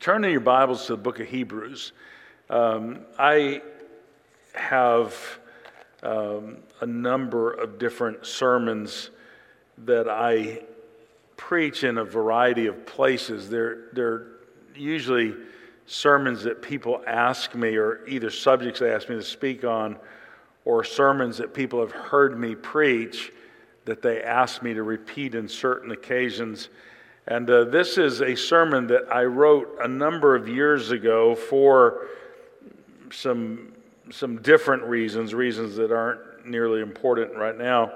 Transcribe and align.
Turn 0.00 0.24
in 0.24 0.32
your 0.32 0.40
Bibles 0.40 0.86
to 0.86 0.92
the 0.92 1.02
book 1.02 1.20
of 1.20 1.28
Hebrews. 1.28 1.92
Um, 2.50 3.00
I 3.16 3.62
have 4.54 5.14
um, 6.02 6.56
a 6.80 6.86
number 6.86 7.52
of 7.52 7.78
different 7.78 8.26
sermons 8.26 9.10
that 9.78 10.08
I 10.08 10.62
preach 11.36 11.84
in 11.84 11.98
a 11.98 12.04
variety 12.04 12.66
of 12.66 12.86
places. 12.86 13.48
They're, 13.48 13.84
they're 13.92 14.26
usually 14.74 15.34
sermons 15.86 16.42
that 16.42 16.60
people 16.60 17.02
ask 17.06 17.54
me, 17.54 17.76
or 17.76 18.04
either 18.08 18.30
subjects 18.30 18.80
they 18.80 18.90
ask 18.90 19.08
me 19.08 19.16
to 19.16 19.22
speak 19.22 19.64
on, 19.64 19.96
or 20.64 20.82
sermons 20.82 21.36
that 21.38 21.54
people 21.54 21.80
have 21.80 21.92
heard 21.92 22.38
me 22.38 22.56
preach 22.56 23.32
that 23.84 24.02
they 24.02 24.22
ask 24.22 24.62
me 24.62 24.74
to 24.74 24.82
repeat 24.82 25.34
in 25.36 25.46
certain 25.46 25.92
occasions. 25.92 26.68
And 27.26 27.48
uh, 27.48 27.64
this 27.64 27.96
is 27.96 28.20
a 28.20 28.34
sermon 28.34 28.86
that 28.88 29.10
I 29.10 29.24
wrote 29.24 29.78
a 29.82 29.88
number 29.88 30.36
of 30.36 30.46
years 30.46 30.90
ago 30.90 31.34
for 31.34 32.06
some, 33.10 33.72
some 34.10 34.42
different 34.42 34.82
reasons, 34.82 35.32
reasons 35.32 35.76
that 35.76 35.90
aren't 35.90 36.46
nearly 36.46 36.82
important 36.82 37.34
right 37.34 37.56
now. 37.56 37.92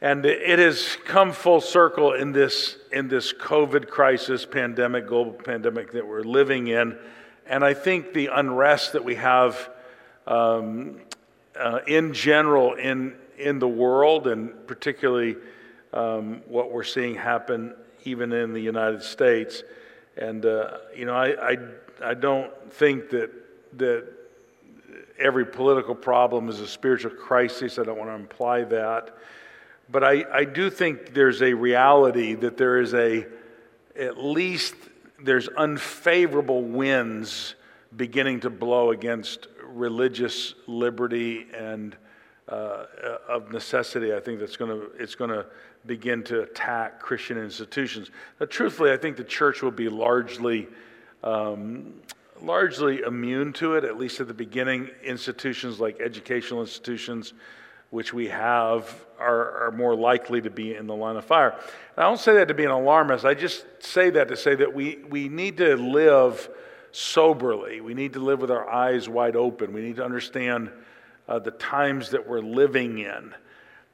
And 0.00 0.24
it 0.24 0.58
has 0.58 0.96
come 1.04 1.32
full 1.32 1.60
circle 1.60 2.14
in 2.14 2.32
this, 2.32 2.78
in 2.92 3.08
this 3.08 3.32
COVID 3.34 3.88
crisis, 3.88 4.46
pandemic, 4.46 5.06
global 5.06 5.32
pandemic 5.32 5.92
that 5.92 6.06
we're 6.06 6.22
living 6.22 6.68
in. 6.68 6.96
And 7.46 7.62
I 7.62 7.74
think 7.74 8.14
the 8.14 8.28
unrest 8.28 8.92
that 8.94 9.04
we 9.04 9.16
have 9.16 9.68
um, 10.26 11.00
uh, 11.58 11.80
in 11.86 12.14
general 12.14 12.74
in, 12.74 13.16
in 13.36 13.58
the 13.58 13.68
world, 13.68 14.28
and 14.28 14.66
particularly 14.66 15.36
um, 15.92 16.42
what 16.46 16.70
we're 16.70 16.84
seeing 16.84 17.14
happen 17.14 17.74
even 18.08 18.32
in 18.32 18.52
the 18.52 18.60
United 18.60 19.02
States. 19.02 19.62
And, 20.16 20.44
uh, 20.44 20.78
you 20.96 21.04
know, 21.04 21.14
I, 21.14 21.52
I, 21.52 21.56
I 22.02 22.14
don't 22.14 22.50
think 22.72 23.10
that, 23.10 23.30
that 23.78 24.06
every 25.18 25.46
political 25.46 25.94
problem 25.94 26.48
is 26.48 26.60
a 26.60 26.66
spiritual 26.66 27.12
crisis. 27.12 27.78
I 27.78 27.84
don't 27.84 27.98
want 27.98 28.10
to 28.10 28.14
imply 28.14 28.64
that. 28.64 29.16
But 29.90 30.04
I, 30.04 30.24
I 30.32 30.44
do 30.44 30.70
think 30.70 31.14
there's 31.14 31.42
a 31.42 31.52
reality 31.52 32.34
that 32.34 32.56
there 32.56 32.80
is 32.80 32.94
a, 32.94 33.26
at 33.98 34.18
least 34.18 34.74
there's 35.22 35.48
unfavorable 35.48 36.62
winds 36.62 37.54
beginning 37.96 38.40
to 38.40 38.50
blow 38.50 38.90
against 38.90 39.46
religious 39.64 40.54
liberty 40.66 41.46
and 41.56 41.96
uh, 42.48 42.84
of 43.28 43.50
necessity. 43.50 44.14
I 44.14 44.20
think 44.20 44.40
that's 44.40 44.56
going 44.56 44.70
to, 44.70 44.90
it's 44.98 45.14
going 45.14 45.30
to 45.30 45.46
begin 45.88 46.22
to 46.24 46.42
attack 46.42 47.00
Christian 47.00 47.36
institutions. 47.38 48.10
Now, 48.38 48.46
truthfully, 48.46 48.92
I 48.92 48.96
think 48.96 49.16
the 49.16 49.24
church 49.24 49.62
will 49.62 49.72
be 49.72 49.88
largely, 49.88 50.68
um, 51.24 51.94
largely 52.40 53.00
immune 53.00 53.52
to 53.54 53.74
it, 53.74 53.82
at 53.82 53.98
least 53.98 54.20
at 54.20 54.28
the 54.28 54.34
beginning. 54.34 54.90
Institutions 55.02 55.80
like 55.80 56.00
educational 56.00 56.60
institutions, 56.60 57.32
which 57.90 58.14
we 58.14 58.28
have, 58.28 59.04
are, 59.18 59.66
are 59.66 59.72
more 59.72 59.96
likely 59.96 60.40
to 60.42 60.50
be 60.50 60.76
in 60.76 60.86
the 60.86 60.94
line 60.94 61.16
of 61.16 61.24
fire. 61.24 61.50
And 61.50 61.98
I 61.98 62.02
don't 62.02 62.20
say 62.20 62.34
that 62.34 62.46
to 62.48 62.54
be 62.54 62.64
an 62.64 62.70
alarmist. 62.70 63.24
I 63.24 63.34
just 63.34 63.64
say 63.80 64.10
that 64.10 64.28
to 64.28 64.36
say 64.36 64.54
that 64.54 64.72
we, 64.72 64.98
we 65.08 65.28
need 65.28 65.56
to 65.56 65.76
live 65.76 66.48
soberly. 66.92 67.80
We 67.80 67.94
need 67.94 68.12
to 68.12 68.20
live 68.20 68.40
with 68.40 68.50
our 68.50 68.68
eyes 68.68 69.08
wide 69.08 69.36
open. 69.36 69.72
We 69.72 69.80
need 69.80 69.96
to 69.96 70.04
understand 70.04 70.70
uh, 71.26 71.38
the 71.38 71.50
times 71.50 72.10
that 72.10 72.28
we're 72.28 72.40
living 72.40 72.98
in. 72.98 73.34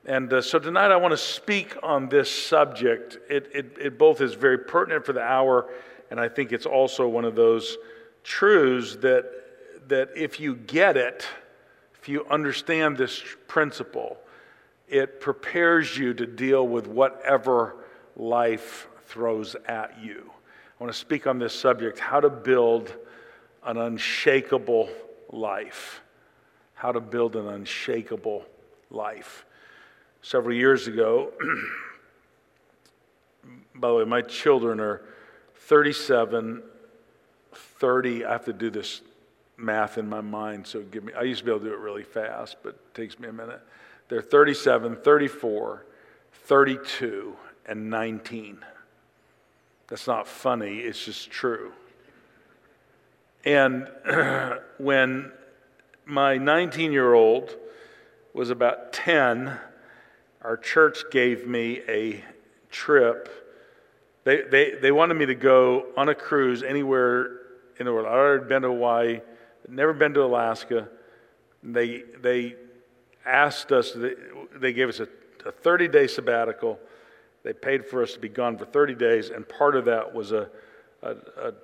And 0.07 0.31
uh, 0.35 0.43
so 0.43 0.59
tonight 0.59 0.91
I 0.91 0.97
want 0.97 1.13
to 1.13 1.19
speak 1.19 1.77
on 1.83 2.11
this 2.11 2.31
subject. 2.31 3.17
It, 3.31 3.49
it, 3.55 3.77
it 3.81 3.99
both 3.99 4.21
is 4.21 4.35
very 4.35 4.59
pertinent 4.59 5.07
for 5.07 5.15
the 5.15 5.23
hour, 5.23 5.71
and 6.11 6.21
I 6.21 6.29
think 6.29 6.53
it's 6.53 6.67
also 6.67 7.09
one 7.09 7.25
of 7.25 7.35
those 7.35 7.79
truths 8.23 8.97
that, 8.97 9.25
that 9.89 10.11
if 10.15 10.39
you 10.39 10.57
get 10.57 10.99
it, 10.99 11.27
if 11.99 12.07
you 12.07 12.27
understand 12.27 12.99
this 12.99 13.23
principle, 13.49 14.19
it 14.89 15.23
prepares 15.23 15.97
you 15.97 16.13
to 16.13 16.27
deal 16.27 16.69
with 16.69 16.87
whatever 16.87 17.77
life 18.15 18.89
throws 19.07 19.57
at 19.67 19.99
you. 20.03 20.31
I 20.79 20.85
want 20.85 20.93
to 20.93 20.99
speak 20.99 21.27
on 21.27 21.39
this 21.39 21.59
subject 21.59 21.99
how 21.99 22.21
to 22.21 22.29
build 22.29 22.95
an 23.65 23.79
unshakable 23.79 24.91
life. 25.33 26.03
How 26.75 26.93
to 26.93 27.01
build 27.01 27.37
an 27.37 27.49
unshakable 27.49 28.45
life 28.91 29.47
several 30.25 30.57
years 30.57 30.89
ago. 30.89 31.31
By 33.75 33.89
the 33.89 33.95
way, 33.95 34.05
my 34.05 34.23
children 34.23 34.81
are 34.81 35.03
37, 35.55 36.63
30. 37.53 38.25
I 38.25 38.33
have 38.33 38.47
to 38.47 38.53
do 38.53 38.71
this 38.71 39.03
math 39.59 39.99
in 39.99 40.09
my 40.09 40.23
mind, 40.23 40.67
so 40.67 40.81
give 40.81 41.05
me, 41.05 41.13
I 41.13 41.23
used 41.23 41.41
to 41.41 41.45
be 41.45 41.51
able 41.51 41.61
to 41.61 41.67
do 41.67 41.75
it 41.75 41.79
really 41.79 42.03
fast, 42.03 42.57
but 42.63 42.71
it 42.71 42.95
takes 42.95 43.19
me 43.19 43.29
a 43.29 43.33
minute. 43.33 43.61
They're 44.09 44.23
37, 44.23 44.97
34, 44.97 45.85
32, 46.33 47.37
and 47.67 47.91
19. 47.91 48.59
That's 49.89 50.07
not 50.07 50.27
funny, 50.27 50.79
it's 50.79 51.05
just 51.05 51.31
true. 51.31 51.73
And 53.45 53.91
when 54.79 55.33
my 56.07 56.39
19 56.39 56.93
year 56.93 57.13
old 57.13 57.55
was 58.33 58.49
about 58.49 58.95
10, 58.95 59.59
our 60.45 60.59
church 60.59 61.05
gave 61.11 61.47
me 61.47 61.81
a 61.89 62.23
trip. 62.71 63.31
They, 64.25 64.43
they, 64.43 64.73
they 64.81 64.93
wanted 64.93 65.15
me 65.15 65.27
to 65.27 65.35
go 65.35 65.87
on 65.97 66.11
a 66.11 66.15
cruise 66.15 66.63
anywhere 66.63 67.41
in 67.81 67.87
the 67.87 67.93
world. 67.93 68.07
I'd 68.07 68.13
already 68.13 68.45
been 68.47 68.63
to 68.63 68.69
Hawaii, 68.69 69.21
never 69.69 69.95
been 69.95 70.13
to 70.15 70.23
Alaska. 70.23 70.89
They, 71.63 72.03
they 72.21 72.57
asked 73.25 73.73
us, 73.73 73.97
they, 74.55 74.73
gave 74.75 74.91
us 74.91 75.01
a, 75.01 75.09
a 75.47 75.53
30 75.53 75.89
day 75.89 76.07
sabbatical. 76.07 76.79
They 77.43 77.55
paid 77.55 77.87
for 77.87 78.03
us 78.03 78.13
to 78.13 78.19
be 78.19 78.29
gone 78.29 78.59
for 78.59 78.67
30 78.67 78.95
days, 78.95 79.31
and 79.31 79.49
part 79.49 79.77
of 79.77 79.87
that 79.87 80.15
was 80.15 80.33
a, 80.33 80.49
a, 81.03 81.17
a 81.41 81.55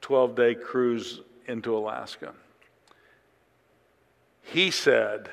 12 0.00 0.34
day 0.34 0.54
cruise 0.56 1.20
into 1.46 1.76
Alaska. 1.76 2.34
He 4.42 4.70
said, 4.70 5.30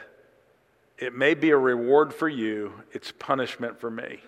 it 0.97 1.13
may 1.13 1.33
be 1.33 1.51
a 1.51 1.57
reward 1.57 2.13
for 2.13 2.29
you, 2.29 2.73
it's 2.91 3.11
punishment 3.11 3.79
for 3.79 3.89
me. 3.89 4.19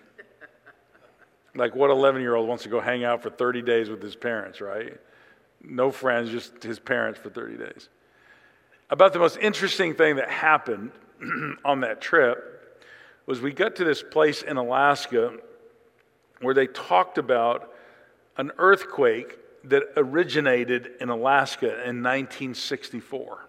Like 1.54 1.74
what 1.74 1.90
11 1.90 2.20
year 2.20 2.34
old 2.34 2.48
wants 2.48 2.62
to 2.64 2.68
go 2.68 2.80
hang 2.80 3.04
out 3.04 3.22
for 3.22 3.30
30 3.30 3.62
days 3.62 3.88
with 3.88 4.02
his 4.02 4.14
parents, 4.14 4.60
right? 4.60 4.96
No 5.62 5.90
friends, 5.90 6.30
just 6.30 6.62
his 6.62 6.78
parents 6.78 7.18
for 7.18 7.30
30 7.30 7.56
days. 7.56 7.88
About 8.90 9.12
the 9.12 9.18
most 9.18 9.38
interesting 9.38 9.94
thing 9.94 10.16
that 10.16 10.30
happened 10.30 10.92
on 11.64 11.80
that 11.80 12.00
trip 12.00 12.84
was 13.26 13.40
we 13.40 13.52
got 13.52 13.76
to 13.76 13.84
this 13.84 14.02
place 14.02 14.42
in 14.42 14.56
Alaska 14.56 15.36
where 16.40 16.54
they 16.54 16.66
talked 16.66 17.18
about 17.18 17.72
an 18.36 18.52
earthquake 18.58 19.38
that 19.64 19.82
originated 19.96 20.92
in 21.00 21.08
Alaska 21.08 21.66
in 21.66 22.02
1964. 22.02 23.48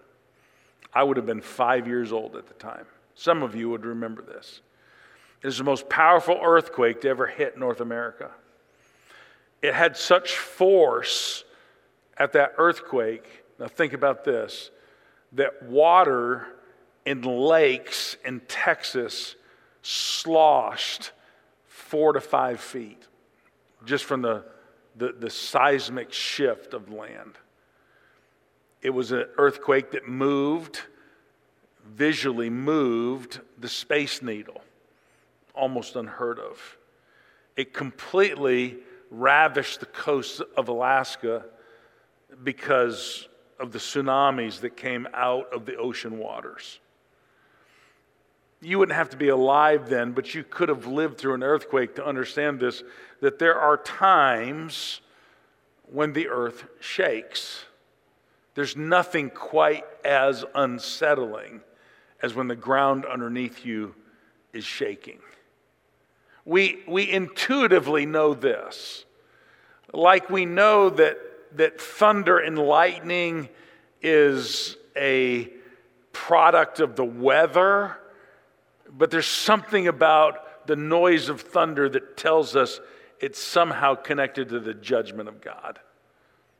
I 0.92 1.02
would 1.04 1.16
have 1.16 1.26
been 1.26 1.40
five 1.40 1.86
years 1.86 2.12
old 2.12 2.34
at 2.34 2.48
the 2.48 2.54
time. 2.54 2.86
Some 3.20 3.42
of 3.42 3.54
you 3.54 3.68
would 3.68 3.84
remember 3.84 4.22
this. 4.22 4.62
It 5.42 5.48
is 5.48 5.58
the 5.58 5.64
most 5.64 5.90
powerful 5.90 6.40
earthquake 6.42 7.02
to 7.02 7.08
ever 7.10 7.26
hit 7.26 7.58
North 7.58 7.82
America. 7.82 8.30
It 9.60 9.74
had 9.74 9.94
such 9.94 10.38
force 10.38 11.44
at 12.16 12.32
that 12.32 12.54
earthquake. 12.56 13.44
Now, 13.58 13.66
think 13.66 13.92
about 13.92 14.24
this 14.24 14.70
that 15.32 15.62
water 15.64 16.46
in 17.04 17.20
lakes 17.20 18.16
in 18.24 18.40
Texas 18.48 19.36
sloshed 19.82 21.12
four 21.66 22.14
to 22.14 22.22
five 22.22 22.58
feet 22.58 23.06
just 23.84 24.04
from 24.04 24.22
the, 24.22 24.46
the, 24.96 25.14
the 25.18 25.28
seismic 25.28 26.10
shift 26.10 26.72
of 26.72 26.90
land. 26.90 27.34
It 28.80 28.90
was 28.90 29.12
an 29.12 29.26
earthquake 29.36 29.90
that 29.90 30.08
moved 30.08 30.80
visually 31.94 32.50
moved 32.50 33.40
the 33.58 33.68
Space 33.68 34.22
Needle, 34.22 34.62
almost 35.54 35.96
unheard 35.96 36.38
of. 36.38 36.78
It 37.56 37.74
completely 37.74 38.78
ravished 39.10 39.80
the 39.80 39.86
coast 39.86 40.40
of 40.56 40.68
Alaska 40.68 41.44
because 42.42 43.28
of 43.58 43.72
the 43.72 43.78
tsunamis 43.78 44.60
that 44.60 44.76
came 44.76 45.06
out 45.12 45.52
of 45.52 45.66
the 45.66 45.76
ocean 45.76 46.18
waters. 46.18 46.78
You 48.62 48.78
wouldn't 48.78 48.96
have 48.96 49.10
to 49.10 49.16
be 49.16 49.28
alive 49.28 49.88
then, 49.88 50.12
but 50.12 50.34
you 50.34 50.44
could 50.44 50.68
have 50.68 50.86
lived 50.86 51.18
through 51.18 51.34
an 51.34 51.42
earthquake 51.42 51.96
to 51.96 52.06
understand 52.06 52.60
this 52.60 52.82
that 53.20 53.38
there 53.38 53.58
are 53.58 53.76
times 53.76 55.00
when 55.90 56.12
the 56.12 56.28
earth 56.28 56.64
shakes. 56.78 57.64
There's 58.54 58.76
nothing 58.76 59.30
quite 59.30 59.84
as 60.04 60.44
unsettling 60.54 61.62
as 62.22 62.34
when 62.34 62.48
the 62.48 62.56
ground 62.56 63.04
underneath 63.04 63.64
you 63.64 63.94
is 64.52 64.64
shaking. 64.64 65.18
We, 66.44 66.82
we 66.88 67.10
intuitively 67.10 68.06
know 68.06 68.34
this. 68.34 69.04
Like 69.92 70.30
we 70.30 70.44
know 70.46 70.90
that 70.90 71.18
that 71.56 71.80
thunder 71.80 72.38
and 72.38 72.58
lightning 72.58 73.48
is 74.02 74.76
a 74.96 75.48
product 76.12 76.80
of 76.80 76.96
the 76.96 77.04
weather, 77.04 77.96
but 78.90 79.10
there's 79.10 79.26
something 79.26 79.88
about 79.88 80.66
the 80.66 80.76
noise 80.76 81.28
of 81.28 81.40
thunder 81.40 81.88
that 81.88 82.16
tells 82.16 82.56
us 82.56 82.80
it's 83.20 83.42
somehow 83.42 83.94
connected 83.94 84.48
to 84.50 84.60
the 84.60 84.74
judgment 84.74 85.28
of 85.28 85.40
God. 85.40 85.78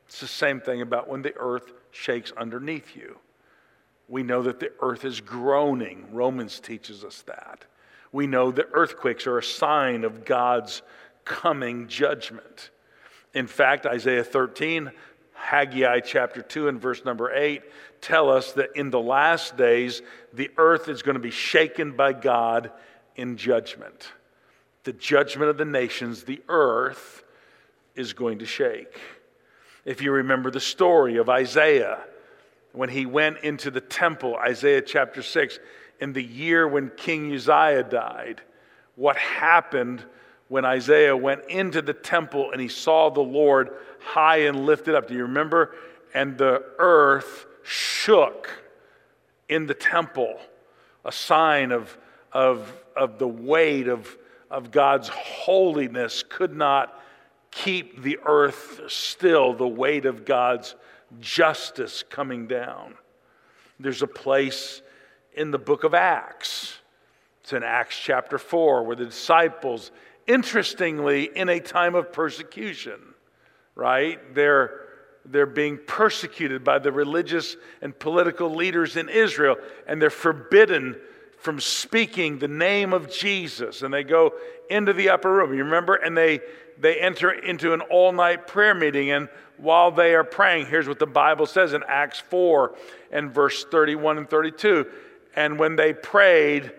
It's 0.06 0.20
the 0.20 0.26
same 0.26 0.60
thing 0.60 0.82
about 0.82 1.08
when 1.08 1.22
the 1.22 1.34
earth 1.36 1.72
shakes 1.90 2.32
underneath 2.36 2.96
you. 2.96 3.18
We 4.10 4.24
know 4.24 4.42
that 4.42 4.58
the 4.58 4.72
earth 4.80 5.04
is 5.04 5.20
groaning. 5.20 6.08
Romans 6.12 6.58
teaches 6.58 7.04
us 7.04 7.22
that. 7.22 7.64
We 8.12 8.26
know 8.26 8.50
that 8.50 8.66
earthquakes 8.72 9.26
are 9.28 9.38
a 9.38 9.42
sign 9.42 10.02
of 10.02 10.24
God's 10.24 10.82
coming 11.24 11.86
judgment. 11.86 12.70
In 13.34 13.46
fact, 13.46 13.86
Isaiah 13.86 14.24
13, 14.24 14.90
Haggai 15.34 16.00
chapter 16.00 16.42
2 16.42 16.66
and 16.66 16.80
verse 16.80 17.04
number 17.04 17.32
8 17.32 17.62
tell 18.00 18.30
us 18.30 18.52
that 18.52 18.70
in 18.74 18.90
the 18.90 19.00
last 19.00 19.56
days, 19.56 20.02
the 20.32 20.50
earth 20.56 20.88
is 20.88 21.02
going 21.02 21.14
to 21.14 21.20
be 21.20 21.30
shaken 21.30 21.92
by 21.92 22.12
God 22.12 22.72
in 23.14 23.36
judgment. 23.36 24.12
The 24.82 24.92
judgment 24.92 25.50
of 25.50 25.56
the 25.56 25.64
nations, 25.64 26.24
the 26.24 26.42
earth 26.48 27.22
is 27.94 28.12
going 28.12 28.40
to 28.40 28.46
shake. 28.46 28.98
If 29.84 30.02
you 30.02 30.10
remember 30.10 30.50
the 30.50 30.60
story 30.60 31.16
of 31.16 31.28
Isaiah, 31.28 32.00
when 32.72 32.88
he 32.88 33.06
went 33.06 33.38
into 33.38 33.70
the 33.70 33.80
temple, 33.80 34.36
Isaiah 34.36 34.82
chapter 34.82 35.22
6, 35.22 35.58
in 36.00 36.12
the 36.12 36.22
year 36.22 36.66
when 36.66 36.90
King 36.96 37.32
Uzziah 37.32 37.82
died, 37.82 38.40
what 38.96 39.16
happened 39.16 40.04
when 40.48 40.64
Isaiah 40.64 41.16
went 41.16 41.42
into 41.48 41.80
the 41.80 41.92
temple 41.92 42.50
and 42.50 42.60
he 42.60 42.68
saw 42.68 43.08
the 43.08 43.20
Lord 43.20 43.70
high 44.00 44.38
and 44.38 44.66
lifted 44.66 44.94
up. 44.94 45.08
Do 45.08 45.14
you 45.14 45.22
remember? 45.22 45.74
And 46.12 46.36
the 46.36 46.64
earth 46.78 47.46
shook 47.62 48.50
in 49.48 49.66
the 49.66 49.74
temple, 49.74 50.40
a 51.04 51.12
sign 51.12 51.70
of, 51.70 51.96
of, 52.32 52.72
of 52.96 53.18
the 53.18 53.28
weight 53.28 53.86
of, 53.88 54.16
of 54.50 54.70
God's 54.70 55.08
holiness 55.08 56.24
could 56.28 56.56
not 56.56 57.00
keep 57.50 58.02
the 58.02 58.18
earth 58.24 58.80
still, 58.88 59.54
the 59.54 59.66
weight 59.66 60.06
of 60.06 60.24
God's 60.24 60.74
justice 61.18 62.04
coming 62.08 62.46
down. 62.46 62.94
There's 63.78 64.02
a 64.02 64.06
place 64.06 64.82
in 65.34 65.50
the 65.50 65.58
book 65.58 65.84
of 65.84 65.94
Acts. 65.94 66.78
It's 67.42 67.52
in 67.52 67.62
Acts 67.62 67.98
chapter 67.98 68.38
4 68.38 68.84
where 68.84 68.96
the 68.96 69.06
disciples, 69.06 69.90
interestingly, 70.26 71.24
in 71.34 71.48
a 71.48 71.60
time 71.60 71.94
of 71.94 72.12
persecution, 72.12 73.00
right? 73.74 74.34
They're, 74.34 74.80
they're 75.24 75.46
being 75.46 75.78
persecuted 75.86 76.62
by 76.62 76.78
the 76.78 76.92
religious 76.92 77.56
and 77.80 77.98
political 77.98 78.54
leaders 78.54 78.96
in 78.96 79.08
Israel, 79.08 79.56
and 79.86 80.00
they're 80.00 80.10
forbidden 80.10 80.96
from 81.40 81.58
speaking 81.58 82.38
the 82.38 82.48
name 82.48 82.92
of 82.92 83.10
Jesus. 83.10 83.82
And 83.82 83.92
they 83.92 84.04
go 84.04 84.34
into 84.68 84.92
the 84.92 85.08
upper 85.08 85.32
room. 85.32 85.54
You 85.54 85.64
remember? 85.64 85.94
And 85.94 86.16
they, 86.16 86.40
they 86.78 87.00
enter 87.00 87.30
into 87.30 87.72
an 87.72 87.80
all 87.80 88.12
night 88.12 88.46
prayer 88.46 88.74
meeting. 88.74 89.10
And 89.10 89.28
while 89.60 89.90
they 89.90 90.14
are 90.14 90.24
praying, 90.24 90.66
here's 90.66 90.88
what 90.88 90.98
the 90.98 91.06
Bible 91.06 91.46
says 91.46 91.74
in 91.74 91.82
Acts 91.86 92.18
4 92.18 92.74
and 93.12 93.32
verse 93.32 93.64
31 93.64 94.18
and 94.18 94.28
32. 94.30 94.86
And 95.36 95.58
when 95.58 95.76
they 95.76 95.92
prayed, 95.92 96.72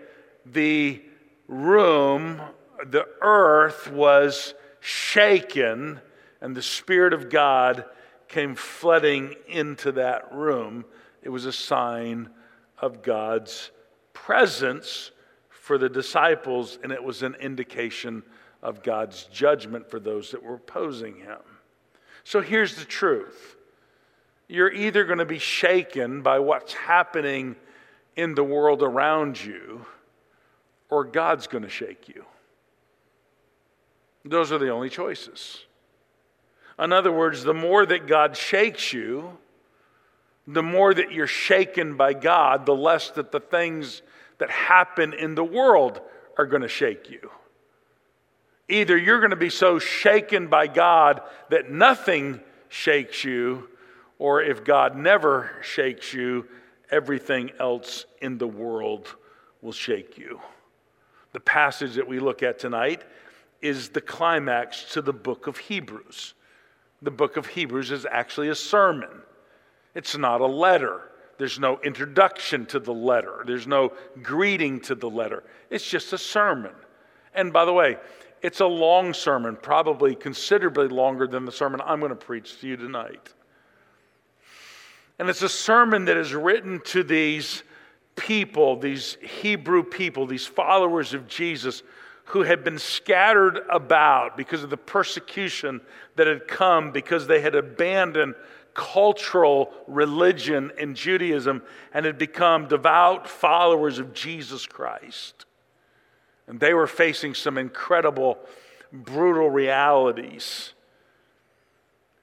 the 0.44 1.02
room, 1.46 2.40
the 2.84 3.06
earth 3.20 3.90
was 3.90 4.54
shaken, 4.80 6.00
and 6.40 6.56
the 6.56 6.62
Spirit 6.62 7.12
of 7.12 7.30
God 7.30 7.84
came 8.28 8.54
flooding 8.54 9.36
into 9.46 9.92
that 9.92 10.32
room. 10.34 10.84
It 11.22 11.28
was 11.28 11.46
a 11.46 11.52
sign 11.52 12.30
of 12.78 13.02
God's 13.02 13.70
presence 14.12 15.12
for 15.48 15.78
the 15.78 15.88
disciples, 15.88 16.78
and 16.82 16.90
it 16.90 17.02
was 17.02 17.22
an 17.22 17.36
indication 17.36 18.24
of 18.60 18.82
God's 18.82 19.24
judgment 19.26 19.88
for 19.88 20.00
those 20.00 20.32
that 20.32 20.42
were 20.42 20.54
opposing 20.54 21.16
him. 21.16 21.38
So 22.24 22.40
here's 22.40 22.76
the 22.76 22.84
truth 22.84 23.56
you're 24.48 24.72
either 24.72 25.04
going 25.04 25.18
to 25.18 25.24
be 25.24 25.38
shaken 25.38 26.20
by 26.20 26.38
what's 26.38 26.74
happening 26.74 27.56
in 28.16 28.34
the 28.34 28.44
world 28.44 28.82
around 28.82 29.42
you, 29.42 29.86
or 30.90 31.04
God's 31.04 31.46
going 31.46 31.64
to 31.64 31.70
shake 31.70 32.08
you. 32.08 32.26
Those 34.24 34.52
are 34.52 34.58
the 34.58 34.68
only 34.68 34.90
choices. 34.90 35.64
In 36.78 36.92
other 36.92 37.12
words, 37.12 37.44
the 37.44 37.54
more 37.54 37.86
that 37.86 38.06
God 38.06 38.36
shakes 38.36 38.92
you, 38.92 39.38
the 40.46 40.62
more 40.62 40.92
that 40.92 41.12
you're 41.12 41.26
shaken 41.26 41.96
by 41.96 42.12
God, 42.12 42.66
the 42.66 42.74
less 42.74 43.10
that 43.10 43.32
the 43.32 43.40
things 43.40 44.02
that 44.38 44.50
happen 44.50 45.12
in 45.14 45.34
the 45.34 45.44
world 45.44 46.00
are 46.36 46.46
going 46.46 46.62
to 46.62 46.68
shake 46.68 47.08
you. 47.10 47.30
Either 48.68 48.96
you're 48.96 49.20
going 49.20 49.30
to 49.30 49.36
be 49.36 49.50
so 49.50 49.78
shaken 49.78 50.46
by 50.46 50.66
God 50.66 51.20
that 51.50 51.70
nothing 51.70 52.40
shakes 52.68 53.24
you, 53.24 53.68
or 54.18 54.42
if 54.42 54.64
God 54.64 54.96
never 54.96 55.50
shakes 55.62 56.14
you, 56.14 56.46
everything 56.90 57.50
else 57.58 58.06
in 58.20 58.38
the 58.38 58.46
world 58.46 59.14
will 59.60 59.72
shake 59.72 60.16
you. 60.16 60.40
The 61.32 61.40
passage 61.40 61.94
that 61.94 62.06
we 62.06 62.18
look 62.18 62.42
at 62.42 62.58
tonight 62.58 63.02
is 63.60 63.88
the 63.88 64.00
climax 64.00 64.92
to 64.92 65.02
the 65.02 65.12
book 65.12 65.46
of 65.46 65.56
Hebrews. 65.56 66.34
The 67.00 67.10
book 67.10 67.36
of 67.36 67.46
Hebrews 67.46 67.90
is 67.90 68.06
actually 68.10 68.48
a 68.48 68.54
sermon, 68.54 69.22
it's 69.94 70.16
not 70.16 70.40
a 70.40 70.46
letter. 70.46 71.08
There's 71.38 71.58
no 71.58 71.80
introduction 71.80 72.66
to 72.66 72.78
the 72.78 72.92
letter. 72.92 73.42
There's 73.44 73.66
no 73.66 73.94
greeting 74.22 74.78
to 74.82 74.94
the 74.94 75.10
letter. 75.10 75.42
It's 75.70 75.88
just 75.88 76.12
a 76.12 76.18
sermon. 76.18 76.70
And 77.34 77.52
by 77.52 77.64
the 77.64 77.72
way, 77.72 77.96
it's 78.42 78.60
a 78.60 78.66
long 78.66 79.14
sermon, 79.14 79.56
probably 79.60 80.14
considerably 80.14 80.88
longer 80.88 81.26
than 81.26 81.44
the 81.44 81.52
sermon 81.52 81.80
I'm 81.84 82.00
going 82.00 82.10
to 82.10 82.16
preach 82.16 82.60
to 82.60 82.66
you 82.66 82.76
tonight. 82.76 83.32
And 85.18 85.28
it's 85.28 85.42
a 85.42 85.48
sermon 85.48 86.06
that 86.06 86.16
is 86.16 86.34
written 86.34 86.80
to 86.86 87.04
these 87.04 87.62
people, 88.16 88.76
these 88.76 89.16
Hebrew 89.22 89.84
people, 89.84 90.26
these 90.26 90.46
followers 90.46 91.14
of 91.14 91.28
Jesus 91.28 91.82
who 92.26 92.42
had 92.42 92.64
been 92.64 92.78
scattered 92.78 93.60
about 93.70 94.36
because 94.36 94.62
of 94.62 94.70
the 94.70 94.76
persecution 94.76 95.80
that 96.16 96.26
had 96.26 96.48
come 96.48 96.90
because 96.92 97.26
they 97.26 97.40
had 97.40 97.54
abandoned 97.54 98.34
cultural 98.74 99.72
religion 99.86 100.72
in 100.78 100.94
Judaism 100.94 101.62
and 101.92 102.06
had 102.06 102.18
become 102.18 102.68
devout 102.68 103.28
followers 103.28 103.98
of 103.98 104.14
Jesus 104.14 104.66
Christ. 104.66 105.44
And 106.46 106.58
they 106.58 106.74
were 106.74 106.86
facing 106.86 107.34
some 107.34 107.56
incredible, 107.56 108.38
brutal 108.92 109.48
realities. 109.50 110.72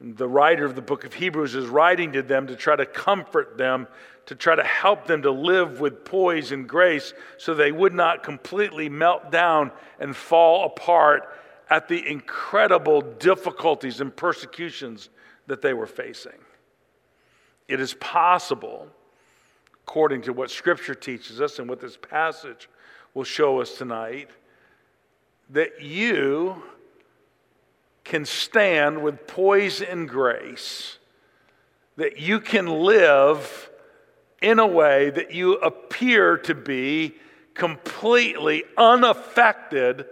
The 0.02 0.28
writer 0.28 0.66
of 0.66 0.76
the 0.76 0.82
book 0.82 1.04
of 1.04 1.14
Hebrews 1.14 1.56
is 1.56 1.68
writing 1.68 2.14
to 2.14 2.22
them 2.22 2.48
to 2.48 2.56
try 2.56 2.76
to 2.76 2.86
comfort 2.86 3.58
them, 3.58 3.88
to 4.28 4.36
try 4.36 4.56
to 4.56 4.64
help 4.64 5.08
them 5.08 5.24
to 5.24 5.32
live 5.32 5.80
with 5.80 6.06
poise 6.06 6.52
and 6.52 6.70
grace 6.70 7.14
so 7.38 7.54
they 7.54 7.72
would 7.72 7.94
not 7.94 8.24
completely 8.24 8.88
melt 8.88 9.32
down 9.32 9.72
and 10.00 10.16
fall 10.16 10.66
apart 10.66 11.34
at 11.70 11.88
the 11.88 12.08
incredible 12.08 13.02
difficulties 13.02 14.02
and 14.02 14.16
persecutions 14.16 15.10
that 15.48 15.62
they 15.62 15.74
were 15.74 15.88
facing. 15.88 16.40
It 17.68 17.80
is 17.80 17.94
possible, 17.96 18.88
according 19.84 20.24
to 20.24 20.34
what 20.34 20.50
Scripture 20.50 20.96
teaches 20.96 21.42
us 21.42 21.60
and 21.60 21.68
what 21.68 21.80
this 21.80 21.98
passage 21.98 22.70
will 23.14 23.24
show 23.24 23.62
us 23.62 23.78
tonight, 23.78 24.30
that 25.50 25.82
you 25.82 26.64
can 28.04 28.26
stand 28.26 29.02
with 29.04 29.28
poise 29.28 29.82
and 29.82 30.08
grace, 30.08 30.98
that 31.98 32.20
you 32.20 32.40
can 32.40 32.66
live 32.68 33.70
in 34.42 34.60
a 34.60 34.68
way 34.68 35.10
that 35.10 35.34
you 35.34 35.56
appear 35.56 36.38
to 36.38 36.56
be 36.56 37.14
completely 37.54 38.64
unaffected 38.78 40.06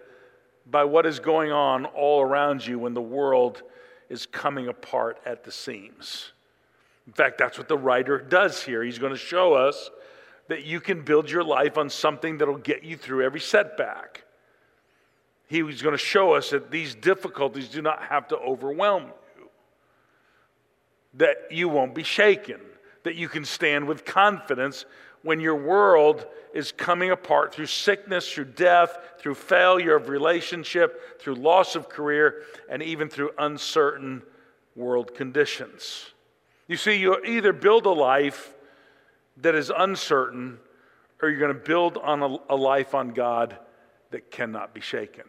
by 0.69 0.83
what 0.83 1.05
is 1.05 1.19
going 1.19 1.51
on 1.51 1.85
all 1.85 2.21
around 2.21 2.65
you 2.65 2.77
when 2.77 2.93
the 2.93 3.01
world 3.01 3.63
is 4.09 4.25
coming 4.25 4.67
apart 4.67 5.17
at 5.25 5.43
the 5.43 5.51
seams. 5.51 6.33
In 7.05 7.13
fact, 7.13 7.37
that's 7.37 7.57
what 7.57 7.69
the 7.69 7.77
writer 7.77 8.19
does 8.19 8.61
here. 8.63 8.83
He's 8.83 8.99
going 8.99 9.13
to 9.13 9.17
show 9.17 9.53
us 9.53 9.89
that 10.47 10.65
you 10.65 10.79
can 10.79 11.01
build 11.01 11.29
your 11.29 11.43
life 11.43 11.77
on 11.77 11.89
something 11.89 12.37
that'll 12.37 12.57
get 12.57 12.83
you 12.83 12.97
through 12.97 13.23
every 13.23 13.39
setback. 13.39 14.23
He 15.47 15.63
was 15.63 15.81
going 15.81 15.93
to 15.93 15.97
show 15.97 16.33
us 16.33 16.49
that 16.49 16.71
these 16.71 16.95
difficulties 16.95 17.69
do 17.69 17.81
not 17.81 18.03
have 18.03 18.27
to 18.29 18.37
overwhelm 18.37 19.11
you, 19.37 19.49
that 21.15 21.51
you 21.51 21.69
won't 21.69 21.95
be 21.95 22.03
shaken, 22.03 22.59
that 23.03 23.15
you 23.15 23.29
can 23.29 23.45
stand 23.45 23.87
with 23.87 24.03
confidence 24.03 24.85
when 25.23 25.39
your 25.39 25.55
world 25.55 26.25
is 26.53 26.71
coming 26.71 27.11
apart 27.11 27.53
through 27.53 27.65
sickness, 27.65 28.31
through 28.31 28.45
death, 28.45 28.97
through 29.19 29.35
failure 29.35 29.95
of 29.95 30.09
relationship, 30.09 31.19
through 31.19 31.35
loss 31.35 31.75
of 31.75 31.89
career, 31.89 32.43
and 32.69 32.81
even 32.81 33.09
through 33.09 33.31
uncertain 33.37 34.21
world 34.75 35.15
conditions. 35.15 36.07
You 36.67 36.77
see, 36.77 36.97
you 36.97 37.23
either 37.23 37.53
build 37.53 37.85
a 37.85 37.91
life 37.91 38.53
that 39.41 39.55
is 39.55 39.71
uncertain 39.75 40.59
or 41.21 41.29
you're 41.29 41.39
going 41.39 41.53
to 41.53 41.59
build 41.59 41.97
on 41.97 42.21
a, 42.21 42.37
a 42.49 42.55
life 42.55 42.93
on 42.93 43.09
God 43.09 43.57
that 44.11 44.31
cannot 44.31 44.73
be 44.73 44.81
shaken. 44.81 45.25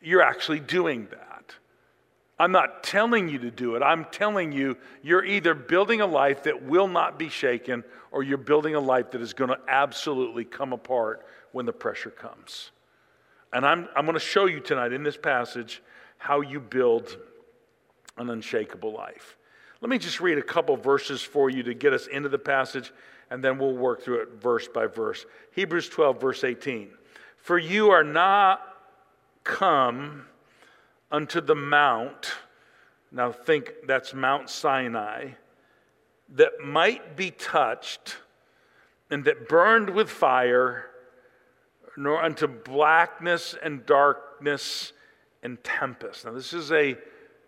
You're 0.00 0.22
actually 0.22 0.60
doing 0.60 1.08
that. 1.10 1.54
I'm 2.38 2.52
not 2.52 2.82
telling 2.82 3.28
you 3.28 3.38
to 3.40 3.50
do 3.50 3.76
it. 3.76 3.82
I'm 3.82 4.06
telling 4.06 4.50
you, 4.50 4.78
you're 5.02 5.24
either 5.24 5.52
building 5.52 6.00
a 6.00 6.06
life 6.06 6.44
that 6.44 6.62
will 6.62 6.88
not 6.88 7.18
be 7.18 7.28
shaken 7.28 7.84
or 8.10 8.22
you're 8.22 8.38
building 8.38 8.74
a 8.74 8.80
life 8.80 9.10
that 9.10 9.20
is 9.20 9.34
going 9.34 9.50
to 9.50 9.58
absolutely 9.68 10.46
come 10.46 10.72
apart 10.72 11.26
when 11.52 11.66
the 11.66 11.72
pressure 11.72 12.10
comes. 12.10 12.70
And 13.52 13.66
I'm, 13.66 13.88
I'm 13.94 14.06
going 14.06 14.14
to 14.14 14.20
show 14.20 14.46
you 14.46 14.60
tonight 14.60 14.94
in 14.94 15.02
this 15.02 15.18
passage 15.18 15.82
how 16.16 16.40
you 16.40 16.60
build 16.60 17.18
an 18.16 18.30
unshakable 18.30 18.92
life. 18.92 19.36
Let 19.80 19.88
me 19.88 19.98
just 19.98 20.20
read 20.20 20.38
a 20.38 20.42
couple 20.42 20.76
verses 20.76 21.22
for 21.22 21.48
you 21.48 21.62
to 21.62 21.74
get 21.74 21.92
us 21.92 22.06
into 22.06 22.28
the 22.28 22.38
passage, 22.38 22.92
and 23.30 23.42
then 23.42 23.58
we'll 23.58 23.76
work 23.76 24.02
through 24.02 24.22
it 24.22 24.28
verse 24.40 24.68
by 24.68 24.86
verse. 24.86 25.24
Hebrews 25.54 25.88
12, 25.88 26.20
verse 26.20 26.44
18. 26.44 26.90
For 27.38 27.58
you 27.58 27.90
are 27.90 28.04
not 28.04 28.60
come 29.44 30.26
unto 31.10 31.40
the 31.40 31.54
mount, 31.54 32.32
now 33.10 33.32
think 33.32 33.72
that's 33.86 34.14
Mount 34.14 34.50
Sinai, 34.50 35.30
that 36.34 36.60
might 36.62 37.16
be 37.16 37.30
touched 37.30 38.16
and 39.10 39.24
that 39.24 39.48
burned 39.48 39.90
with 39.90 40.08
fire, 40.08 40.86
nor 41.96 42.22
unto 42.22 42.46
blackness 42.46 43.56
and 43.60 43.84
darkness 43.84 44.92
and 45.42 45.62
tempest. 45.64 46.24
Now, 46.24 46.32
this 46.32 46.52
is 46.52 46.70
a, 46.70 46.96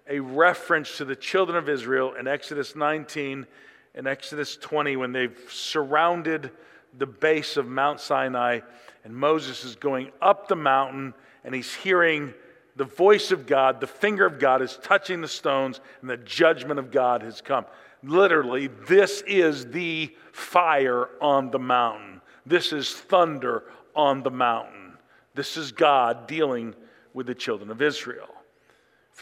a 0.09 0.21
reference 0.21 0.97
to 0.99 1.05
the 1.05 1.17
children 1.17 1.57
of 1.57 1.69
Israel 1.69 2.15
in 2.15 2.27
Exodus 2.27 2.75
19 2.75 3.47
and 3.95 4.07
Exodus 4.07 4.57
20 4.57 4.97
when 4.97 5.13
they've 5.13 5.39
surrounded 5.51 6.51
the 6.99 7.07
base 7.07 7.57
of 7.57 7.67
Mount 7.67 8.01
Sinai, 8.01 8.61
and 9.05 9.15
Moses 9.15 9.65
is 9.65 9.77
going 9.77 10.11
up 10.21 10.49
the 10.49 10.57
mountain 10.57 11.15
and 11.45 11.55
he's 11.55 11.75
hearing 11.75 12.35
the 12.77 12.85
voice 12.85 13.31
of 13.31 13.47
God, 13.47 13.81
the 13.81 13.87
finger 13.87 14.25
of 14.25 14.39
God 14.39 14.63
is 14.63 14.79
touching 14.83 15.21
the 15.21 15.29
stones, 15.29 15.81
and 16.01 16.09
the 16.09 16.17
judgment 16.17 16.79
of 16.79 16.91
God 16.91 17.23
has 17.23 17.41
come. 17.41 17.67
Literally, 18.03 18.69
this 18.89 19.23
is 19.27 19.67
the 19.67 20.15
fire 20.33 21.11
on 21.21 21.51
the 21.51 21.59
mountain. 21.59 22.23
This 22.47 22.73
is 22.73 22.93
thunder 22.93 23.65
on 23.95 24.23
the 24.23 24.31
mountain. 24.31 24.95
This 25.35 25.57
is 25.57 25.71
God 25.71 26.27
dealing 26.27 26.75
with 27.13 27.27
the 27.27 27.35
children 27.35 27.71
of 27.71 27.83
Israel. 27.83 28.29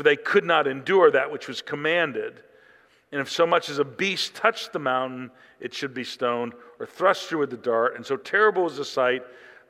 For 0.00 0.04
they 0.04 0.16
could 0.16 0.46
not 0.46 0.66
endure 0.66 1.10
that 1.10 1.30
which 1.30 1.46
was 1.46 1.60
commanded. 1.60 2.42
And 3.12 3.20
if 3.20 3.30
so 3.30 3.46
much 3.46 3.68
as 3.68 3.78
a 3.78 3.84
beast 3.84 4.34
touched 4.34 4.72
the 4.72 4.78
mountain, 4.78 5.30
it 5.60 5.74
should 5.74 5.92
be 5.92 6.04
stoned 6.04 6.54
or 6.78 6.86
thrust 6.86 7.26
through 7.28 7.40
with 7.40 7.50
the 7.50 7.58
dart. 7.58 7.96
And 7.96 8.06
so 8.06 8.16
terrible 8.16 8.62
was 8.62 8.78
the 8.78 8.84
sight 8.86 9.22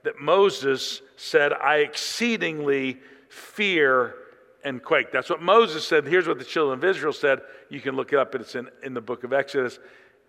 that 0.05 0.21
Moses 0.21 1.03
said, 1.17 1.53
I 1.53 1.79
exceedingly 1.79 3.01
fear, 3.29 4.15
and 4.63 4.81
quake. 4.81 5.11
That's 5.11 5.31
what 5.31 5.43
Moses 5.43 5.85
said. 5.85 6.07
Here's 6.07 6.29
what 6.29 6.39
the 6.39 6.45
children 6.45 6.79
of 6.79 6.85
Israel 6.85 7.13
said. 7.13 7.41
You 7.69 7.81
can 7.81 7.97
look 7.97 8.13
it 8.13 8.21
up, 8.21 8.33
it's 8.37 8.55
in, 8.55 8.69
in 8.85 8.95
the 8.95 9.01
book 9.01 9.25
of 9.25 9.33
Exodus. 9.33 9.81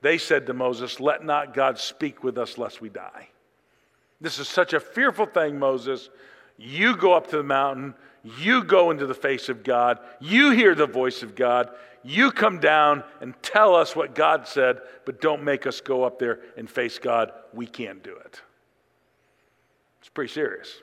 They 0.01 0.17
said 0.17 0.48
to 0.48 0.55
Moses, 0.55 1.00
Let 1.00 1.24
not 1.24 1.53
God 1.53 1.77
speak 1.77 2.24
with 2.24 2.39
us 2.39 2.58
lest 2.58 2.81
we 2.81 2.89
die. 2.89 3.27
This 4.20 4.39
is 4.39 4.48
such 4.48 4.74
a 4.74 4.79
fearful 4.79 5.27
thing, 5.27 5.60
Moses. 5.60 6.10
You 6.58 6.98
go 6.98 7.13
up 7.13 7.29
to 7.29 7.38
the 7.38 7.43
mountain, 7.43 7.93
you 8.24 8.63
go 8.63 8.92
into 8.92 9.08
the 9.08 9.13
face 9.13 9.50
of 9.50 9.63
God, 9.63 10.00
you 10.20 10.51
hear 10.51 10.75
the 10.75 10.86
voice 10.86 11.24
of 11.24 11.36
God, 11.36 11.70
you 12.04 12.32
come 12.32 12.60
down 12.60 13.04
and 13.20 13.34
tell 13.42 13.75
us 13.75 13.96
what 13.96 14.16
God 14.16 14.48
said, 14.48 14.82
but 15.06 15.22
don't 15.22 15.44
make 15.44 15.68
us 15.68 15.82
go 15.82 16.04
up 16.04 16.20
there 16.20 16.40
and 16.58 16.70
face 16.70 16.98
God. 17.00 17.32
We 17.54 17.68
can't 17.68 18.04
do 18.04 18.16
it. 18.16 18.42
It's 20.00 20.10
pretty 20.10 20.34
serious. 20.34 20.82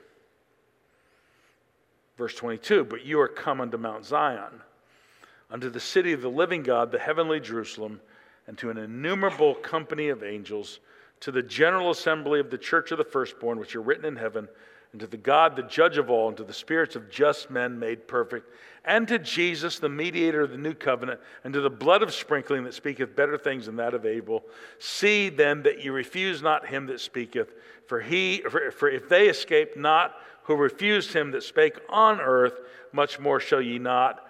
Verse 2.17 2.35
22 2.35 2.85
But 2.85 3.05
you 3.05 3.19
are 3.19 3.27
come 3.27 3.59
unto 3.61 3.77
Mount 3.77 4.05
Zion, 4.05 4.61
unto 5.49 5.69
the 5.69 5.79
city 5.79 6.13
of 6.13 6.21
the 6.21 6.29
living 6.29 6.63
God, 6.63 6.91
the 6.91 6.99
heavenly 6.99 7.39
Jerusalem, 7.39 7.99
and 8.47 8.57
to 8.57 8.69
an 8.69 8.77
innumerable 8.77 9.55
company 9.55 10.09
of 10.09 10.23
angels, 10.23 10.79
to 11.21 11.31
the 11.31 11.43
general 11.43 11.91
assembly 11.91 12.39
of 12.39 12.49
the 12.49 12.57
church 12.57 12.91
of 12.91 12.97
the 12.97 13.03
firstborn, 13.03 13.59
which 13.59 13.75
are 13.75 13.81
written 13.81 14.05
in 14.05 14.15
heaven, 14.15 14.47
and 14.91 15.01
to 15.01 15.07
the 15.07 15.17
God, 15.17 15.55
the 15.55 15.63
judge 15.63 15.97
of 15.97 16.09
all, 16.09 16.29
and 16.29 16.37
to 16.37 16.43
the 16.43 16.53
spirits 16.53 16.95
of 16.95 17.11
just 17.11 17.51
men 17.51 17.77
made 17.77 18.07
perfect, 18.07 18.49
and 18.85 19.07
to 19.07 19.19
Jesus, 19.19 19.77
the 19.77 19.89
mediator 19.89 20.41
of 20.41 20.51
the 20.51 20.57
new 20.57 20.73
covenant, 20.73 21.19
and 21.43 21.53
to 21.53 21.61
the 21.61 21.69
blood 21.69 22.01
of 22.01 22.13
sprinkling 22.13 22.63
that 22.63 22.73
speaketh 22.73 23.15
better 23.15 23.37
things 23.37 23.67
than 23.67 23.75
that 23.75 23.93
of 23.93 24.05
Abel. 24.05 24.43
See 24.79 25.29
then 25.29 25.63
that 25.63 25.83
ye 25.83 25.89
refuse 25.89 26.41
not 26.41 26.67
him 26.67 26.87
that 26.87 26.99
speaketh, 26.99 27.53
for 27.87 28.01
he 28.01 28.41
for, 28.49 28.71
for 28.71 28.89
if 28.89 29.07
they 29.07 29.29
escape 29.29 29.77
not 29.77 30.15
who 30.43 30.55
refused 30.55 31.13
him 31.13 31.29
that 31.31 31.43
spake 31.43 31.77
on 31.89 32.19
earth, 32.19 32.59
much 32.91 33.19
more 33.19 33.39
shall 33.39 33.61
ye 33.61 33.77
not, 33.77 34.27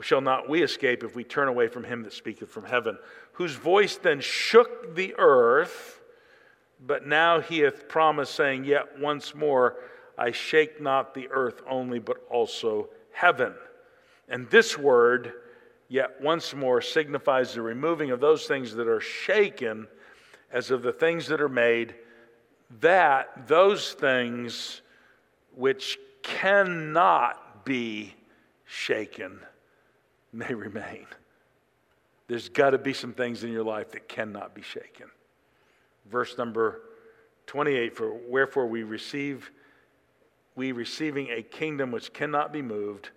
shall 0.00 0.20
not 0.20 0.48
we 0.48 0.60
escape 0.60 1.04
if 1.04 1.14
we 1.14 1.22
turn 1.22 1.46
away 1.46 1.68
from 1.68 1.84
him 1.84 2.02
that 2.02 2.12
speaketh 2.12 2.48
from 2.48 2.64
heaven, 2.64 2.98
whose 3.34 3.54
voice 3.54 3.96
then 3.96 4.20
shook 4.20 4.96
the 4.96 5.14
earth, 5.18 6.00
but 6.84 7.06
now 7.06 7.40
he 7.40 7.60
hath 7.60 7.88
promised, 7.88 8.34
saying, 8.34 8.64
Yet 8.64 8.98
once 8.98 9.36
more 9.36 9.76
I 10.16 10.30
shake 10.30 10.80
not 10.80 11.14
the 11.14 11.28
earth 11.30 11.62
only, 11.68 11.98
but 11.98 12.18
also 12.30 12.88
heaven. 13.12 13.54
And 14.28 14.48
this 14.50 14.78
word, 14.78 15.32
yet 15.88 16.20
once 16.20 16.54
more, 16.54 16.80
signifies 16.80 17.54
the 17.54 17.62
removing 17.62 18.10
of 18.10 18.20
those 18.20 18.46
things 18.46 18.74
that 18.74 18.88
are 18.88 19.00
shaken 19.00 19.88
as 20.52 20.70
of 20.70 20.82
the 20.82 20.92
things 20.92 21.26
that 21.28 21.40
are 21.40 21.48
made, 21.48 21.94
that 22.80 23.48
those 23.48 23.92
things 23.92 24.82
which 25.54 25.98
cannot 26.22 27.64
be 27.64 28.14
shaken 28.64 29.38
may 30.32 30.54
remain. 30.54 31.06
There's 32.28 32.48
got 32.48 32.70
to 32.70 32.78
be 32.78 32.94
some 32.94 33.12
things 33.12 33.44
in 33.44 33.52
your 33.52 33.64
life 33.64 33.90
that 33.92 34.08
cannot 34.08 34.54
be 34.54 34.62
shaken. 34.62 35.06
Verse 36.10 36.38
number 36.38 36.80
28 37.46 37.96
For 37.96 38.14
wherefore 38.14 38.66
we 38.66 38.82
receive, 38.82 39.50
we 40.54 40.72
receiving 40.72 41.30
a 41.30 41.42
kingdom 41.42 41.90
which 41.90 42.12
cannot 42.12 42.52
be 42.52 42.62
moved, 42.62 43.10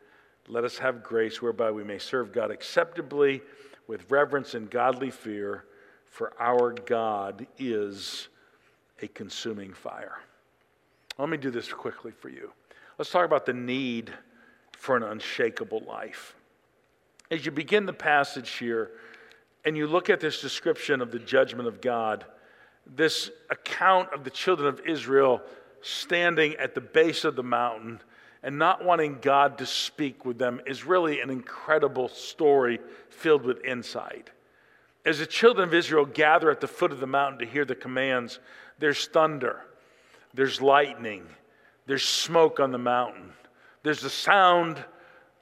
let 0.47 0.63
us 0.63 0.77
have 0.77 1.03
grace 1.03 1.41
whereby 1.41 1.71
we 1.71 1.83
may 1.83 1.97
serve 1.97 2.31
God 2.31 2.51
acceptably 2.51 3.41
with 3.87 4.09
reverence 4.09 4.53
and 4.53 4.69
godly 4.69 5.11
fear, 5.11 5.65
for 6.05 6.33
our 6.39 6.71
God 6.71 7.45
is 7.57 8.29
a 9.01 9.07
consuming 9.07 9.73
fire. 9.73 10.19
Let 11.17 11.29
me 11.29 11.37
do 11.37 11.51
this 11.51 11.71
quickly 11.71 12.11
for 12.11 12.29
you. 12.29 12.51
Let's 12.97 13.11
talk 13.11 13.25
about 13.25 13.45
the 13.45 13.53
need 13.53 14.13
for 14.71 14.95
an 14.95 15.03
unshakable 15.03 15.81
life. 15.81 16.35
As 17.31 17.45
you 17.45 17.51
begin 17.51 17.85
the 17.85 17.93
passage 17.93 18.51
here 18.51 18.91
and 19.65 19.75
you 19.75 19.87
look 19.87 20.09
at 20.09 20.19
this 20.19 20.41
description 20.41 21.01
of 21.01 21.11
the 21.11 21.19
judgment 21.19 21.67
of 21.67 21.81
God, 21.81 22.25
this 22.85 23.31
account 23.49 24.13
of 24.13 24.23
the 24.23 24.29
children 24.29 24.67
of 24.67 24.79
Israel 24.81 25.41
standing 25.85 26.55
at 26.55 26.73
the 26.73 26.81
base 26.81 27.23
of 27.23 27.35
the 27.35 27.43
mountain 27.43 28.01
and 28.41 28.57
not 28.57 28.83
wanting 28.83 29.19
God 29.21 29.59
to 29.59 29.65
speak 29.65 30.25
with 30.25 30.39
them 30.39 30.59
is 30.65 30.83
really 30.83 31.21
an 31.21 31.29
incredible 31.29 32.09
story 32.09 32.79
filled 33.09 33.43
with 33.43 33.63
insight. 33.63 34.31
As 35.05 35.19
the 35.19 35.27
children 35.27 35.67
of 35.67 35.73
Israel 35.73 36.05
gather 36.05 36.49
at 36.49 36.59
the 36.59 36.67
foot 36.67 36.91
of 36.91 36.99
the 36.99 37.07
mountain 37.07 37.39
to 37.39 37.45
hear 37.45 37.65
the 37.65 37.75
commands, 37.75 38.39
there's 38.79 39.07
thunder 39.07 39.61
there's 40.33 40.61
lightning, 40.61 41.23
there's 41.85 42.03
smoke 42.03 42.59
on 42.59 42.71
the 42.71 42.77
mountain, 42.77 43.31
there's 43.83 44.01
the 44.01 44.09
sound 44.09 44.83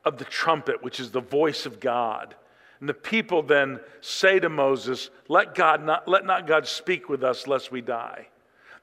of 0.06 0.20
the 0.20 0.26
trumpet, 0.26 0.84
which 0.84 1.00
is 1.00 1.10
the 1.10 1.22
voice 1.22 1.66
of 1.66 1.80
God. 1.80 2.36
And 2.80 2.88
the 2.88 2.94
people 2.94 3.42
then 3.42 3.80
say 4.02 4.40
to 4.40 4.50
Moses, 4.50 5.10
let, 5.30 5.56
God 5.56 5.84
not, 5.84 6.08
let 6.08 6.26
not 6.26 6.46
God 6.46 6.68
speak 6.68 7.10
with 7.10 7.24
us 7.24 7.48
lest 7.48 7.72
we 7.72 7.82
die. 7.82 8.28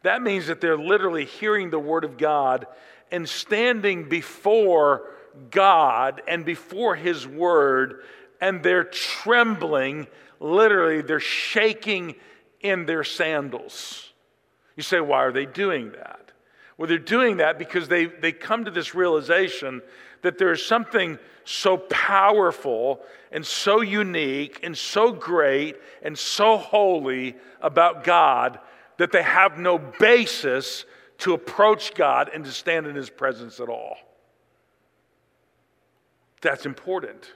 That 0.03 0.23
means 0.23 0.47
that 0.47 0.61
they're 0.61 0.79
literally 0.79 1.25
hearing 1.25 1.71
the 1.71 1.79
word 1.79 2.05
of 2.05 2.17
God 2.17 2.67
and 3.11 3.29
standing 3.29 4.09
before 4.09 5.11
God 5.51 6.23
and 6.27 6.45
before 6.45 6.97
his 6.97 7.27
word, 7.27 8.03
and 8.41 8.63
they're 8.63 8.85
trembling. 8.85 10.07
Literally, 10.39 11.03
they're 11.03 11.21
shaking 11.21 12.15
in 12.61 12.87
their 12.87 13.05
sandals. 13.05 14.13
You 14.77 14.83
say, 14.83 15.01
why 15.01 15.25
are 15.25 15.33
they 15.33 15.47
doing 15.47 15.93
that? 15.93 16.33
Well, 16.79 16.89
they're 16.89 16.99
doing 16.99 17.39
that 17.39 17.59
because 17.59 17.89
they, 17.89 18.07
they 18.07 18.33
come 18.33 18.65
to 18.65 18.71
this 18.71 18.95
realization 18.95 19.83
that 20.23 20.39
there's 20.39 20.65
something 20.65 21.19
so 21.45 21.77
powerful 21.77 23.01
and 23.33 23.45
so 23.45 23.81
unique 23.81 24.61
and 24.63 24.77
so 24.77 25.13
great 25.13 25.77
and 26.03 26.19
so 26.19 26.57
holy 26.57 27.37
about 27.61 28.05
God 28.05 28.59
that 29.01 29.13
they 29.13 29.23
have 29.23 29.57
no 29.57 29.79
basis 29.79 30.85
to 31.17 31.33
approach 31.33 31.95
God 31.95 32.31
and 32.35 32.45
to 32.45 32.53
stand 32.53 32.87
in 32.87 32.95
His 32.95 33.09
presence 33.09 33.59
at 33.59 33.71
all. 33.71 33.97
That's 36.43 36.67
important. 36.67 37.33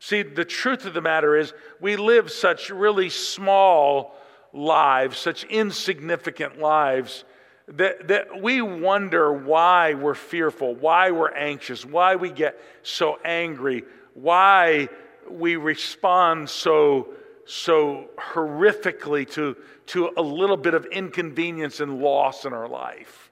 See, 0.00 0.20
the 0.20 0.44
truth 0.44 0.84
of 0.84 0.92
the 0.92 1.00
matter 1.00 1.34
is, 1.34 1.54
we 1.80 1.96
live 1.96 2.30
such 2.30 2.68
really 2.68 3.08
small 3.08 4.16
lives, 4.52 5.16
such 5.16 5.44
insignificant 5.44 6.58
lives, 6.58 7.24
that, 7.68 8.08
that 8.08 8.42
we 8.42 8.60
wonder 8.60 9.32
why 9.32 9.94
we're 9.94 10.12
fearful, 10.12 10.74
why 10.74 11.10
we're 11.10 11.32
anxious, 11.32 11.86
why 11.86 12.16
we 12.16 12.30
get 12.30 12.60
so 12.82 13.18
angry, 13.24 13.84
why 14.12 14.90
we 15.30 15.56
respond 15.56 16.50
so, 16.50 17.14
so 17.46 18.08
horrifically 18.18 19.30
to, 19.32 19.56
to 19.86 20.10
a 20.16 20.22
little 20.22 20.56
bit 20.56 20.74
of 20.74 20.86
inconvenience 20.86 21.80
and 21.80 22.00
loss 22.00 22.44
in 22.44 22.52
our 22.52 22.68
life. 22.68 23.30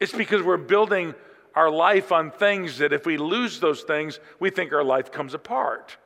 It's 0.00 0.12
because 0.12 0.42
we're 0.42 0.56
building 0.56 1.14
our 1.54 1.70
life 1.70 2.12
on 2.12 2.30
things 2.30 2.78
that 2.78 2.92
if 2.92 3.06
we 3.06 3.18
lose 3.18 3.60
those 3.60 3.82
things, 3.82 4.18
we 4.40 4.50
think 4.50 4.72
our 4.72 4.84
life 4.84 5.12
comes 5.12 5.34
apart. 5.34 5.96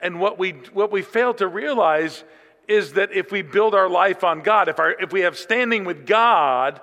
And 0.00 0.18
what 0.18 0.38
we, 0.38 0.50
what 0.72 0.90
we 0.90 1.02
fail 1.02 1.32
to 1.34 1.46
realize 1.46 2.24
is 2.66 2.94
that 2.94 3.12
if 3.12 3.30
we 3.30 3.42
build 3.42 3.74
our 3.74 3.88
life 3.88 4.24
on 4.24 4.42
God, 4.42 4.68
if, 4.68 4.78
our, 4.78 4.90
if 5.00 5.12
we 5.12 5.20
have 5.20 5.38
standing 5.38 5.84
with 5.84 6.06
God, 6.06 6.80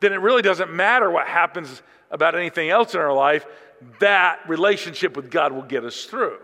then 0.00 0.12
it 0.12 0.16
really 0.16 0.42
doesn't 0.42 0.72
matter 0.72 1.10
what 1.10 1.26
happens 1.26 1.82
about 2.10 2.36
anything 2.36 2.70
else 2.70 2.94
in 2.94 3.00
our 3.00 3.12
life. 3.12 3.44
That 3.98 4.40
relationship 4.48 5.16
with 5.16 5.30
God 5.30 5.52
will 5.52 5.62
get 5.62 5.84
us 5.84 6.04
through. 6.04 6.38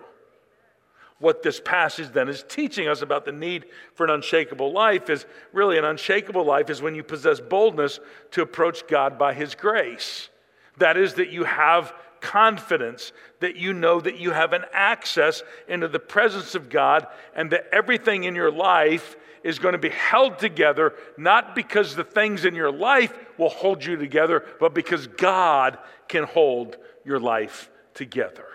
What 1.21 1.43
this 1.43 1.61
passage 1.61 2.11
then 2.13 2.29
is 2.29 2.45
teaching 2.49 2.87
us 2.87 3.03
about 3.03 3.25
the 3.25 3.33
need 3.33 3.67
for 3.95 4.05
an 4.05 4.11
unshakable 4.11 4.73
life 4.73 5.11
is 5.11 5.27
really 5.53 5.77
an 5.77 5.85
unshakable 5.85 6.45
life 6.45 6.71
is 6.71 6.81
when 6.81 6.95
you 6.95 7.03
possess 7.03 7.41
boldness 7.41 7.99
to 8.33 8.43
approach 8.43 8.87
God 8.87 9.19
by 9.19 9.35
His 9.35 9.55
grace. 9.55 10.29
That 10.77 10.97
is, 10.97 11.15
that 11.15 11.31
you 11.31 11.43
have 11.43 11.93
confidence, 12.21 13.13
that 13.41 13.57
you 13.57 13.73
know 13.73 14.01
that 14.01 14.19
you 14.19 14.31
have 14.31 14.53
an 14.53 14.65
access 14.73 15.43
into 15.67 15.89
the 15.89 15.99
presence 15.99 16.55
of 16.55 16.69
God, 16.69 17.07
and 17.35 17.51
that 17.51 17.67
everything 17.73 18.25
in 18.25 18.37
your 18.37 18.53
life 18.53 19.17
is 19.43 19.59
going 19.59 19.73
to 19.73 19.79
be 19.79 19.89
held 19.89 20.39
together, 20.39 20.95
not 21.17 21.55
because 21.55 21.95
the 21.97 22.05
things 22.05 22.45
in 22.45 22.55
your 22.55 22.73
life 22.73 23.13
will 23.39 23.49
hold 23.49 23.85
you 23.85 23.97
together, 23.97 24.45
but 24.61 24.75
because 24.75 25.07
God 25.07 25.79
can 26.07 26.25
hold 26.25 26.77
your 27.05 27.21
life 27.21 27.71
together. 27.95 28.47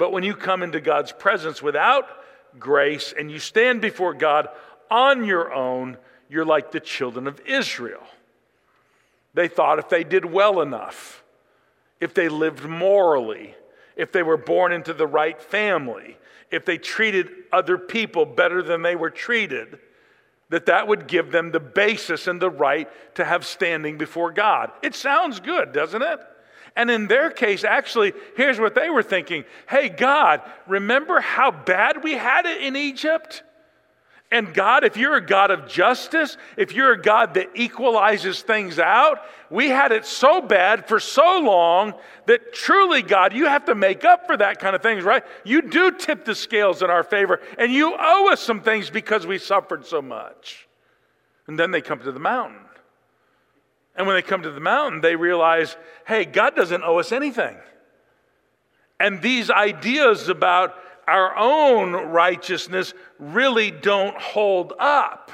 But 0.00 0.12
when 0.12 0.24
you 0.24 0.34
come 0.34 0.62
into 0.62 0.80
God's 0.80 1.12
presence 1.12 1.60
without 1.60 2.08
grace 2.58 3.12
and 3.12 3.30
you 3.30 3.38
stand 3.38 3.82
before 3.82 4.14
God 4.14 4.48
on 4.90 5.26
your 5.26 5.52
own, 5.52 5.98
you're 6.30 6.46
like 6.46 6.72
the 6.72 6.80
children 6.80 7.26
of 7.26 7.38
Israel. 7.40 8.02
They 9.34 9.46
thought 9.46 9.78
if 9.78 9.90
they 9.90 10.02
did 10.02 10.24
well 10.24 10.62
enough, 10.62 11.22
if 12.00 12.14
they 12.14 12.30
lived 12.30 12.64
morally, 12.64 13.54
if 13.94 14.10
they 14.10 14.22
were 14.22 14.38
born 14.38 14.72
into 14.72 14.94
the 14.94 15.06
right 15.06 15.38
family, 15.38 16.16
if 16.50 16.64
they 16.64 16.78
treated 16.78 17.28
other 17.52 17.76
people 17.76 18.24
better 18.24 18.62
than 18.62 18.80
they 18.80 18.96
were 18.96 19.10
treated, 19.10 19.80
that 20.48 20.64
that 20.64 20.88
would 20.88 21.08
give 21.08 21.30
them 21.30 21.52
the 21.52 21.60
basis 21.60 22.26
and 22.26 22.40
the 22.40 22.48
right 22.48 22.88
to 23.16 23.24
have 23.26 23.44
standing 23.44 23.98
before 23.98 24.32
God. 24.32 24.72
It 24.82 24.94
sounds 24.94 25.40
good, 25.40 25.74
doesn't 25.74 26.00
it? 26.00 26.20
And 26.76 26.90
in 26.90 27.06
their 27.08 27.30
case, 27.30 27.64
actually, 27.64 28.12
here's 28.36 28.60
what 28.60 28.74
they 28.74 28.90
were 28.90 29.02
thinking 29.02 29.44
Hey, 29.68 29.88
God, 29.88 30.42
remember 30.66 31.20
how 31.20 31.50
bad 31.50 32.02
we 32.02 32.12
had 32.12 32.46
it 32.46 32.62
in 32.62 32.76
Egypt? 32.76 33.42
And 34.32 34.54
God, 34.54 34.84
if 34.84 34.96
you're 34.96 35.16
a 35.16 35.26
God 35.26 35.50
of 35.50 35.66
justice, 35.66 36.36
if 36.56 36.72
you're 36.72 36.92
a 36.92 37.02
God 37.02 37.34
that 37.34 37.48
equalizes 37.56 38.42
things 38.42 38.78
out, 38.78 39.18
we 39.50 39.68
had 39.68 39.90
it 39.90 40.06
so 40.06 40.40
bad 40.40 40.86
for 40.86 41.00
so 41.00 41.40
long 41.40 41.94
that 42.26 42.52
truly, 42.52 43.02
God, 43.02 43.32
you 43.32 43.46
have 43.46 43.64
to 43.64 43.74
make 43.74 44.04
up 44.04 44.28
for 44.28 44.36
that 44.36 44.60
kind 44.60 44.76
of 44.76 44.82
things, 44.82 45.02
right? 45.02 45.24
You 45.42 45.62
do 45.62 45.90
tip 45.90 46.24
the 46.24 46.36
scales 46.36 46.80
in 46.80 46.90
our 46.90 47.02
favor, 47.02 47.40
and 47.58 47.72
you 47.72 47.96
owe 47.98 48.32
us 48.32 48.40
some 48.40 48.60
things 48.60 48.88
because 48.88 49.26
we 49.26 49.38
suffered 49.38 49.84
so 49.84 50.00
much. 50.00 50.68
And 51.48 51.58
then 51.58 51.72
they 51.72 51.80
come 51.80 51.98
to 51.98 52.12
the 52.12 52.20
mountain. 52.20 52.60
And 53.96 54.06
when 54.06 54.16
they 54.16 54.22
come 54.22 54.42
to 54.42 54.50
the 54.50 54.60
mountain, 54.60 55.00
they 55.00 55.16
realize, 55.16 55.76
hey, 56.06 56.24
God 56.24 56.54
doesn't 56.54 56.82
owe 56.82 56.98
us 56.98 57.12
anything. 57.12 57.56
And 58.98 59.20
these 59.20 59.50
ideas 59.50 60.28
about 60.28 60.74
our 61.08 61.36
own 61.36 61.92
righteousness 61.92 62.94
really 63.18 63.70
don't 63.70 64.16
hold 64.16 64.72
up. 64.78 65.32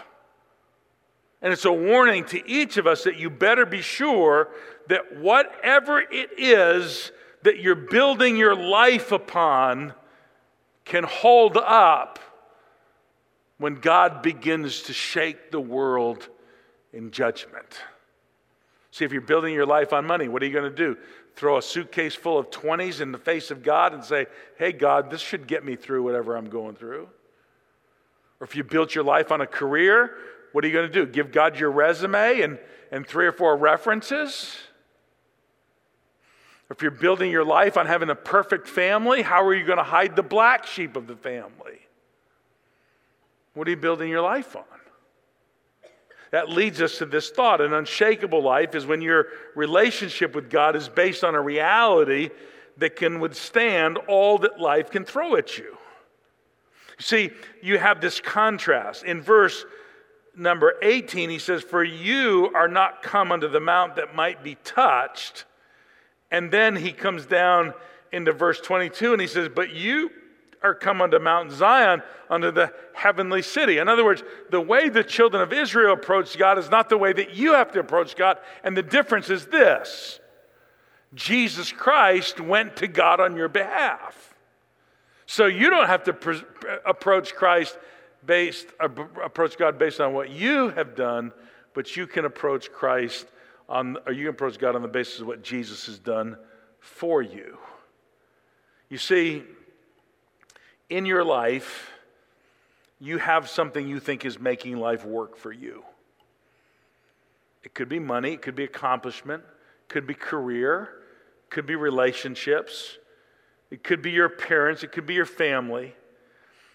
And 1.43 1.53
it's 1.53 1.65
a 1.65 1.73
warning 1.73 2.25
to 2.27 2.49
each 2.49 2.77
of 2.77 2.87
us 2.87 3.05
that 3.05 3.19
you 3.19 3.29
better 3.29 3.67
be 3.67 3.83
sure 3.83 4.49
that 4.89 5.19
whatever 5.19 6.01
it 6.01 6.31
is 6.39 7.13
that 7.43 7.61
you're 7.61 7.75
building 7.75 8.37
your 8.37 8.57
life 8.57 9.13
upon 9.13 9.93
can 10.85 11.05
hold 11.05 11.57
up 11.57 12.19
when 13.59 13.75
God 13.75 14.23
begins 14.23 14.83
to 14.83 14.93
shake 14.93 15.51
the 15.51 15.61
world 15.61 16.29
in 16.93 17.11
judgment. 17.11 17.79
See, 18.97 19.05
if 19.05 19.13
you're 19.13 19.21
building 19.21 19.53
your 19.53 19.67
life 19.67 19.93
on 19.93 20.07
money, 20.07 20.27
what 20.27 20.43
are 20.43 20.47
you 20.47 20.55
going 20.55 20.71
to 20.71 20.75
do? 20.75 20.97
Throw 21.35 21.59
a 21.59 21.63
suitcase 21.63 22.15
full 22.15 22.39
of 22.39 22.49
20s 22.49 23.03
in 23.03 23.13
the 23.13 23.19
face 23.19 23.51
of 23.51 23.63
God 23.63 23.93
and 23.93 24.03
say, 24.03 24.25
hey, 24.59 24.73
God, 24.73 25.11
this 25.11 25.21
should 25.21 25.47
get 25.47 25.67
me 25.67 25.77
through 25.77 26.03
whatever 26.03 26.35
I'm 26.35 26.49
going 26.49 26.77
through? 26.77 27.07
Or 28.41 28.47
if 28.47 28.57
you 28.57 28.65
built 28.65 28.95
your 28.95 29.05
life 29.05 29.31
on 29.31 29.43
a 29.43 29.47
career, 29.47 30.17
what 30.53 30.65
are 30.65 30.69
you 30.69 30.73
going 30.73 30.91
to 30.91 30.93
do? 31.05 31.05
Give 31.05 31.31
God 31.31 31.59
your 31.59 31.71
resume 31.71 32.41
and, 32.41 32.59
and 32.91 33.07
three 33.07 33.27
or 33.27 33.33
four 33.33 33.55
references? 33.59 34.57
If 36.71 36.81
you're 36.81 36.91
building 36.91 37.31
your 37.31 37.45
life 37.45 37.77
on 37.77 37.85
having 37.85 38.09
a 38.09 38.15
perfect 38.15 38.67
family, 38.67 39.21
how 39.21 39.45
are 39.45 39.53
you 39.53 39.67
going 39.67 39.77
to 39.77 39.85
hide 39.85 40.17
the 40.17 40.23
black 40.23 40.67
sheep 40.67 40.97
of 40.97 41.07
the 41.07 41.17
family? 41.17 41.81
What 43.53 43.69
are 43.69 43.73
you 43.73 43.77
building 43.77 44.09
your 44.09 44.23
life 44.23 44.57
on? 44.57 44.65
That 46.37 46.51
leads 46.51 46.83
us 46.83 46.99
to 46.99 47.07
this 47.07 47.31
thought 47.31 47.63
an 47.63 47.73
unshakable 47.73 48.43
life 48.43 48.75
is 48.75 48.85
when 48.85 49.01
your 49.01 49.29
relationship 49.55 50.35
with 50.35 50.51
God 50.51 50.77
is 50.77 50.87
based 50.87 51.25
on 51.25 51.35
a 51.35 51.41
reality 51.41 52.29
that 52.77 52.95
can 52.95 53.21
withstand 53.21 53.97
all 54.07 54.37
that 54.41 54.61
life 54.61 54.91
can 54.91 55.07
throw 55.07 55.37
at 55.37 55.57
you. 55.57 55.79
See, 56.99 57.31
you 57.63 57.79
have 57.79 58.03
this 58.03 58.21
contrast. 58.21 59.03
In 59.05 59.23
verse 59.23 59.65
number 60.37 60.75
18, 60.83 61.31
he 61.31 61.39
says, 61.39 61.63
For 61.63 61.83
you 61.83 62.51
are 62.55 62.69
not 62.69 63.03
come 63.03 63.33
unto 63.33 63.49
the 63.49 63.59
mount 63.59 63.97
that 63.97 64.15
might 64.15 64.45
be 64.45 64.57
touched. 64.57 65.47
And 66.31 66.53
then 66.53 66.77
he 66.77 66.93
comes 66.93 67.25
down 67.25 67.73
into 68.13 68.35
verse 68.35 68.61
22 68.61 69.15
and 69.15 69.23
he 69.23 69.27
says, 69.27 69.49
But 69.49 69.73
you 69.73 70.11
come 70.75 71.01
unto 71.01 71.19
Mount 71.19 71.53
Zion, 71.53 72.03
unto 72.29 72.51
the 72.51 72.73
heavenly 72.93 73.43
city. 73.43 73.79
In 73.79 73.89
other 73.89 74.05
words, 74.05 74.23
the 74.51 74.61
way 74.61 74.89
the 74.89 75.05
children 75.05 75.43
of 75.43 75.53
Israel 75.53 75.95
approached 75.95 76.39
God 76.39 76.59
is 76.59 76.71
not 76.71 76.89
the 76.89 76.99
way 76.99 77.13
that 77.13 77.35
you 77.35 77.55
have 77.55 77.73
to 77.73 77.81
approach 77.81 78.17
God. 78.17 78.39
And 78.65 78.77
the 78.77 78.83
difference 78.83 79.31
is 79.31 79.47
this 79.47 80.21
Jesus 81.15 81.73
Christ 81.73 82.41
went 82.41 82.77
to 82.77 82.89
God 82.89 83.21
on 83.21 83.37
your 83.37 83.49
behalf. 83.49 84.35
So 85.27 85.47
you 85.47 85.71
don't 85.71 85.87
have 85.87 86.05
to 86.05 86.13
pre- 86.13 86.43
approach 86.85 87.35
Christ 87.35 87.79
based, 88.25 88.67
uh, 88.81 88.89
approach 89.23 89.57
God 89.57 89.79
based 89.79 90.01
on 90.01 90.13
what 90.13 90.31
you 90.31 90.69
have 90.71 90.95
done, 90.95 91.33
but 91.75 91.97
you 91.97 92.07
can 92.07 92.25
approach 92.25 92.73
Christ 92.73 93.27
on, 93.69 93.97
or 94.07 94.13
you 94.13 94.27
can 94.27 94.35
approach 94.35 94.59
God 94.59 94.77
on 94.77 94.83
the 94.83 94.89
basis 94.89 95.21
of 95.21 95.27
what 95.27 95.43
Jesus 95.43 95.87
has 95.87 95.99
done 95.99 96.37
for 96.81 97.23
you. 97.23 97.59
You 98.89 98.99
see, 98.99 99.43
in 100.89 101.07
your 101.07 101.25
life, 101.25 101.91
you 102.99 103.19
have 103.19 103.49
something 103.49 103.87
you 103.87 104.01
think 104.01 104.25
is 104.25 104.39
making 104.39 104.77
life 104.79 105.05
work 105.05 105.37
for 105.37 105.53
you. 105.53 105.85
It 107.63 107.75
could 107.75 107.89
be 107.89 107.99
money, 107.99 108.33
it 108.33 108.43
could 108.43 108.55
be 108.55 108.65
accomplishment, 108.65 109.43
could 109.89 110.07
be 110.07 110.15
career, 110.15 110.89
could 111.51 111.67
be 111.67 111.75
relationships, 111.75 112.97
it 113.71 113.83
could 113.83 114.03
be 114.03 114.13
your 114.13 114.29
parents, 114.29 114.83
it 114.83 114.93
could 114.93 115.07
be 115.07 115.15
your 115.15 115.27
family. 115.27 115.95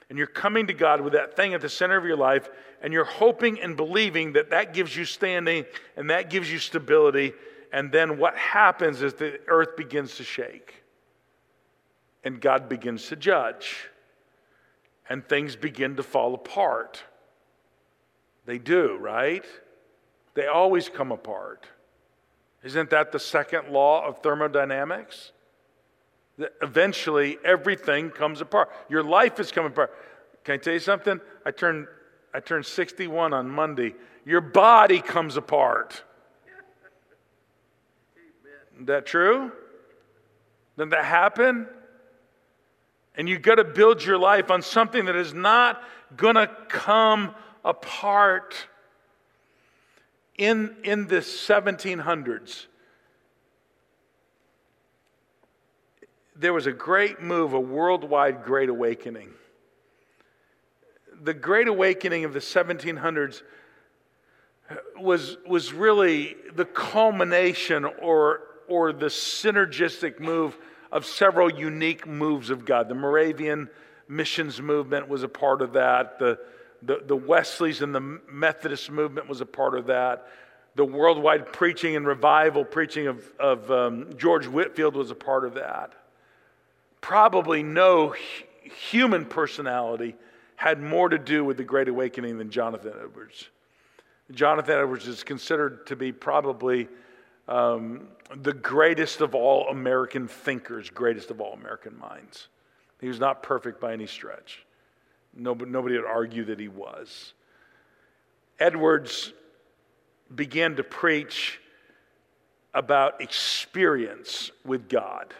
And 0.10 0.17
you're 0.17 0.28
coming 0.28 0.67
to 0.67 0.74
God 0.74 1.00
with 1.00 1.13
that 1.13 1.38
thing 1.38 1.54
at 1.54 1.62
the 1.62 1.69
center 1.69 1.95
of 1.95 2.04
your 2.04 2.17
life, 2.17 2.50
and 2.82 2.91
you're 2.91 3.06
hoping 3.06 3.62
and 3.62 3.78
believing 3.78 4.34
that 4.34 4.50
that 4.50 4.74
gives 4.74 4.95
you 4.95 5.06
standing 5.06 5.65
and 5.95 6.10
that 6.10 6.30
gives 6.30 6.52
you 6.52 6.60
stability. 6.60 7.32
And 7.71 7.93
then 7.93 8.17
what 8.17 8.36
happens 8.36 9.02
is 9.02 9.13
the 9.13 9.39
earth 9.47 9.78
begins 9.78 10.17
to 10.17 10.26
shake, 10.26 10.84
and 12.26 12.41
God 12.41 12.67
begins 12.67 13.08
to 13.08 13.15
judge 13.15 13.88
and 15.12 15.28
things 15.28 15.58
begin 15.58 15.97
to 15.97 16.04
fall 16.04 16.34
apart. 16.34 17.04
They 18.45 18.58
do, 18.58 18.95
right? 18.95 19.43
They 20.36 20.47
always 20.47 20.88
come 20.88 21.12
apart. 21.12 21.67
Isn't 22.63 22.91
that 22.91 23.12
the 23.12 23.19
second 23.19 23.74
law 23.74 24.08
of 24.08 24.19
thermodynamics? 24.19 25.34
That 26.38 26.54
eventually 26.62 27.38
everything 27.43 28.10
comes 28.10 28.39
apart. 28.39 28.69
Your 28.88 29.04
life 29.04 29.38
is 29.38 29.52
coming 29.52 29.74
apart. 29.74 29.93
Can 30.45 30.54
I 30.54 30.58
tell 30.60 30.71
you 30.71 30.80
something? 30.80 31.19
I 31.45 31.52
turned, 31.52 31.88
I 32.34 32.39
turned 32.39 32.65
61 32.65 33.34
on 33.34 33.50
Monday. 33.50 33.95
Your 34.24 34.39
body 34.39 35.02
comes 35.02 35.36
apart. 35.36 36.04
Isn't 38.76 38.86
that 38.86 39.06
true? 39.06 39.52
Did 40.78 40.91
that 40.91 41.04
happen? 41.04 41.67
And 43.15 43.28
you've 43.28 43.41
got 43.41 43.56
to 43.56 43.63
build 43.63 44.04
your 44.04 44.17
life 44.17 44.50
on 44.50 44.62
something 44.62 45.06
that 45.06 45.15
is 45.15 45.34
not 45.34 45.84
going 46.15 46.36
to 46.36 46.50
come 46.69 47.36
apart. 47.63 48.56
In, 50.38 50.76
in 50.84 51.08
the 51.08 51.17
1700s, 51.17 52.65
there 56.36 56.54
was 56.54 56.65
a 56.65 56.71
great 56.71 57.21
move, 57.21 57.54
a 57.54 57.60
worldwide 57.60 58.43
great 58.43 58.69
awakening. 58.69 59.30
The 61.21 61.36
great 61.36 61.67
awakening 61.67 62.26
of 62.26 62.34
the 62.34 62.39
1700s 62.39 63.43
was, 65.00 65.38
was 65.45 65.74
really 65.74 66.36
the 66.56 66.65
culmination 66.65 67.86
or, 67.86 68.41
or 68.67 68.93
the 68.93 69.08
synergistic 69.08 70.19
move 70.19 70.58
of 70.91 71.06
several 71.06 71.51
unique 71.51 72.06
moves 72.06 72.49
of 72.49 72.65
God. 72.65 72.89
The 72.89 72.95
Moravian 72.95 73.69
missions 74.08 74.62
movement 74.62 75.08
was 75.08 75.23
a 75.23 75.30
part 75.30 75.62
of 75.62 75.73
that. 75.73 76.19
The, 76.19 76.39
the, 76.82 77.01
the 77.06 77.15
Wesleys 77.15 77.82
and 77.82 77.95
the 77.95 78.19
Methodist 78.30 78.91
movement 78.91 79.30
was 79.30 79.41
a 79.41 79.45
part 79.45 79.77
of 79.77 79.88
that. 79.88 80.27
The 80.75 80.86
worldwide 80.86 81.51
preaching 81.51 81.95
and 81.95 82.06
revival 82.06 82.63
preaching 82.63 83.08
of, 83.08 83.23
of 83.39 83.71
um, 83.71 84.10
George 84.17 84.47
Whitefield 84.47 84.95
was 84.95 85.12
a 85.12 85.15
part 85.15 85.45
of 85.45 85.56
that. 85.56 85.93
Probably 87.01 87.63
no 87.63 88.15
human 88.89 89.25
personality 89.25 90.15
had 90.56 90.82
more 90.82 91.10
to 91.10 91.17
do 91.17 91.43
with 91.43 91.58
the 91.58 91.63
Great 91.63 91.88
Awakening 91.88 92.38
than 92.38 92.51
Jonathan 92.51 92.93
Edwards. 93.01 93.49
Jonathan 94.32 94.77
Edwards 94.77 95.08
is 95.08 95.23
considered 95.23 95.88
to 95.88 95.95
be 95.95 96.12
probably 96.12 96.88
um, 97.51 98.07
the 98.33 98.53
greatest 98.53 99.19
of 99.19 99.35
all 99.35 99.67
American 99.67 100.25
thinkers, 100.27 100.89
greatest 100.89 101.31
of 101.31 101.41
all 101.41 101.53
American 101.53 101.99
minds. 101.99 102.47
He 103.01 103.09
was 103.09 103.19
not 103.19 103.43
perfect 103.43 103.81
by 103.81 103.91
any 103.91 104.07
stretch. 104.07 104.65
Nobody, 105.35 105.69
nobody 105.69 105.97
would 105.97 106.05
argue 106.07 106.45
that 106.45 106.59
he 106.59 106.69
was. 106.69 107.33
Edwards 108.57 109.33
began 110.33 110.77
to 110.77 110.83
preach 110.83 111.59
about 112.73 113.19
experience 113.19 114.51
with 114.63 114.87
God, 114.87 115.33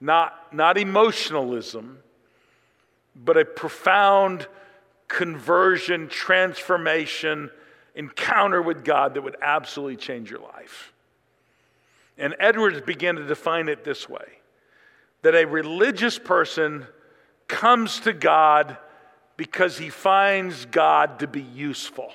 not, 0.00 0.54
not 0.54 0.78
emotionalism, 0.78 1.98
but 3.14 3.36
a 3.36 3.44
profound 3.44 4.46
conversion, 5.06 6.08
transformation, 6.08 7.50
encounter 7.94 8.62
with 8.62 8.84
God 8.84 9.12
that 9.14 9.22
would 9.22 9.36
absolutely 9.42 9.96
change 9.96 10.30
your 10.30 10.40
life. 10.40 10.91
And 12.22 12.36
Edwards 12.38 12.80
began 12.80 13.16
to 13.16 13.26
define 13.26 13.68
it 13.68 13.82
this 13.82 14.08
way 14.08 14.38
that 15.22 15.34
a 15.34 15.44
religious 15.44 16.20
person 16.20 16.86
comes 17.48 17.98
to 18.00 18.12
God 18.12 18.76
because 19.36 19.76
he 19.76 19.88
finds 19.88 20.66
God 20.66 21.18
to 21.18 21.26
be 21.26 21.42
useful. 21.42 22.12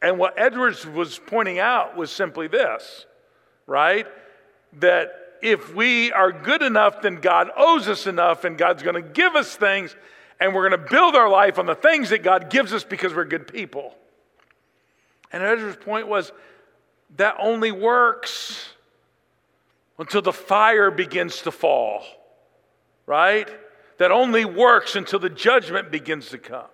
And 0.00 0.16
what 0.16 0.38
Edwards 0.38 0.86
was 0.86 1.18
pointing 1.26 1.58
out 1.58 1.96
was 1.96 2.12
simply 2.12 2.46
this, 2.46 3.04
right? 3.66 4.06
That 4.78 5.12
if 5.42 5.74
we 5.74 6.12
are 6.12 6.30
good 6.30 6.62
enough, 6.62 7.02
then 7.02 7.16
God 7.16 7.50
owes 7.56 7.88
us 7.88 8.06
enough, 8.06 8.44
and 8.44 8.56
God's 8.56 8.84
going 8.84 9.02
to 9.02 9.08
give 9.08 9.34
us 9.34 9.56
things, 9.56 9.94
and 10.38 10.54
we're 10.54 10.68
going 10.68 10.80
to 10.80 10.90
build 10.90 11.16
our 11.16 11.28
life 11.28 11.58
on 11.58 11.66
the 11.66 11.74
things 11.74 12.10
that 12.10 12.22
God 12.22 12.48
gives 12.48 12.72
us 12.72 12.84
because 12.84 13.12
we're 13.12 13.24
good 13.24 13.48
people. 13.52 13.96
And 15.32 15.42
Ezra's 15.42 15.76
point 15.76 16.06
was 16.06 16.32
that 17.16 17.36
only 17.38 17.72
works 17.72 18.70
until 19.98 20.22
the 20.22 20.32
fire 20.32 20.90
begins 20.90 21.42
to 21.42 21.50
fall, 21.50 22.04
right? 23.06 23.48
That 23.98 24.10
only 24.10 24.44
works 24.44 24.96
until 24.96 25.18
the 25.18 25.28
judgment 25.28 25.90
begins 25.90 26.28
to 26.30 26.38
come. 26.38 26.68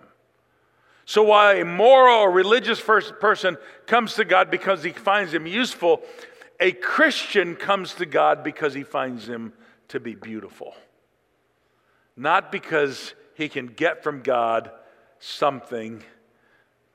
So, 1.05 1.23
while 1.23 1.57
a 1.57 1.65
moral 1.65 2.19
or 2.19 2.31
religious 2.31 2.81
person 2.81 3.57
comes 3.87 4.15
to 4.15 4.25
God 4.25 4.51
because 4.51 4.83
he 4.83 4.91
finds 4.91 5.33
him 5.33 5.47
useful, 5.47 6.03
a 6.59 6.73
Christian 6.73 7.55
comes 7.55 7.95
to 7.95 8.07
God 8.07 8.43
because 8.43 8.75
he 8.75 8.83
finds 8.83 9.29
him 9.29 9.53
to 9.89 10.01
be 10.01 10.15
beautiful. 10.15 10.75
Not 12.17 12.51
because 12.51 13.15
he 13.35 13.49
can 13.49 13.67
get 13.67 14.03
from 14.03 14.23
God 14.23 14.71
something, 15.19 16.03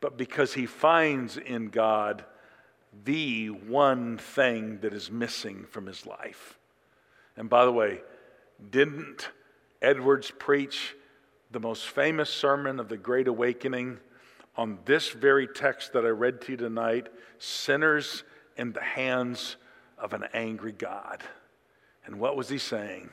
but 0.01 0.17
because 0.17 0.53
he 0.53 0.65
finds 0.65 1.37
in 1.37 1.67
God 1.67 2.25
the 3.05 3.47
one 3.47 4.17
thing 4.17 4.79
that 4.79 4.93
is 4.93 5.09
missing 5.09 5.65
from 5.69 5.85
his 5.85 6.05
life. 6.05 6.57
And 7.37 7.49
by 7.49 7.65
the 7.65 7.71
way, 7.71 8.01
didn't 8.69 9.29
Edwards 9.81 10.31
preach 10.37 10.95
the 11.51 11.59
most 11.59 11.87
famous 11.87 12.29
sermon 12.29 12.79
of 12.79 12.89
the 12.89 12.97
Great 12.97 13.27
Awakening 13.27 13.97
on 14.55 14.77
this 14.85 15.09
very 15.09 15.47
text 15.47 15.93
that 15.93 16.05
I 16.05 16.09
read 16.09 16.41
to 16.41 16.51
you 16.51 16.57
tonight 16.57 17.07
sinners 17.39 18.23
in 18.57 18.73
the 18.73 18.81
hands 18.81 19.55
of 19.97 20.13
an 20.13 20.25
angry 20.33 20.73
God? 20.73 21.23
And 22.05 22.19
what 22.19 22.35
was 22.35 22.49
he 22.49 22.57
saying? 22.57 23.09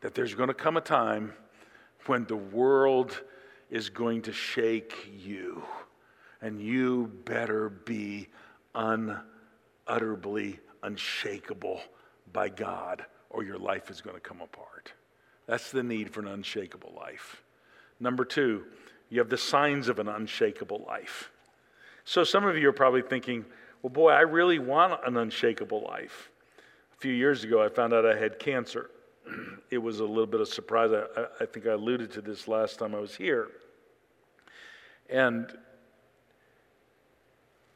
That 0.00 0.14
there's 0.14 0.34
going 0.34 0.48
to 0.48 0.54
come 0.54 0.76
a 0.76 0.80
time 0.80 1.32
when 2.06 2.24
the 2.24 2.36
world 2.36 3.22
is 3.70 3.88
going 3.88 4.22
to 4.22 4.32
shake 4.32 5.08
you, 5.24 5.62
and 6.40 6.60
you 6.60 7.10
better 7.24 7.70
be 7.70 8.28
unutterably 8.74 10.60
unshakable 10.82 11.80
by 12.32 12.48
God, 12.48 13.04
or 13.30 13.44
your 13.44 13.58
life 13.58 13.90
is 13.90 14.00
going 14.00 14.16
to 14.16 14.20
come 14.20 14.40
apart. 14.40 14.92
That's 15.46 15.70
the 15.70 15.82
need 15.82 16.10
for 16.10 16.20
an 16.20 16.28
unshakable 16.28 16.92
life. 16.96 17.42
Number 18.00 18.24
two, 18.24 18.64
you 19.10 19.18
have 19.18 19.28
the 19.28 19.36
signs 19.36 19.88
of 19.88 19.98
an 19.98 20.08
unshakable 20.08 20.84
life. 20.86 21.30
So 22.04 22.24
some 22.24 22.44
of 22.44 22.56
you 22.56 22.68
are 22.68 22.72
probably 22.72 23.02
thinking, 23.02 23.44
well, 23.82 23.90
boy, 23.90 24.10
I 24.10 24.20
really 24.20 24.58
want 24.58 25.00
an 25.06 25.16
unshakable 25.16 25.82
life. 25.82 26.30
A 26.92 26.96
few 26.96 27.12
years 27.12 27.44
ago, 27.44 27.62
I 27.62 27.68
found 27.68 27.92
out 27.92 28.06
I 28.06 28.16
had 28.16 28.38
cancer. 28.38 28.90
it 29.70 29.78
was 29.78 30.00
a 30.00 30.04
little 30.04 30.26
bit 30.26 30.40
of 30.40 30.48
surprise. 30.48 30.90
I, 30.92 31.26
I 31.40 31.46
think 31.46 31.66
I 31.66 31.72
alluded 31.72 32.10
to 32.12 32.20
this 32.20 32.48
last 32.48 32.78
time 32.78 32.94
I 32.94 33.00
was 33.00 33.14
here. 33.14 33.48
And 35.08 35.52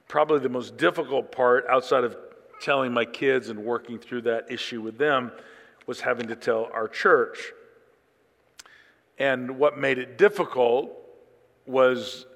probably 0.09 0.39
the 0.39 0.49
most 0.49 0.77
difficult 0.77 1.33
part 1.33 1.65
outside 1.69 2.05
of 2.05 2.17
telling 2.61 2.93
my 2.93 3.05
kids 3.05 3.49
and 3.49 3.59
working 3.59 3.99
through 3.99 4.23
that 4.23 4.51
issue 4.51 4.81
with 4.81 4.99
them 4.99 5.33
was 5.87 6.01
having 6.01 6.29
to 6.29 6.37
tell 6.37 6.69
our 6.73 6.89
church. 6.89 7.53
And 9.19 9.59
what 9.59 9.79
made 9.79 9.99
it 9.99 10.19
difficult 10.19 10.91
was 11.67 12.27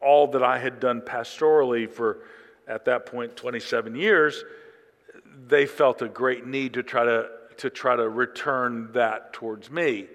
all 0.00 0.28
that 0.28 0.42
I 0.42 0.58
had 0.58 0.80
done 0.80 1.00
pastorally 1.00 1.90
for, 1.90 2.20
at 2.68 2.84
that 2.84 3.06
point, 3.06 3.36
27 3.36 3.96
years. 3.96 4.44
They 5.46 5.66
felt 5.66 6.02
a 6.02 6.08
great 6.08 6.46
need 6.46 6.74
to 6.74 6.82
try 6.82 7.04
to, 7.04 7.28
to 7.58 7.70
try 7.70 7.96
to 7.96 8.08
return 8.08 8.90
that 8.92 9.32
towards 9.32 9.70
me. 9.70 10.06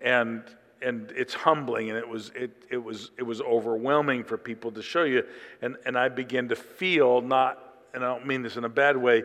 And 0.00 0.42
and 0.86 1.12
it's 1.16 1.34
humbling 1.34 1.90
and 1.90 1.98
it 1.98 2.08
was 2.08 2.30
it, 2.34 2.50
it 2.70 2.82
was 2.82 3.10
it 3.18 3.22
was 3.24 3.40
overwhelming 3.40 4.24
for 4.24 4.38
people 4.38 4.70
to 4.72 4.82
show 4.82 5.04
you 5.04 5.24
and 5.60 5.76
and 5.84 5.98
I 5.98 6.08
began 6.08 6.48
to 6.48 6.56
feel 6.56 7.20
not 7.20 7.58
and 7.92 8.04
I 8.04 8.08
don't 8.08 8.26
mean 8.26 8.42
this 8.42 8.56
in 8.56 8.64
a 8.64 8.68
bad 8.68 8.96
way 8.96 9.24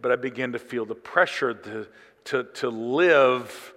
but 0.00 0.12
I 0.12 0.16
began 0.16 0.52
to 0.52 0.58
feel 0.58 0.86
the 0.86 0.94
pressure 0.94 1.52
to 1.54 1.86
to 2.24 2.44
to 2.44 2.70
live 2.70 3.74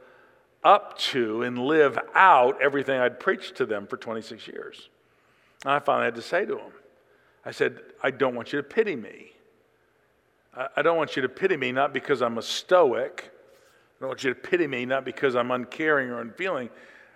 up 0.63 0.97
to 0.97 1.43
and 1.43 1.57
live 1.59 1.99
out 2.13 2.61
everything 2.61 2.99
I'd 2.99 3.19
preached 3.19 3.55
to 3.55 3.65
them 3.65 3.87
for 3.87 3.97
26 3.97 4.47
years. 4.47 4.89
And 5.63 5.73
I 5.73 5.79
finally 5.79 6.05
had 6.05 6.15
to 6.15 6.21
say 6.21 6.45
to 6.45 6.55
them, 6.55 6.71
I 7.45 7.51
said, 7.51 7.79
I 8.01 8.11
don't 8.11 8.35
want 8.35 8.53
you 8.53 8.57
to 8.57 8.63
pity 8.63 8.95
me. 8.95 9.33
I, 10.55 10.67
I 10.77 10.81
don't 10.81 10.97
want 10.97 11.15
you 11.15 11.21
to 11.21 11.29
pity 11.29 11.57
me 11.57 11.71
not 11.71 11.93
because 11.93 12.21
I'm 12.21 12.37
a 12.37 12.41
stoic. 12.41 13.31
I 13.97 13.99
don't 13.99 14.09
want 14.09 14.23
you 14.23 14.33
to 14.33 14.39
pity 14.39 14.67
me 14.67 14.85
not 14.85 15.03
because 15.03 15.35
I'm 15.35 15.51
uncaring 15.51 16.09
or 16.09 16.21
unfeeling. 16.21 16.69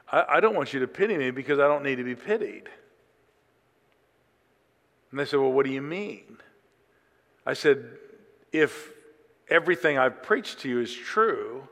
I, 0.09 0.25
I 0.29 0.39
don't 0.39 0.55
want 0.55 0.73
you 0.73 0.79
to 0.79 0.87
pity 0.87 1.17
me 1.17 1.31
because 1.31 1.59
I 1.59 1.67
don't 1.67 1.83
need 1.83 1.95
to 1.95 2.03
be 2.03 2.15
pitied. 2.15 2.69
And 5.11 5.19
they 5.19 5.25
said, 5.25 5.39
Well, 5.39 5.51
what 5.51 5.65
do 5.65 5.71
you 5.71 5.81
mean? 5.81 6.37
I 7.45 7.53
said, 7.53 7.85
If 8.51 8.91
everything 9.49 9.97
I've 9.97 10.23
preached 10.23 10.59
to 10.59 10.69
you 10.69 10.79
is 10.79 10.93
true, 10.93 11.67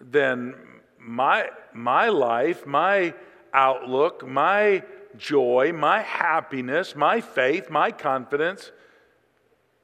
then 0.00 0.54
my, 0.98 1.48
my 1.72 2.08
life, 2.08 2.66
my 2.66 3.14
outlook, 3.52 4.26
my 4.26 4.82
joy, 5.16 5.72
my 5.74 6.02
happiness, 6.02 6.94
my 6.94 7.20
faith, 7.20 7.70
my 7.70 7.90
confidence 7.90 8.70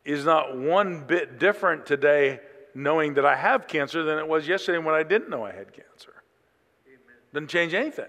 is 0.04 0.24
not 0.24 0.56
one 0.56 1.04
bit 1.06 1.38
different 1.38 1.86
today 1.86 2.40
knowing 2.74 3.14
that 3.14 3.24
I 3.24 3.36
have 3.36 3.66
cancer 3.66 4.02
than 4.02 4.18
it 4.18 4.26
was 4.26 4.46
yesterday 4.46 4.78
when 4.78 4.94
I 4.94 5.02
didn't 5.02 5.30
know 5.30 5.44
I 5.44 5.52
had 5.52 5.72
cancer. 5.72 6.13
Doesn't 7.34 7.48
change 7.48 7.74
anything. 7.74 8.06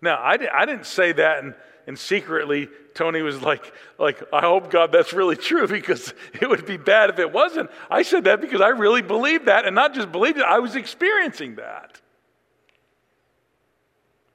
Now, 0.00 0.14
I, 0.14 0.38
I 0.54 0.64
didn't 0.64 0.86
say 0.86 1.10
that 1.10 1.42
and, 1.42 1.54
and 1.88 1.98
secretly 1.98 2.68
Tony 2.94 3.20
was 3.20 3.42
like, 3.42 3.72
like, 3.98 4.22
I 4.32 4.42
hope 4.42 4.70
God 4.70 4.92
that's 4.92 5.12
really 5.12 5.34
true 5.34 5.66
because 5.66 6.14
it 6.40 6.48
would 6.48 6.66
be 6.66 6.76
bad 6.76 7.10
if 7.10 7.18
it 7.18 7.32
wasn't. 7.32 7.70
I 7.90 8.02
said 8.02 8.24
that 8.24 8.40
because 8.40 8.60
I 8.60 8.68
really 8.68 9.02
believed 9.02 9.46
that 9.46 9.66
and 9.66 9.74
not 9.74 9.92
just 9.92 10.12
believed 10.12 10.38
it, 10.38 10.44
I 10.44 10.60
was 10.60 10.76
experiencing 10.76 11.56
that. 11.56 12.00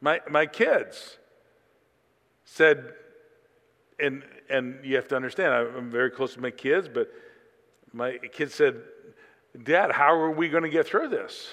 My, 0.01 0.19
my 0.29 0.45
kids 0.45 1.17
said, 2.43 2.91
and, 3.99 4.23
and 4.49 4.79
you 4.83 4.97
have 4.97 5.07
to 5.07 5.15
understand, 5.15 5.53
I'm 5.53 5.89
very 5.89 6.11
close 6.11 6.33
to 6.33 6.41
my 6.41 6.51
kids, 6.51 6.89
but 6.93 7.09
my 7.93 8.17
kids 8.17 8.53
said, 8.53 8.81
Dad, 9.63 9.91
how 9.91 10.13
are 10.13 10.31
we 10.31 10.49
going 10.49 10.63
to 10.63 10.69
get 10.69 10.87
through 10.87 11.07
this? 11.07 11.47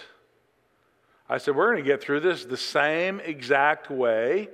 I 1.30 1.38
said, 1.38 1.54
We're 1.54 1.72
going 1.72 1.84
to 1.84 1.88
get 1.88 2.02
through 2.02 2.20
this 2.20 2.44
the 2.44 2.56
same 2.56 3.20
exact 3.20 3.88
way 3.88 4.48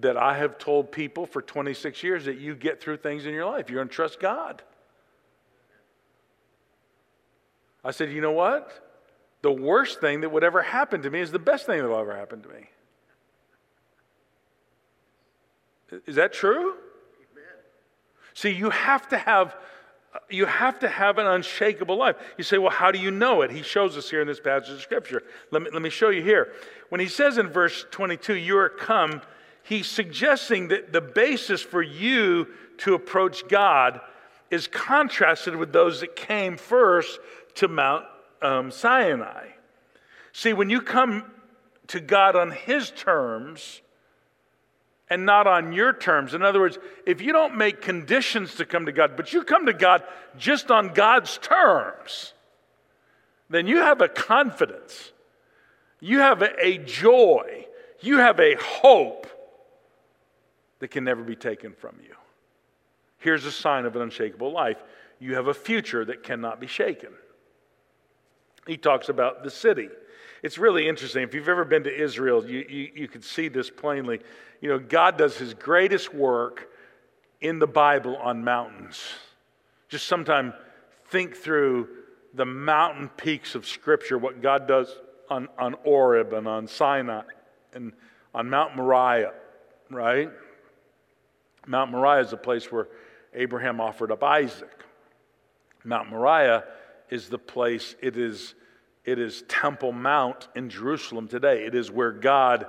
that 0.00 0.16
I 0.16 0.36
have 0.36 0.58
told 0.58 0.92
people 0.92 1.26
for 1.26 1.40
26 1.40 2.02
years 2.04 2.26
that 2.26 2.38
you 2.38 2.54
get 2.54 2.80
through 2.80 2.98
things 2.98 3.24
in 3.24 3.32
your 3.32 3.46
life. 3.46 3.70
You're 3.70 3.78
going 3.78 3.88
to 3.88 3.94
trust 3.94 4.20
God. 4.20 4.62
I 7.82 7.90
said, 7.90 8.12
You 8.12 8.20
know 8.20 8.32
what? 8.32 8.86
The 9.40 9.50
worst 9.50 10.02
thing 10.02 10.20
that 10.20 10.28
would 10.28 10.44
ever 10.44 10.60
happen 10.60 11.00
to 11.02 11.10
me 11.10 11.20
is 11.20 11.32
the 11.32 11.38
best 11.38 11.64
thing 11.64 11.78
that 11.78 11.88
will 11.88 11.98
ever 11.98 12.14
happen 12.14 12.42
to 12.42 12.48
me. 12.50 12.66
Is 16.06 16.16
that 16.16 16.34
true? 16.34 16.72
Amen. 16.72 17.54
See, 18.34 18.50
you 18.50 18.68
have 18.68 19.08
to 19.08 19.18
have 19.18 19.56
you 20.28 20.46
have 20.46 20.78
to 20.80 20.88
have 20.88 21.18
an 21.18 21.26
unshakable 21.26 21.96
life. 21.96 22.16
You 22.36 22.44
say, 22.44 22.58
well, 22.58 22.70
how 22.70 22.90
do 22.90 22.98
you 22.98 23.10
know 23.10 23.42
it? 23.42 23.50
He 23.50 23.62
shows 23.62 23.96
us 23.96 24.10
here 24.10 24.20
in 24.20 24.26
this 24.26 24.40
passage 24.40 24.70
of 24.70 24.80
Scripture. 24.80 25.22
Let 25.50 25.62
me, 25.62 25.70
let 25.72 25.82
me 25.82 25.90
show 25.90 26.10
you 26.10 26.22
here. 26.22 26.52
When 26.88 27.00
he 27.00 27.06
says 27.06 27.38
in 27.38 27.48
verse 27.48 27.84
22, 27.90 28.34
you 28.34 28.58
are 28.58 28.68
come, 28.68 29.22
he's 29.62 29.86
suggesting 29.86 30.68
that 30.68 30.92
the 30.92 31.00
basis 31.00 31.62
for 31.62 31.82
you 31.82 32.48
to 32.78 32.94
approach 32.94 33.46
God 33.48 34.00
is 34.50 34.66
contrasted 34.66 35.54
with 35.54 35.72
those 35.72 36.00
that 36.00 36.16
came 36.16 36.56
first 36.56 37.20
to 37.56 37.68
Mount 37.68 38.04
um, 38.42 38.70
Sinai. 38.70 39.46
See, 40.32 40.52
when 40.52 40.70
you 40.70 40.80
come 40.80 41.24
to 41.88 42.00
God 42.00 42.34
on 42.34 42.50
his 42.50 42.90
terms, 42.90 43.80
and 45.10 45.26
not 45.26 45.48
on 45.48 45.72
your 45.72 45.92
terms. 45.92 46.32
In 46.32 46.42
other 46.42 46.60
words, 46.60 46.78
if 47.04 47.20
you 47.20 47.32
don't 47.32 47.56
make 47.56 47.82
conditions 47.82 48.54
to 48.54 48.64
come 48.64 48.86
to 48.86 48.92
God, 48.92 49.16
but 49.16 49.32
you 49.32 49.42
come 49.42 49.66
to 49.66 49.72
God 49.72 50.04
just 50.38 50.70
on 50.70 50.94
God's 50.94 51.36
terms, 51.38 52.32
then 53.50 53.66
you 53.66 53.78
have 53.78 54.00
a 54.00 54.08
confidence, 54.08 55.12
you 55.98 56.20
have 56.20 56.42
a, 56.42 56.78
joy, 56.78 57.66
you 58.00 58.18
have 58.18 58.38
a 58.38 58.54
hope 58.54 59.26
that 60.78 60.88
can 60.88 61.02
never 61.02 61.24
be 61.24 61.36
taken 61.36 61.74
from 61.74 61.96
you. 62.02 62.14
Here's 63.18 63.44
a 63.44 63.52
sign 63.52 63.84
of 63.84 63.96
an 63.96 64.02
unshakable 64.02 64.52
life 64.52 64.82
you 65.18 65.34
have 65.34 65.48
a 65.48 65.54
future 65.54 66.02
that 66.02 66.22
cannot 66.22 66.60
be 66.60 66.66
shaken. 66.66 67.10
He 68.66 68.76
talks 68.76 69.08
about 69.08 69.42
the 69.42 69.50
city. 69.50 69.88
It's 70.42 70.58
really 70.58 70.88
interesting. 70.88 71.22
If 71.22 71.34
you've 71.34 71.48
ever 71.48 71.64
been 71.64 71.84
to 71.84 71.94
Israel, 71.94 72.44
you, 72.48 72.64
you, 72.68 72.88
you 72.94 73.08
can 73.08 73.22
see 73.22 73.48
this 73.48 73.68
plainly. 73.68 74.20
You 74.60 74.70
know, 74.70 74.78
God 74.78 75.18
does 75.18 75.36
his 75.36 75.54
greatest 75.54 76.14
work 76.14 76.70
in 77.40 77.58
the 77.58 77.66
Bible 77.66 78.16
on 78.16 78.44
mountains. 78.44 79.02
Just 79.88 80.06
sometime 80.06 80.54
think 81.08 81.36
through 81.36 81.88
the 82.34 82.44
mountain 82.44 83.08
peaks 83.16 83.54
of 83.54 83.66
Scripture, 83.66 84.18
what 84.18 84.40
God 84.40 84.68
does 84.68 84.94
on, 85.28 85.48
on 85.58 85.74
Horeb 85.84 86.32
and 86.32 86.46
on 86.46 86.66
Sinai 86.66 87.22
and 87.74 87.92
on 88.34 88.48
Mount 88.48 88.76
Moriah, 88.76 89.32
right? 89.90 90.30
Mount 91.66 91.90
Moriah 91.90 92.22
is 92.22 92.30
the 92.30 92.36
place 92.36 92.70
where 92.70 92.88
Abraham 93.34 93.80
offered 93.80 94.12
up 94.12 94.22
Isaac. 94.22 94.84
Mount 95.84 96.10
Moriah 96.10 96.64
is 97.10 97.28
the 97.28 97.38
place, 97.38 97.94
it 98.00 98.16
is, 98.16 98.54
it 99.04 99.18
is 99.18 99.42
Temple 99.48 99.92
Mount 99.92 100.48
in 100.54 100.70
Jerusalem 100.70 101.28
today. 101.28 101.64
It 101.64 101.74
is 101.74 101.90
where 101.90 102.12
God 102.12 102.66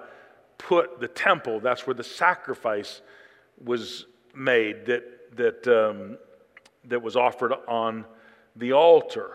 put 0.58 1.00
the 1.00 1.08
temple, 1.08 1.60
that's 1.60 1.88
where 1.88 1.94
the 1.94 2.04
sacrifice 2.04 3.02
was 3.64 4.06
made 4.36 4.86
that, 4.86 5.36
that, 5.36 5.68
um, 5.68 6.18
that 6.86 7.02
was 7.02 7.16
offered 7.16 7.54
on 7.68 8.06
the 8.56 8.74
altar. 8.74 9.32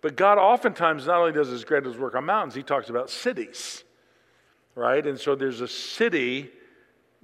But 0.00 0.16
God 0.16 0.38
oftentimes 0.38 1.06
not 1.06 1.20
only 1.20 1.32
does 1.32 1.48
his 1.48 1.64
greatest 1.64 1.98
work 1.98 2.14
on 2.14 2.24
mountains, 2.24 2.54
he 2.54 2.62
talks 2.62 2.88
about 2.88 3.10
cities, 3.10 3.84
right? 4.74 5.06
And 5.06 5.18
so 5.18 5.34
there's 5.34 5.60
a 5.60 5.68
city, 5.68 6.50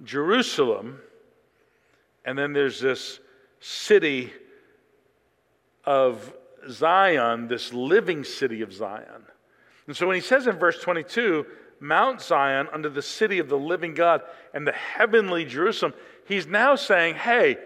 Jerusalem, 0.04 1.00
and 2.24 2.36
then 2.36 2.52
there's 2.52 2.80
this 2.80 3.20
city 3.60 4.32
of 5.84 6.34
Zion, 6.70 7.48
this 7.48 7.72
living 7.72 8.24
city 8.24 8.62
of 8.62 8.72
Zion. 8.72 9.24
And 9.86 9.96
so 9.96 10.06
when 10.06 10.16
he 10.16 10.22
says 10.22 10.46
in 10.46 10.56
verse 10.56 10.80
22, 10.80 11.46
Mount 11.80 12.20
Zion 12.20 12.68
under 12.72 12.88
the 12.88 13.02
city 13.02 13.38
of 13.38 13.48
the 13.48 13.58
living 13.58 13.94
God 13.94 14.22
and 14.54 14.66
the 14.66 14.72
heavenly 14.72 15.44
Jerusalem, 15.44 15.94
he's 16.26 16.46
now 16.46 16.74
saying, 16.74 17.16
hey, 17.16 17.58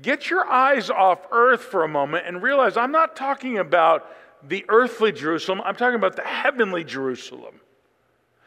get 0.00 0.30
your 0.30 0.46
eyes 0.46 0.90
off 0.90 1.26
earth 1.30 1.62
for 1.62 1.84
a 1.84 1.88
moment 1.88 2.26
and 2.26 2.42
realize 2.42 2.76
I'm 2.76 2.92
not 2.92 3.16
talking 3.16 3.58
about 3.58 4.10
the 4.46 4.64
earthly 4.68 5.12
Jerusalem, 5.12 5.60
I'm 5.64 5.76
talking 5.76 5.96
about 5.96 6.16
the 6.16 6.22
heavenly 6.22 6.84
Jerusalem. 6.84 7.60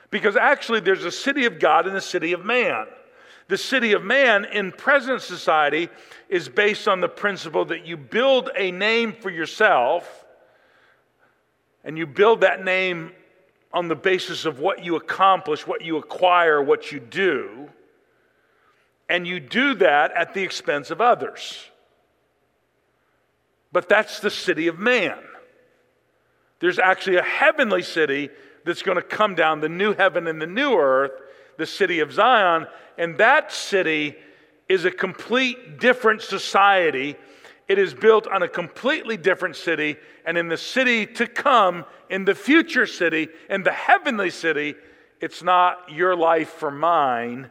Because 0.10 0.36
actually, 0.36 0.82
there's 0.82 1.06
a 1.06 1.12
city 1.12 1.46
of 1.46 1.60
God 1.60 1.88
and 1.88 1.96
a 1.96 2.02
city 2.02 2.34
of 2.34 2.44
man. 2.44 2.86
The 3.52 3.58
city 3.58 3.92
of 3.92 4.02
man 4.02 4.46
in 4.46 4.72
present 4.72 5.22
society 5.22 5.90
is 6.30 6.48
based 6.48 6.88
on 6.88 7.02
the 7.02 7.10
principle 7.10 7.66
that 7.66 7.86
you 7.86 7.98
build 7.98 8.50
a 8.56 8.72
name 8.72 9.12
for 9.12 9.30
yourself 9.30 10.24
and 11.84 11.98
you 11.98 12.08
build 12.08 12.40
that 12.42 12.64
name 12.64 13.12
on 13.74 13.90
the 13.90 13.96
basis 13.96 14.46
of 14.46 14.60
what 14.60 14.86
you 14.86 14.96
accomplish, 14.96 15.68
what 15.68 15.82
you 15.82 15.98
acquire, 15.98 16.62
what 16.62 16.94
you 16.94 17.02
do, 17.02 17.68
and 19.10 19.28
you 19.28 19.42
do 19.42 19.74
that 19.74 20.14
at 20.14 20.34
the 20.34 20.44
expense 20.44 20.90
of 20.90 21.02
others. 21.02 21.66
But 23.74 23.90
that's 23.90 24.22
the 24.22 24.30
city 24.30 24.68
of 24.70 24.80
man. 24.80 25.20
There's 26.62 26.80
actually 26.80 27.18
a 27.18 27.24
heavenly 27.24 27.84
city 27.84 28.30
that's 28.64 28.82
going 28.82 28.96
to 28.96 29.02
come 29.02 29.36
down, 29.36 29.60
the 29.60 29.68
new 29.68 29.94
heaven 29.94 30.26
and 30.28 30.42
the 30.42 30.48
new 30.48 30.78
earth, 30.78 31.12
the 31.62 31.66
city 31.66 32.02
of 32.02 32.12
Zion, 32.12 32.68
and 32.98 33.18
that 33.20 33.54
city 33.54 34.18
is 34.68 34.84
a 34.84 34.92
complete 34.92 35.80
different 35.80 36.22
society 36.22 37.16
it 37.72 37.80
is 37.80 37.94
built 37.94 38.28
on 38.28 38.44
a 38.44 38.50
completely 38.50 39.16
different 39.16 39.56
city, 39.56 39.96
and 40.26 40.38
in 40.38 40.50
the 40.50 40.58
city 40.58 41.06
to 41.06 41.26
come, 41.26 41.86
in 42.10 42.26
the 42.26 42.36
future 42.36 42.86
city, 42.86 43.30
in 43.50 43.64
the 43.64 43.72
heavenly 43.72 44.30
city, 44.30 44.76
it's 45.22 45.42
not 45.42 45.90
your 45.90 46.14
life 46.14 46.50
for 46.50 46.70
mine, 46.70 47.50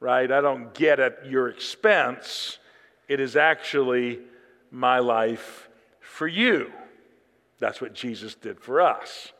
right? 0.00 0.32
I 0.32 0.40
don't 0.40 0.74
get 0.74 0.98
at 0.98 1.26
your 1.26 1.48
expense. 1.48 2.58
It 3.06 3.20
is 3.20 3.36
actually 3.36 4.18
my 4.72 4.98
life 4.98 5.68
for 6.00 6.26
you. 6.26 6.72
That's 7.60 7.80
what 7.80 7.94
Jesus 7.94 8.34
did 8.34 8.58
for 8.58 8.80
us. 8.80 9.32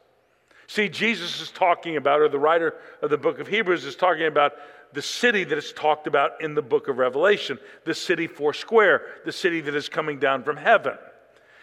See, 0.67 0.89
Jesus 0.89 1.41
is 1.41 1.51
talking 1.51 1.97
about, 1.97 2.21
or 2.21 2.29
the 2.29 2.39
writer 2.39 2.75
of 3.03 3.11
the 3.11 3.19
book 3.19 3.39
of 3.39 3.47
Hebrews 3.47 3.85
is 3.85 3.97
talking 3.97 4.27
about 4.27 4.53
the 4.93 5.03
city 5.03 5.45
that 5.45 5.59
is 5.59 5.73
talked 5.73 6.07
about 6.07 6.41
in 6.41 6.55
the 6.55 6.63
book 6.63 6.89
of 6.89 6.99
Revelation, 6.99 7.59
the 7.85 7.95
city 7.95 8.27
four 8.27 8.53
square, 8.53 9.03
the 9.25 9.33
city 9.33 9.61
that 9.61 9.75
is 9.75 9.89
coming 9.89 10.19
down 10.19 10.43
from 10.43 10.57
heaven. 10.57 10.97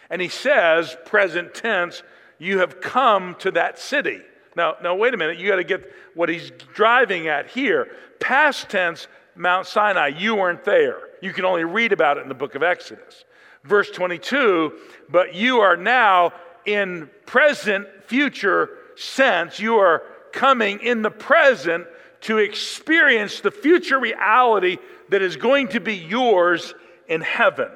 And 0.10 0.22
he 0.22 0.30
says, 0.30 0.96
present 1.06 1.54
tense, 1.54 2.04
you 2.38 2.60
have 2.60 2.80
come 2.80 3.36
to 3.40 3.52
that 3.52 3.80
city. 3.80 4.22
Now, 4.56 4.76
now 4.84 4.96
wait 4.96 5.14
a 5.14 5.18
minute, 5.18 5.38
you 5.38 5.50
got 5.50 5.56
to 5.56 5.64
get 5.64 5.92
what 6.14 6.30
he's 6.30 6.52
driving 6.74 7.28
at 7.28 7.48
here. 7.48 7.88
Past 8.20 8.70
tense, 8.70 9.08
Mount 9.36 9.66
Sinai, 9.66 10.10
you 10.10 10.36
weren't 10.36 10.64
there. 10.64 11.00
You 11.22 11.34
can 11.34 11.46
only 11.46 11.64
read 11.64 11.92
about 11.92 12.18
it 12.18 12.22
in 12.22 12.30
the 12.30 12.36
book 12.36 12.56
of 12.56 12.64
Exodus. 12.64 13.26
Verse 13.64 13.90
22, 13.90 14.74
but 15.10 15.34
you 15.34 15.60
are 15.60 15.78
now 15.78 16.34
in 16.66 17.10
present, 17.26 17.88
future 18.06 18.70
sense, 18.96 19.60
you 19.60 19.78
are 19.78 20.04
coming 20.32 20.80
in 20.82 21.02
the 21.02 21.12
present 21.12 21.86
to 22.22 22.38
experience 22.38 23.42
the 23.42 23.52
future 23.52 24.00
reality 24.00 24.78
that 25.10 25.22
is 25.22 25.36
going 25.36 25.68
to 25.70 25.80
be 25.80 25.96
yours 25.96 26.74
in 27.08 27.22
heaven. 27.22 27.70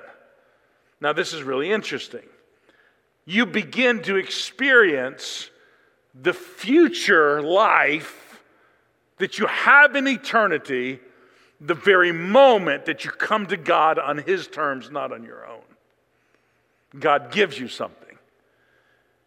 Now, 1.02 1.14
this 1.14 1.34
is 1.34 1.44
really 1.44 1.72
interesting. 1.72 2.26
You 3.26 3.46
begin 3.46 4.02
to 4.04 4.16
experience 4.16 5.50
the 6.16 6.34
future 6.34 7.42
life 7.42 8.42
that 9.18 9.38
you 9.38 9.48
have 9.48 9.96
in 9.96 10.08
eternity 10.08 11.00
the 11.60 11.74
very 11.74 12.12
moment 12.12 12.86
that 12.86 13.04
you 13.04 13.12
come 13.12 13.48
to 13.48 13.58
God 13.58 14.00
on 14.00 14.20
His 14.20 14.48
terms, 14.48 14.92
not 14.92 15.12
on 15.12 15.24
your 15.24 15.46
own. 15.46 15.62
God 16.98 17.32
gives 17.32 17.60
you 17.60 17.68
something, 17.68 18.18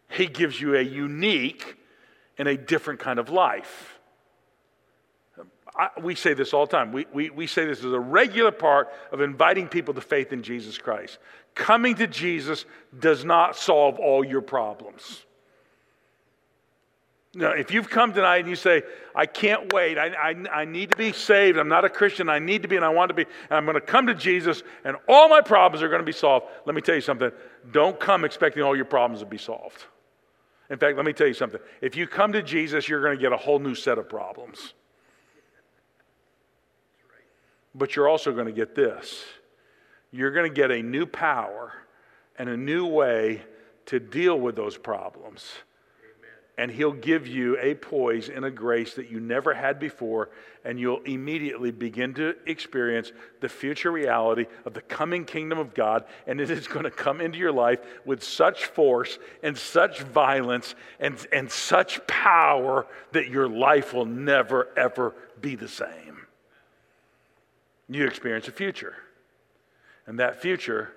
He 0.09 0.27
gives 0.27 0.59
you 0.59 0.75
a 0.75 0.81
unique 0.81 1.77
and 2.41 2.49
a 2.49 2.57
different 2.57 2.99
kind 2.99 3.19
of 3.19 3.29
life. 3.29 3.99
I, 5.77 5.89
we 6.01 6.15
say 6.15 6.33
this 6.33 6.55
all 6.55 6.65
the 6.65 6.71
time. 6.71 6.91
We, 6.91 7.05
we, 7.13 7.29
we 7.29 7.45
say 7.45 7.65
this 7.65 7.83
is 7.83 7.93
a 7.93 7.99
regular 7.99 8.51
part 8.51 8.89
of 9.11 9.21
inviting 9.21 9.67
people 9.67 9.93
to 9.93 10.01
faith 10.01 10.33
in 10.33 10.41
Jesus 10.41 10.79
Christ. 10.79 11.19
Coming 11.53 11.93
to 11.95 12.07
Jesus 12.07 12.65
does 12.99 13.23
not 13.23 13.55
solve 13.55 13.99
all 13.99 14.25
your 14.25 14.41
problems. 14.41 15.23
Now, 17.35 17.51
if 17.51 17.69
you've 17.71 17.91
come 17.91 18.11
tonight 18.11 18.37
and 18.37 18.49
you 18.49 18.55
say, 18.55 18.81
I 19.13 19.27
can't 19.27 19.71
wait, 19.71 19.99
I, 19.99 20.07
I, 20.07 20.61
I, 20.61 20.65
need 20.65 20.89
to 20.89 20.97
be 20.97 21.11
saved, 21.11 21.59
I'm 21.59 21.69
not 21.69 21.85
a 21.85 21.89
Christian, 21.89 22.27
I 22.27 22.39
need 22.39 22.63
to 22.63 22.67
be, 22.67 22.75
and 22.75 22.83
I 22.83 22.89
want 22.89 23.09
to 23.09 23.13
be, 23.13 23.21
and 23.21 23.51
I'm 23.51 23.65
going 23.65 23.75
to 23.75 23.81
come 23.81 24.07
to 24.07 24.15
Jesus, 24.15 24.63
and 24.83 24.97
all 25.07 25.29
my 25.29 25.41
problems 25.41 25.83
are 25.83 25.89
going 25.89 26.01
to 26.01 26.05
be 26.05 26.11
solved, 26.11 26.47
let 26.65 26.73
me 26.73 26.81
tell 26.81 26.95
you 26.95 27.01
something. 27.01 27.31
Don't 27.71 27.99
come 27.99 28.25
expecting 28.25 28.63
all 28.63 28.75
your 28.75 28.85
problems 28.85 29.19
to 29.19 29.27
be 29.27 29.37
solved. 29.37 29.85
In 30.71 30.77
fact, 30.77 30.95
let 30.95 31.05
me 31.05 31.11
tell 31.11 31.27
you 31.27 31.33
something. 31.33 31.59
If 31.81 31.97
you 31.97 32.07
come 32.07 32.31
to 32.31 32.41
Jesus, 32.41 32.87
you're 32.87 33.03
going 33.03 33.17
to 33.17 33.21
get 33.21 33.33
a 33.33 33.37
whole 33.37 33.59
new 33.59 33.75
set 33.75 33.97
of 33.97 34.07
problems. 34.07 34.73
But 37.75 37.95
you're 37.95 38.07
also 38.07 38.31
going 38.31 38.47
to 38.47 38.53
get 38.53 38.73
this 38.73 39.23
you're 40.13 40.31
going 40.31 40.49
to 40.49 40.53
get 40.53 40.71
a 40.71 40.81
new 40.81 41.05
power 41.05 41.71
and 42.37 42.49
a 42.49 42.57
new 42.57 42.85
way 42.85 43.41
to 43.85 43.97
deal 43.97 44.37
with 44.37 44.57
those 44.57 44.77
problems 44.77 45.49
and 46.61 46.69
He'll 46.69 46.91
give 46.91 47.25
you 47.25 47.57
a 47.59 47.73
poise 47.73 48.29
and 48.29 48.45
a 48.45 48.51
grace 48.51 48.93
that 48.93 49.09
you 49.09 49.19
never 49.19 49.51
had 49.51 49.79
before, 49.79 50.29
and 50.63 50.79
you'll 50.79 51.01
immediately 51.05 51.71
begin 51.71 52.13
to 52.13 52.35
experience 52.45 53.11
the 53.39 53.49
future 53.49 53.91
reality 53.91 54.45
of 54.63 54.75
the 54.75 54.81
coming 54.81 55.25
kingdom 55.25 55.57
of 55.57 55.73
God, 55.73 56.05
and 56.27 56.39
it 56.39 56.51
is 56.51 56.67
going 56.67 56.83
to 56.83 56.91
come 56.91 57.19
into 57.19 57.39
your 57.39 57.51
life 57.51 57.79
with 58.05 58.23
such 58.23 58.65
force 58.65 59.17
and 59.41 59.57
such 59.57 60.01
violence 60.01 60.75
and, 60.99 61.25
and 61.33 61.49
such 61.49 62.05
power 62.05 62.85
that 63.11 63.27
your 63.27 63.49
life 63.49 63.91
will 63.91 64.05
never, 64.05 64.69
ever 64.77 65.15
be 65.41 65.55
the 65.55 65.67
same. 65.67 66.27
You 67.89 68.05
experience 68.05 68.47
a 68.47 68.51
future, 68.51 68.97
and 70.05 70.19
that 70.19 70.43
future 70.43 70.93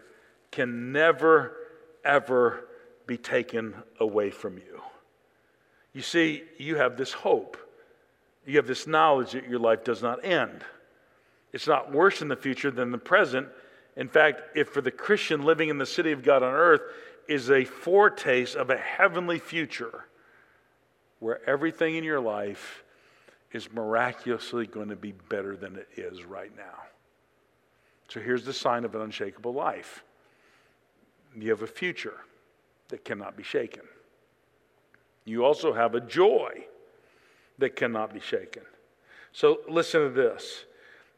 can 0.51 0.93
never, 0.93 1.57
ever 2.05 2.69
be 3.07 3.17
taken 3.17 3.75
away 3.99 4.31
from 4.31 4.59
you. 4.59 4.83
You 5.95 6.03
see, 6.03 6.43
you 6.59 6.77
have 6.77 6.97
this 6.97 7.13
hope. 7.13 7.57
You 8.45 8.57
have 8.57 8.67
this 8.67 8.87
knowledge 8.87 9.33
that 9.33 9.49
your 9.49 9.61
life 9.61 9.85
does 9.85 10.03
not 10.03 10.25
end. 10.25 10.65
It's 11.53 11.67
not 11.67 11.93
worse 11.93 12.21
in 12.21 12.29
the 12.29 12.37
future 12.37 12.71
than 12.71 12.91
the 12.91 12.99
present. 12.99 13.49
In 13.97 14.09
fact, 14.09 14.43
if 14.57 14.69
for 14.69 14.81
the 14.81 14.91
Christian 14.91 15.45
living 15.45 15.69
in 15.69 15.79
the 15.79 15.87
city 15.87 16.13
of 16.13 16.23
God 16.23 16.43
on 16.43 16.53
earth 16.53 16.83
is 17.29 17.51
a 17.51 17.65
foretaste 17.65 18.57
of 18.57 18.71
a 18.71 18.77
heavenly 18.77 19.39
future 19.39 20.05
where 21.21 21.49
everything 21.49 21.95
in 21.95 22.05
your 22.05 22.21
life 22.21 22.83
is 23.53 23.73
miraculously 23.73 24.67
going 24.67 24.89
to 24.89 24.97
be 24.97 25.13
better 25.13 25.57
than 25.57 25.77
it 25.77 25.89
is 25.97 26.25
right 26.25 26.55
now. 26.57 26.83
So 28.09 28.21
here's 28.21 28.45
the 28.45 28.53
sign 28.53 28.85
of 28.85 28.95
an 28.95 29.01
unshakable 29.01 29.55
life 29.55 30.03
you 31.37 31.51
have 31.51 31.63
a 31.63 31.67
future 31.67 32.19
that 32.89 33.05
cannot 33.05 33.37
be 33.37 33.43
shaken. 33.43 33.83
You 35.25 35.45
also 35.45 35.73
have 35.73 35.95
a 35.95 36.01
joy 36.01 36.67
that 37.59 37.77
cannot 37.77 38.13
be 38.13 38.21
shaken. 38.21 38.63
So 39.33 39.61
listen 39.69 40.03
to 40.03 40.11
this. 40.11 40.65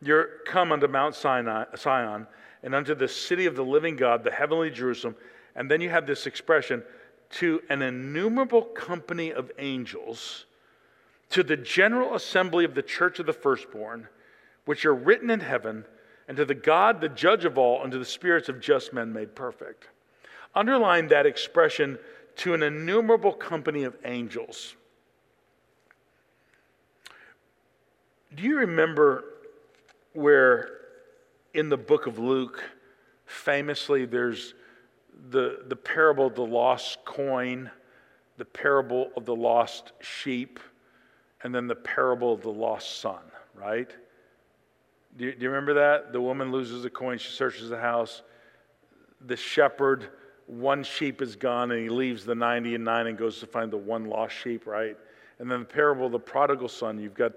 You're 0.01 0.29
come 0.47 0.73
unto 0.73 0.87
Mount 0.87 1.15
Sinai, 1.15 1.65
Sion 1.77 2.27
and 2.63 2.75
unto 2.75 2.95
the 2.95 3.09
city 3.09 3.47
of 3.47 3.57
the 3.57 3.65
living 3.65 3.97
God, 3.97 4.25
the 4.25 4.31
heavenly 4.31 4.71
Jerusalem. 4.71 5.17
And 5.55 5.71
then 5.71 5.81
you 5.81 5.89
have 5.91 6.07
this 6.07 6.27
expression 6.27 6.83
to 7.31 7.63
an 7.69 7.83
innumerable 7.83 8.63
company 8.63 9.33
of 9.33 9.51
angels, 9.59 10.47
to 11.31 11.43
the 11.43 11.57
general 11.57 12.15
assembly 12.15 12.65
of 12.65 12.75
the 12.75 12.83
church 12.83 13.19
of 13.19 13.27
the 13.27 13.33
firstborn, 13.33 14.09
which 14.65 14.85
are 14.85 14.95
written 14.95 15.31
in 15.31 15.41
heaven, 15.41 15.85
and 16.29 16.37
to 16.37 16.45
the 16.45 16.55
God, 16.55 17.01
the 17.01 17.09
judge 17.09 17.45
of 17.45 17.57
all, 17.57 17.83
and 17.83 17.93
to 17.93 17.99
the 17.99 18.05
spirits 18.05 18.49
of 18.49 18.61
just 18.61 18.93
men 18.93 19.13
made 19.13 19.35
perfect. 19.35 19.89
Underline 20.55 21.09
that 21.09 21.27
expression 21.27 21.99
to 22.37 22.55
an 22.55 22.63
innumerable 22.63 23.33
company 23.33 23.85
of 23.85 23.97
angels. 24.05 24.75
Do 28.35 28.43
you 28.43 28.59
remember 28.59 29.25
where 30.13 30.71
in 31.55 31.71
the 31.71 31.77
book 31.77 32.07
of 32.07 32.19
Luke, 32.19 32.63
famously, 33.25 34.05
there's 34.05 34.55
the, 35.31 35.63
the 35.67 35.77
parable 35.77 36.27
of 36.27 36.35
the 36.35 36.45
lost 36.45 36.99
coin, 37.07 37.71
the 38.37 38.45
parable 38.45 39.11
of 39.17 39.25
the 39.25 39.35
lost 39.35 39.93
sheep, 40.01 40.61
and 41.43 41.55
then 41.55 41.67
the 41.67 41.75
parable 41.75 42.35
of 42.35 42.43
the 42.43 42.51
lost 42.51 43.01
son, 43.01 43.23
right? 43.55 43.91
Do 45.17 45.25
you, 45.25 45.33
do 45.33 45.43
you 45.45 45.49
remember 45.49 45.75
that? 45.75 46.13
The 46.13 46.21
woman 46.21 46.53
loses 46.53 46.85
a 46.85 46.91
coin, 46.91 47.17
she 47.17 47.31
searches 47.31 47.71
the 47.71 47.79
house. 47.79 48.21
The 49.25 49.37
shepherd 49.37 50.11
one 50.47 50.85
sheep 50.85 51.21
is 51.21 51.37
gone 51.37 51.71
and 51.73 51.83
he 51.83 51.89
leaves 51.89 52.25
the 52.25 52.35
90 52.35 52.77
and 52.77 52.85
9 52.85 53.07
and 53.09 53.19
goes 53.19 53.41
to 53.41 53.47
find 53.47 53.73
the 53.73 53.77
one 53.77 54.05
lost 54.05 54.35
sheep, 54.35 54.67
right? 54.67 54.97
And 55.39 55.51
then 55.51 55.61
the 55.61 55.67
parable 55.67 56.07
of 56.07 56.13
the 56.13 56.19
prodigal 56.19 56.69
son, 56.69 56.99
you've 56.99 57.15
got 57.15 57.33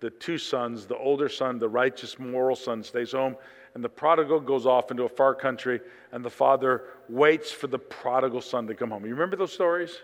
the 0.00 0.10
two 0.10 0.38
sons, 0.38 0.86
the 0.86 0.96
older 0.96 1.28
son, 1.28 1.58
the 1.58 1.68
righteous, 1.68 2.18
moral 2.18 2.56
son 2.56 2.82
stays 2.82 3.12
home, 3.12 3.36
and 3.74 3.82
the 3.82 3.88
prodigal 3.88 4.40
goes 4.40 4.66
off 4.66 4.90
into 4.90 5.04
a 5.04 5.08
far 5.08 5.34
country, 5.34 5.80
and 6.12 6.24
the 6.24 6.30
father 6.30 6.84
waits 7.08 7.50
for 7.52 7.66
the 7.66 7.78
prodigal 7.78 8.40
son 8.40 8.66
to 8.66 8.74
come 8.74 8.90
home. 8.90 9.04
You 9.04 9.12
remember 9.12 9.36
those 9.36 9.52
stories? 9.52 9.96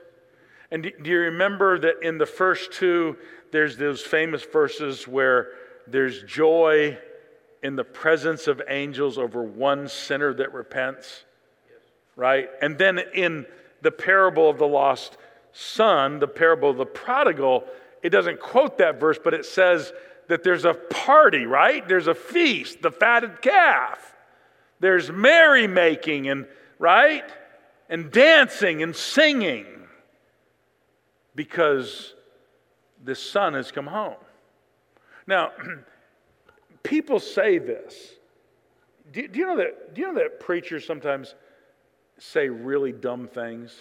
And 0.70 0.83
do 0.83 1.11
you 1.11 1.18
remember 1.18 1.79
that 1.81 2.03
in 2.03 2.18
the 2.18 2.27
first 2.27 2.73
two, 2.73 3.16
there's 3.51 3.77
those 3.77 4.03
famous 4.03 4.44
verses 4.44 5.09
where 5.09 5.49
there's 5.87 6.23
joy 6.23 6.96
in 7.62 7.77
the 7.77 7.85
presence 7.85 8.46
of 8.46 8.62
angels 8.68 9.18
over 9.18 9.42
one 9.42 9.88
sinner 9.88 10.33
that 10.35 10.55
repents? 10.55 11.25
Right? 12.20 12.50
And 12.61 12.76
then 12.76 12.98
in 13.14 13.46
the 13.80 13.90
parable 13.90 14.50
of 14.50 14.59
the 14.59 14.66
lost 14.66 15.16
son, 15.52 16.18
the 16.18 16.28
parable 16.28 16.68
of 16.68 16.76
the 16.76 16.85
prodigal, 16.85 17.64
it 18.02 18.11
doesn't 18.11 18.40
quote 18.40 18.76
that 18.76 19.00
verse, 19.00 19.18
but 19.22 19.33
it 19.33 19.46
says 19.46 19.90
that 20.28 20.44
there's 20.44 20.66
a 20.66 20.74
party, 20.74 21.46
right? 21.46 21.88
There's 21.88 22.09
a 22.09 22.14
feast, 22.14 22.83
the 22.83 22.90
fatted 22.90 23.40
calf. 23.40 24.14
There's 24.80 25.11
merrymaking 25.11 26.30
and 26.30 26.46
right? 26.78 27.24
And 27.88 28.11
dancing 28.11 28.83
and 28.83 28.94
singing 28.94 29.66
because 31.35 32.12
the 33.02 33.14
son 33.14 33.54
has 33.54 33.72
come 33.72 33.87
home. 33.87 34.16
Now, 35.26 35.52
people 36.83 37.18
say 37.18 37.56
this. 37.56 37.94
Do, 39.11 39.26
do, 39.26 39.38
you 39.38 39.46
know 39.46 39.56
that, 39.56 39.94
do 39.94 40.02
you 40.02 40.09
know 40.09 40.20
that 40.20 40.38
preachers 40.38 40.87
sometimes 40.87 41.35
say 42.20 42.48
really 42.48 42.92
dumb 42.92 43.26
things? 43.26 43.74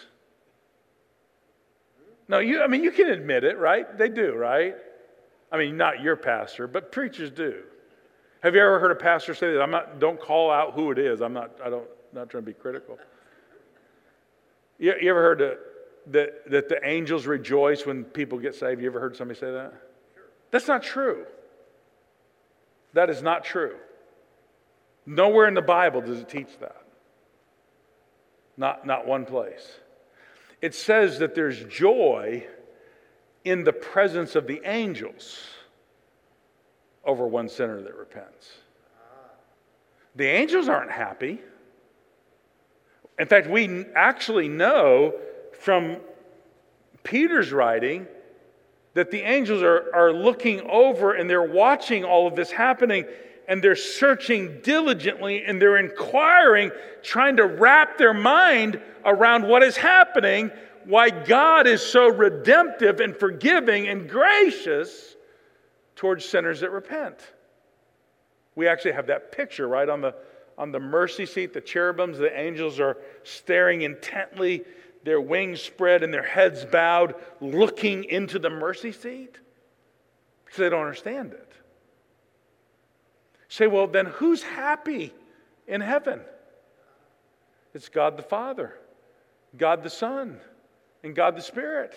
No, 2.27 2.39
you, 2.39 2.61
I 2.61 2.67
mean, 2.67 2.83
you 2.83 2.91
can 2.91 3.07
admit 3.07 3.43
it, 3.43 3.57
right? 3.57 3.97
They 3.97 4.09
do, 4.09 4.33
right? 4.33 4.75
I 5.51 5.57
mean, 5.57 5.77
not 5.77 6.01
your 6.01 6.15
pastor, 6.15 6.67
but 6.67 6.91
preachers 6.91 7.31
do. 7.31 7.63
Have 8.41 8.55
you 8.55 8.61
ever 8.61 8.79
heard 8.79 8.91
a 8.91 8.95
pastor 8.95 9.33
say 9.33 9.51
that? 9.53 9.61
I'm 9.61 9.71
not, 9.71 9.99
don't 9.99 10.19
call 10.19 10.51
out 10.51 10.73
who 10.73 10.91
it 10.91 10.99
is. 10.99 11.21
I'm 11.21 11.33
not, 11.33 11.51
I 11.63 11.69
don't, 11.69 11.87
not 12.13 12.29
trying 12.29 12.43
to 12.43 12.45
be 12.45 12.53
critical. 12.53 12.97
You, 14.77 14.93
you 15.01 15.09
ever 15.09 15.21
heard 15.21 15.39
that, 15.39 15.59
that, 16.13 16.51
that 16.51 16.69
the 16.69 16.79
angels 16.87 17.25
rejoice 17.25 17.85
when 17.85 18.03
people 18.05 18.37
get 18.37 18.55
saved? 18.55 18.79
You 18.79 18.87
ever 18.87 18.99
heard 18.99 19.17
somebody 19.17 19.39
say 19.39 19.51
that? 19.51 19.73
That's 20.51 20.67
not 20.67 20.83
true. 20.83 21.25
That 22.93 23.09
is 23.09 23.21
not 23.21 23.43
true. 23.43 23.75
Nowhere 25.05 25.47
in 25.47 25.55
the 25.55 25.61
Bible 25.61 26.01
does 26.01 26.19
it 26.19 26.29
teach 26.29 26.59
that. 26.59 26.83
Not, 28.59 28.85
not 28.85 29.07
one 29.07 29.25
place. 29.25 29.79
It 30.61 30.75
says 30.75 31.19
that 31.19 31.33
there's 31.33 31.63
joy 31.63 32.45
in 33.45 33.63
the 33.63 33.71
presence 33.71 34.35
of 34.35 34.47
the 34.47 34.61
angels 34.65 35.47
over 37.05 37.25
one 37.25 37.47
sinner 37.47 37.81
that 37.81 37.95
repents. 37.95 38.51
The 40.17 40.25
angels 40.25 40.67
aren't 40.67 40.91
happy. 40.91 41.39
In 43.17 43.27
fact, 43.27 43.49
we 43.49 43.85
actually 43.95 44.49
know 44.49 45.13
from 45.61 45.97
Peter's 47.03 47.53
writing 47.53 48.07
that 48.93 49.09
the 49.09 49.21
angels 49.21 49.63
are, 49.63 49.85
are 49.95 50.11
looking 50.11 50.59
over 50.69 51.13
and 51.13 51.29
they're 51.29 51.41
watching 51.41 52.03
all 52.03 52.27
of 52.27 52.35
this 52.35 52.51
happening 52.51 53.05
and 53.49 53.63
they're 53.63 53.75
searching 53.75 54.61
diligently 54.61 55.43
and 55.43 55.59
they're 55.59 55.77
inquiring, 55.77 56.71
trying 57.01 57.35
to 57.37 57.45
wrap 57.45 57.97
their 57.97 58.13
mind 58.13 58.79
around 59.03 59.45
what 59.45 59.63
is 59.63 59.75
happening, 59.75 60.51
why 60.85 61.09
God 61.09 61.65
is 61.65 61.81
so 61.81 62.07
redemptive 62.09 62.99
and 62.99 63.17
forgiving 63.17 63.87
and 63.87 64.07
gracious 64.07 65.15
towards 65.95 66.23
sinners 66.25 66.59
that 66.59 66.69
repent. 66.69 67.17
We 68.53 68.67
actually 68.67 68.91
have 68.91 69.07
that 69.07 69.31
picture 69.31 69.67
right 69.67 69.89
on 69.89 70.01
the, 70.01 70.13
on 70.55 70.71
the 70.71 70.79
mercy 70.79 71.25
seat. 71.25 71.51
The 71.51 71.61
cherubims, 71.61 72.19
the 72.19 72.39
angels 72.39 72.79
are 72.79 72.97
staring 73.23 73.81
intently, 73.81 74.63
their 75.03 75.21
wings 75.21 75.59
spread 75.59 76.03
and 76.03 76.13
their 76.13 76.21
heads 76.21 76.65
bowed, 76.65 77.15
looking 77.41 78.03
into 78.03 78.37
the 78.37 78.51
mercy 78.51 78.91
seat 78.91 79.39
because 80.45 80.59
they 80.59 80.69
don't 80.69 80.81
understand 80.81 81.33
it. 81.33 81.48
Say, 83.49 83.67
well, 83.67 83.87
then 83.87 84.05
who's 84.05 84.43
happy 84.43 85.13
in 85.67 85.81
heaven? 85.81 86.21
It's 87.73 87.89
God 87.89 88.15
the 88.15 88.23
Father, 88.23 88.75
God 89.57 89.83
the 89.83 89.89
Son, 89.89 90.39
and 91.03 91.15
God 91.15 91.35
the 91.35 91.41
Spirit. 91.41 91.95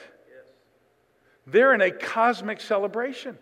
They're 1.47 1.75
in 1.75 1.81
a 1.81 1.91
cosmic 1.91 2.61
celebration. 2.61 3.39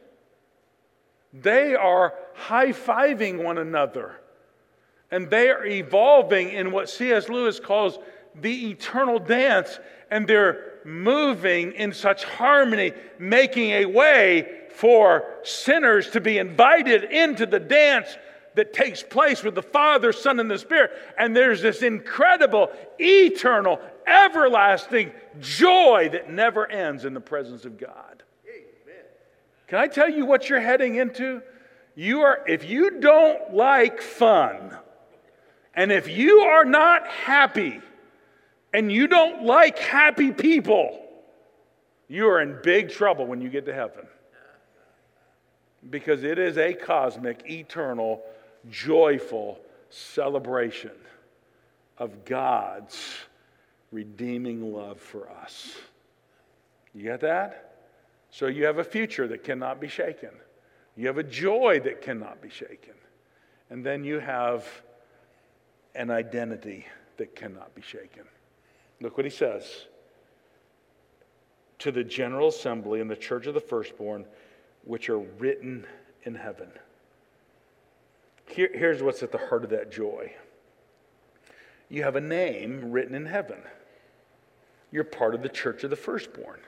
They 1.32 1.74
are 1.74 2.14
high 2.34 2.72
fiving 2.72 3.44
one 3.44 3.58
another. 3.58 4.16
And 5.10 5.28
they 5.30 5.48
are 5.50 5.64
evolving 5.64 6.50
in 6.50 6.72
what 6.72 6.88
C.S. 6.88 7.28
Lewis 7.28 7.60
calls 7.60 7.98
the 8.34 8.70
eternal 8.70 9.18
dance. 9.18 9.78
And 10.10 10.26
they're 10.26 10.69
moving 10.84 11.72
in 11.72 11.92
such 11.92 12.24
harmony, 12.24 12.92
making 13.18 13.70
a 13.70 13.86
way 13.86 14.60
for 14.74 15.24
sinners 15.42 16.10
to 16.10 16.20
be 16.20 16.38
invited 16.38 17.04
into 17.04 17.46
the 17.46 17.60
dance 17.60 18.16
that 18.54 18.72
takes 18.72 19.02
place 19.02 19.42
with 19.42 19.54
the 19.54 19.62
Father, 19.62 20.12
Son, 20.12 20.40
and 20.40 20.50
the 20.50 20.58
Spirit. 20.58 20.90
And 21.18 21.36
there's 21.36 21.62
this 21.62 21.82
incredible, 21.82 22.70
eternal, 22.98 23.80
everlasting 24.06 25.12
joy 25.40 26.08
that 26.12 26.30
never 26.30 26.66
ends 26.66 27.04
in 27.04 27.14
the 27.14 27.20
presence 27.20 27.64
of 27.64 27.78
God. 27.78 28.22
Amen. 28.46 29.04
Can 29.68 29.78
I 29.78 29.86
tell 29.86 30.08
you 30.08 30.26
what 30.26 30.48
you're 30.48 30.60
heading 30.60 30.96
into? 30.96 31.42
You 31.94 32.22
are, 32.22 32.40
if 32.46 32.68
you 32.68 33.00
don't 33.00 33.54
like 33.54 34.00
fun, 34.00 34.76
and 35.74 35.92
if 35.92 36.08
you 36.08 36.40
are 36.40 36.64
not 36.64 37.06
happy, 37.06 37.80
and 38.72 38.90
you 38.90 39.06
don't 39.06 39.44
like 39.44 39.78
happy 39.78 40.32
people, 40.32 41.00
you 42.08 42.28
are 42.28 42.40
in 42.40 42.58
big 42.62 42.90
trouble 42.90 43.26
when 43.26 43.40
you 43.40 43.48
get 43.48 43.66
to 43.66 43.74
heaven. 43.74 44.06
Because 45.88 46.24
it 46.24 46.38
is 46.38 46.58
a 46.58 46.74
cosmic, 46.74 47.48
eternal, 47.48 48.22
joyful 48.70 49.58
celebration 49.88 50.92
of 51.98 52.24
God's 52.24 52.98
redeeming 53.90 54.72
love 54.72 55.00
for 55.00 55.28
us. 55.30 55.74
You 56.94 57.04
get 57.04 57.20
that? 57.20 57.74
So 58.30 58.46
you 58.46 58.64
have 58.66 58.78
a 58.78 58.84
future 58.84 59.26
that 59.28 59.42
cannot 59.42 59.80
be 59.80 59.88
shaken. 59.88 60.30
You 60.96 61.06
have 61.08 61.18
a 61.18 61.24
joy 61.24 61.80
that 61.84 62.02
cannot 62.02 62.40
be 62.40 62.50
shaken. 62.50 62.94
And 63.70 63.84
then 63.84 64.04
you 64.04 64.18
have 64.18 64.66
an 65.94 66.10
identity 66.10 66.86
that 67.16 67.34
cannot 67.34 67.74
be 67.74 67.82
shaken. 67.82 68.24
Look 69.00 69.16
what 69.16 69.24
he 69.24 69.30
says. 69.30 69.86
To 71.80 71.90
the 71.90 72.04
general 72.04 72.48
assembly 72.48 73.00
and 73.00 73.10
the 73.10 73.16
church 73.16 73.46
of 73.46 73.54
the 73.54 73.60
firstborn, 73.60 74.26
which 74.84 75.08
are 75.08 75.18
written 75.18 75.86
in 76.24 76.34
heaven. 76.34 76.70
Here, 78.46 78.70
here's 78.72 79.02
what's 79.02 79.22
at 79.22 79.32
the 79.32 79.38
heart 79.38 79.64
of 79.64 79.70
that 79.70 79.90
joy 79.90 80.32
you 81.90 82.04
have 82.04 82.14
a 82.14 82.20
name 82.20 82.92
written 82.92 83.16
in 83.16 83.26
heaven. 83.26 83.58
You're 84.92 85.04
part 85.04 85.34
of 85.34 85.42
the 85.42 85.48
church 85.48 85.82
of 85.82 85.90
the 85.90 85.96
firstborn. 85.96 86.60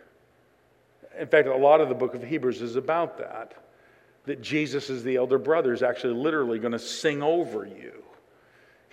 In 1.19 1.29
fact, 1.29 1.47
a 1.47 1.57
lot 1.57 1.81
of 1.81 1.89
the 1.89 1.95
book 1.95 2.15
of 2.15 2.25
Hebrews 2.25 2.61
is 2.61 2.75
about 2.75 3.19
that. 3.19 3.55
That 4.25 4.43
Jesus, 4.43 4.91
as 4.91 5.05
the 5.05 5.17
elder 5.17 5.39
brother, 5.39 5.73
is 5.73 5.83
actually 5.83 6.15
literally 6.15 6.59
going 6.59 6.73
to 6.73 6.79
sing 6.79 7.23
over 7.23 7.65
you. 7.65 8.03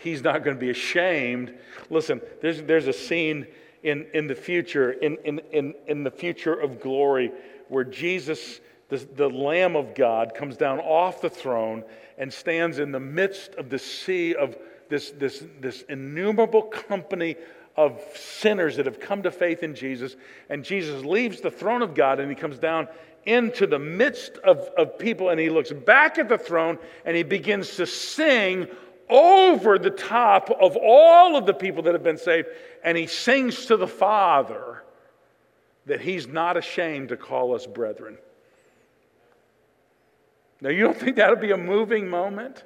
He's 0.02 0.24
not 0.24 0.44
going 0.44 0.56
to 0.56 0.60
be 0.60 0.70
ashamed. 0.70 1.54
Listen, 1.90 2.22
there's, 2.42 2.62
there's 2.64 2.88
a 2.88 2.94
scene 2.94 3.48
in, 3.84 4.08
in 4.14 4.28
the 4.28 4.36
future, 4.36 4.92
in, 4.92 5.18
in, 5.26 5.40
in, 5.52 5.74
in 5.88 6.04
the 6.04 6.12
future 6.12 6.54
of 6.54 6.80
glory, 6.80 7.32
where 7.68 7.84
Jesus, 7.84 8.62
the, 8.88 8.98
the 8.98 9.30
Lamb 9.30 9.76
of 9.76 9.96
God, 9.96 10.34
comes 10.34 10.58
down 10.58 10.80
off 10.80 11.22
the 11.22 11.30
throne 11.30 11.84
and 12.18 12.32
stands 12.32 12.80
in 12.80 12.92
the 12.92 13.00
midst 13.00 13.56
of 13.56 13.70
the 13.70 13.80
sea 13.80 14.36
of 14.36 14.58
this, 14.90 15.12
this, 15.12 15.44
this 15.60 15.84
innumerable 15.84 16.64
company 16.64 17.36
of 17.76 18.02
sinners 18.16 18.78
that 18.78 18.86
have 18.86 19.00
come 19.00 19.24
to 19.24 19.32
faith 19.32 19.64
in 19.64 19.76
Jesus. 19.76 20.16
And 20.50 20.64
Jesus 20.64 21.04
leaves 21.04 21.42
the 21.42 21.52
throne 21.52 21.82
of 21.82 21.94
God 21.94 22.20
and 22.20 22.30
he 22.30 22.36
comes 22.36 22.58
down 22.58 22.88
into 23.26 23.68
the 23.68 23.80
midst 23.80 24.38
of, 24.40 24.58
of 24.78 24.98
people 24.98 25.30
and 25.30 25.40
he 25.40 25.50
looks 25.50 25.72
back 25.72 26.18
at 26.18 26.30
the 26.30 26.38
throne 26.38 26.78
and 27.06 27.16
he 27.16 27.24
begins 27.24 27.76
to 27.76 27.86
sing 27.86 28.68
over 29.10 29.80
the 29.80 29.90
top 29.90 30.50
of 30.52 30.78
all 30.78 31.36
of 31.36 31.46
the 31.46 31.54
people 31.54 31.84
that 31.84 31.94
have 31.94 32.04
been 32.04 32.18
saved. 32.18 32.48
And 32.84 32.98
he 32.98 33.08
sings 33.08 33.66
to 33.68 33.78
the 33.78 33.88
Father 33.88 34.84
that 35.86 36.02
he's 36.02 36.28
not 36.28 36.58
ashamed 36.58 37.10
to 37.10 37.18
call 37.18 37.56
us 37.56 37.66
brethren. 37.66 38.18
Now, 40.62 40.70
you 40.70 40.84
don't 40.84 40.98
think 40.98 41.16
that'll 41.16 41.38
be 41.38 41.52
a 41.52 41.58
moving 41.58 42.10
moment? 42.10 42.64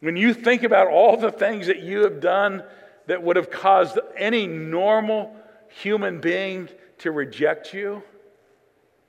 When 0.00 0.16
you 0.16 0.34
think 0.34 0.62
about 0.62 0.88
all 0.88 1.16
the 1.16 1.32
things 1.32 1.68
that 1.68 1.80
you 1.80 2.00
have 2.00 2.20
done 2.20 2.62
that 3.06 3.22
would 3.22 3.36
have 3.36 3.50
caused 3.50 3.98
any 4.16 4.46
normal 4.46 5.34
human 5.68 6.20
being 6.20 6.68
to 6.98 7.12
reject 7.12 7.72
you, 7.72 8.02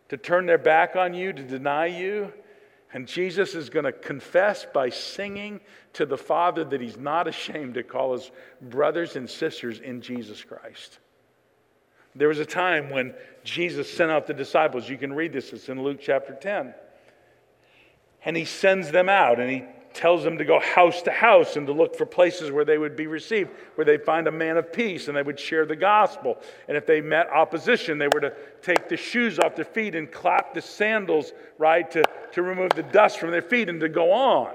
to 0.09 0.17
turn 0.17 0.45
their 0.45 0.57
back 0.57 0.95
on 0.95 1.13
you, 1.13 1.33
to 1.33 1.43
deny 1.43 1.87
you, 1.87 2.31
and 2.93 3.07
Jesus 3.07 3.53
is 3.53 3.69
going 3.69 3.85
to 3.85 3.91
confess 3.91 4.65
by 4.73 4.89
singing 4.89 5.59
to 5.93 6.05
the 6.05 6.17
Father 6.17 6.63
that 6.63 6.79
he's 6.79 6.97
not 6.97 7.27
ashamed 7.27 7.73
to 7.73 7.83
call 7.83 8.13
his 8.13 8.31
brothers 8.61 9.15
and 9.15 9.29
sisters 9.29 9.79
in 9.79 10.01
Jesus 10.01 10.43
Christ. 10.43 10.99
There 12.15 12.29
was 12.29 12.39
a 12.39 12.45
time 12.45 12.89
when 12.89 13.13
Jesus 13.43 13.91
sent 13.91 14.09
out 14.09 14.25
the 14.25 14.33
disciples. 14.33 14.89
You 14.89 14.97
can 14.97 15.13
read 15.13 15.33
this, 15.33 15.53
it's 15.53 15.69
in 15.69 15.83
Luke 15.83 15.99
chapter 16.01 16.33
10. 16.33 16.73
And 18.25 18.35
he 18.35 18.45
sends 18.45 18.91
them 18.91 19.09
out 19.09 19.39
and 19.39 19.49
he 19.49 19.63
tells 19.93 20.23
them 20.23 20.37
to 20.37 20.45
go 20.45 20.59
house 20.59 21.01
to 21.01 21.11
house 21.11 21.55
and 21.55 21.65
to 21.67 21.73
look 21.73 21.95
for 21.95 22.05
places 22.05 22.51
where 22.51 22.65
they 22.65 22.77
would 22.77 22.95
be 22.95 23.07
received, 23.07 23.49
where 23.75 23.85
they'd 23.85 24.03
find 24.03 24.27
a 24.27 24.31
man 24.31 24.57
of 24.57 24.71
peace 24.71 25.07
and 25.07 25.17
they 25.17 25.23
would 25.23 25.39
share 25.39 25.65
the 25.65 25.75
gospel. 25.75 26.37
And 26.67 26.77
if 26.77 26.85
they 26.85 27.01
met 27.01 27.29
opposition, 27.29 27.97
they 27.97 28.07
were 28.07 28.21
to 28.21 28.33
take 28.61 28.89
the 28.89 28.97
shoes 28.97 29.39
off 29.39 29.55
their 29.55 29.65
feet 29.65 29.95
and 29.95 30.11
clap 30.11 30.53
the 30.53 30.61
sandals, 30.61 31.33
right, 31.57 31.89
to, 31.91 32.03
to 32.33 32.41
remove 32.41 32.71
the 32.75 32.83
dust 32.83 33.19
from 33.19 33.31
their 33.31 33.41
feet 33.41 33.69
and 33.69 33.79
to 33.81 33.89
go 33.89 34.11
on. 34.11 34.51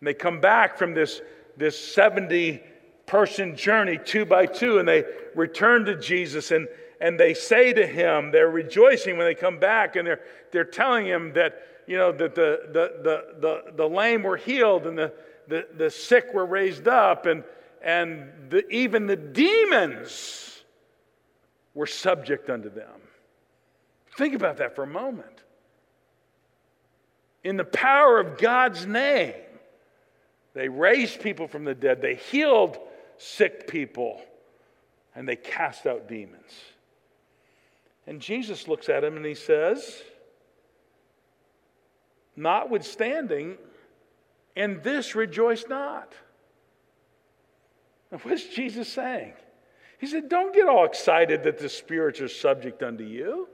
And 0.00 0.08
they 0.08 0.14
come 0.14 0.40
back 0.40 0.76
from 0.76 0.92
this, 0.94 1.20
this 1.56 1.78
70 1.78 2.62
person 3.06 3.56
journey, 3.56 3.98
two 4.02 4.24
by 4.24 4.46
two, 4.46 4.78
and 4.78 4.88
they 4.88 5.04
return 5.34 5.84
to 5.86 5.98
Jesus 5.98 6.50
and, 6.50 6.68
and 7.00 7.18
they 7.18 7.34
say 7.34 7.72
to 7.72 7.86
him, 7.86 8.30
they're 8.30 8.50
rejoicing 8.50 9.16
when 9.16 9.26
they 9.26 9.34
come 9.34 9.58
back, 9.58 9.96
and 9.96 10.06
they're, 10.06 10.20
they're 10.52 10.64
telling 10.64 11.06
him 11.06 11.32
that 11.34 11.60
you 11.86 11.96
know, 11.96 12.12
that 12.12 12.34
the, 12.34 12.60
the, 12.72 13.02
the, 13.02 13.40
the, 13.40 13.72
the 13.76 13.88
lame 13.88 14.22
were 14.22 14.36
healed 14.36 14.86
and 14.86 14.96
the, 14.96 15.12
the, 15.48 15.66
the 15.76 15.90
sick 15.90 16.32
were 16.32 16.46
raised 16.46 16.88
up, 16.88 17.26
and, 17.26 17.44
and 17.82 18.30
the, 18.48 18.66
even 18.68 19.06
the 19.06 19.16
demons 19.16 20.62
were 21.74 21.86
subject 21.86 22.48
unto 22.48 22.70
them. 22.70 23.00
Think 24.16 24.34
about 24.34 24.58
that 24.58 24.74
for 24.74 24.84
a 24.84 24.86
moment. 24.86 25.42
In 27.42 27.56
the 27.56 27.64
power 27.64 28.20
of 28.20 28.38
God's 28.38 28.86
name, 28.86 29.34
they 30.54 30.68
raised 30.68 31.20
people 31.20 31.48
from 31.48 31.64
the 31.64 31.74
dead, 31.74 32.00
they 32.00 32.14
healed 32.14 32.78
sick 33.18 33.68
people, 33.68 34.22
and 35.14 35.28
they 35.28 35.36
cast 35.36 35.86
out 35.86 36.08
demons. 36.08 36.52
And 38.06 38.20
Jesus 38.20 38.68
looks 38.68 38.88
at 38.88 39.02
him 39.02 39.16
and 39.16 39.26
he 39.26 39.34
says, 39.34 40.02
Notwithstanding, 42.36 43.56
and 44.56 44.82
this 44.82 45.14
rejoice 45.14 45.64
not. 45.68 46.12
Now, 48.10 48.18
what's 48.18 48.44
Jesus 48.44 48.88
saying? 48.88 49.34
He 49.98 50.06
said, 50.06 50.28
Don't 50.28 50.54
get 50.54 50.68
all 50.68 50.84
excited 50.84 51.44
that 51.44 51.58
the 51.58 51.68
spirits 51.68 52.20
are 52.20 52.28
subject 52.28 52.82
unto 52.82 53.04
you, 53.04 53.48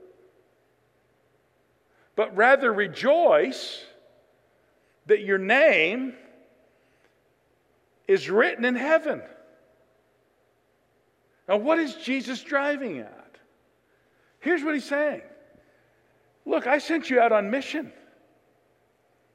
but 2.15 2.35
rather 2.35 2.73
rejoice 2.73 3.83
that 5.05 5.21
your 5.21 5.37
name 5.37 6.13
is 8.07 8.29
written 8.29 8.65
in 8.65 8.75
heaven. 8.75 9.21
Now, 11.47 11.57
what 11.57 11.79
is 11.79 11.95
Jesus 11.95 12.41
driving 12.41 12.99
at? 12.99 13.37
Here's 14.39 14.63
what 14.63 14.73
he's 14.73 14.85
saying 14.85 15.21
Look, 16.45 16.67
I 16.67 16.79
sent 16.79 17.09
you 17.09 17.19
out 17.19 17.31
on 17.31 17.49
mission. 17.49 17.91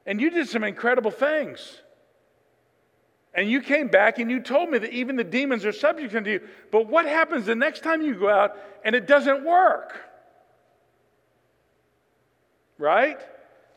And 0.07 0.21
you 0.21 0.29
did 0.29 0.47
some 0.47 0.63
incredible 0.63 1.11
things. 1.11 1.81
And 3.33 3.51
you 3.51 3.61
came 3.61 3.89
back 3.89 4.17
and 4.17 4.31
you 4.31 4.39
told 4.39 4.71
me 4.71 4.79
that 4.79 4.91
even 4.91 5.17
the 5.17 5.23
demons 5.23 5.65
are 5.65 5.73
subject 5.73 6.15
unto 6.15 6.31
you. 6.31 6.41
But 6.71 6.87
what 6.87 7.05
happens 7.05 7.45
the 7.45 7.55
next 7.55 7.83
time 7.83 8.01
you 8.01 8.15
go 8.15 8.29
out 8.29 8.57
and 8.83 8.95
it 8.95 9.05
doesn't 9.05 9.43
work? 9.43 9.99
Right? 12.79 13.19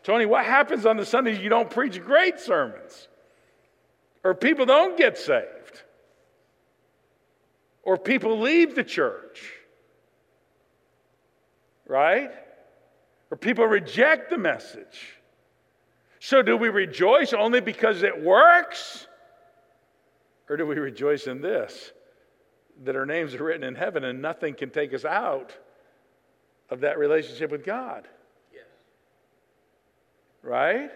Tony, 0.05 0.24
what 0.24 0.47
happens 0.47 0.87
on 0.87 0.97
the 0.97 1.05
Sundays 1.05 1.41
you 1.41 1.51
don't 1.51 1.68
preach 1.68 2.01
great 2.03 2.39
sermons? 2.39 3.09
Or 4.22 4.35
people 4.35 4.66
don't 4.66 4.97
get 4.97 5.18
saved? 5.18 5.83
Or 7.83 7.99
people 7.99 8.41
leave 8.41 8.76
the 8.76 8.85
church? 8.85 9.53
Right? 11.87 12.31
Or 13.31 13.37
people 13.37 13.66
reject 13.66 14.31
the 14.31 14.39
message? 14.39 15.19
So, 16.22 16.42
do 16.42 16.54
we 16.54 16.68
rejoice 16.68 17.32
only 17.32 17.60
because 17.60 18.02
it 18.02 18.22
works? 18.22 19.06
Or 20.50 20.58
do 20.58 20.66
we 20.66 20.76
rejoice 20.76 21.26
in 21.26 21.40
this? 21.40 21.92
That 22.84 22.94
our 22.94 23.06
names 23.06 23.34
are 23.34 23.42
written 23.42 23.64
in 23.64 23.74
heaven 23.74 24.04
and 24.04 24.20
nothing 24.20 24.54
can 24.54 24.68
take 24.68 24.92
us 24.92 25.06
out 25.06 25.56
of 26.68 26.80
that 26.80 26.98
relationship 26.98 27.50
with 27.50 27.64
God. 27.64 28.06
Yes. 28.52 28.64
Right? 30.42 30.90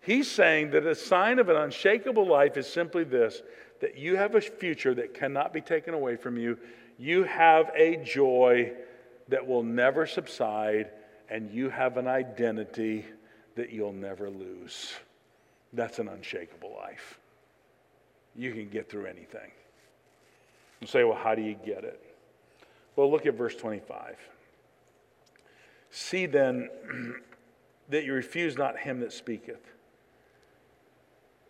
He's 0.00 0.28
saying 0.28 0.72
that 0.72 0.84
a 0.84 0.94
sign 0.94 1.38
of 1.38 1.48
an 1.48 1.56
unshakable 1.56 2.26
life 2.26 2.56
is 2.56 2.66
simply 2.66 3.04
this 3.04 3.40
that 3.80 3.96
you 3.96 4.16
have 4.16 4.34
a 4.34 4.40
future 4.40 4.94
that 4.94 5.14
cannot 5.14 5.54
be 5.54 5.60
taken 5.60 5.94
away 5.94 6.16
from 6.16 6.36
you. 6.36 6.58
You 6.98 7.22
have 7.22 7.70
a 7.74 7.96
joy 7.98 8.72
that 9.28 9.46
will 9.46 9.62
never 9.62 10.06
subside, 10.06 10.90
and 11.30 11.50
you 11.50 11.70
have 11.70 11.96
an 11.96 12.06
identity 12.06 13.06
that 13.56 13.70
you'll 13.70 13.92
never 13.92 14.30
lose. 14.30 14.92
That's 15.72 15.98
an 15.98 16.08
unshakable 16.08 16.74
life. 16.76 17.18
You 18.36 18.52
can 18.52 18.68
get 18.68 18.88
through 18.88 19.06
anything. 19.06 19.50
You 20.80 20.86
say, 20.86 21.04
well, 21.04 21.16
how 21.16 21.34
do 21.34 21.42
you 21.42 21.54
get 21.54 21.84
it? 21.84 22.02
Well, 22.96 23.10
look 23.10 23.26
at 23.26 23.34
verse 23.34 23.54
25. 23.54 24.16
See 25.90 26.26
then 26.26 26.70
that 27.88 28.04
you 28.04 28.12
refuse 28.12 28.56
not 28.56 28.78
him 28.78 29.00
that 29.00 29.12
speaketh. 29.12 29.60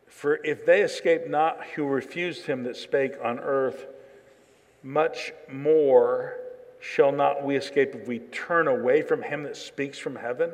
For 0.07 0.45
if 0.45 0.67
they 0.67 0.83
escape 0.83 1.29
not 1.29 1.65
who 1.75 1.87
refused 1.87 2.47
him 2.47 2.65
that 2.65 2.77
spake 2.77 3.15
on 3.23 3.39
earth, 3.39 3.87
much 4.83 5.33
more 5.51 6.37
shall 6.81 7.13
not 7.13 7.45
we 7.45 7.57
escape 7.57 7.95
if 7.95 8.09
we 8.09 8.19
turn 8.19 8.67
away 8.67 9.03
from 9.03 9.23
him 9.23 9.45
that 9.45 9.57
speaks 9.57 9.99
from 9.99 10.17
heaven? 10.17 10.51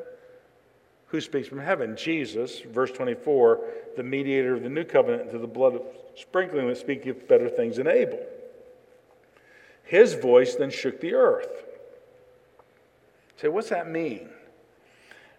Who 1.09 1.21
speaks 1.21 1.49
from 1.49 1.61
heaven? 1.61 1.97
Jesus, 1.97 2.61
verse 2.61 2.91
24, 2.91 3.61
the 3.97 4.03
mediator 4.03 4.55
of 4.55 4.63
the 4.63 4.69
new 4.69 4.85
covenant, 4.85 5.31
to 5.31 5.39
the 5.39 5.47
blood 5.47 5.77
of 5.77 5.83
sprinkling 6.17 6.69
that 6.69 6.79
speaketh 6.79 7.29
better 7.29 7.49
things 7.49 7.77
than 7.77 7.87
Abel. 7.87 8.19
His 9.85 10.15
voice 10.15 10.57
then 10.57 10.71
shook 10.71 11.01
the 11.01 11.15
earth. 11.15 11.65
Say, 13.37 13.49
what's 13.49 13.69
that 13.69 13.89
mean? 13.89 14.31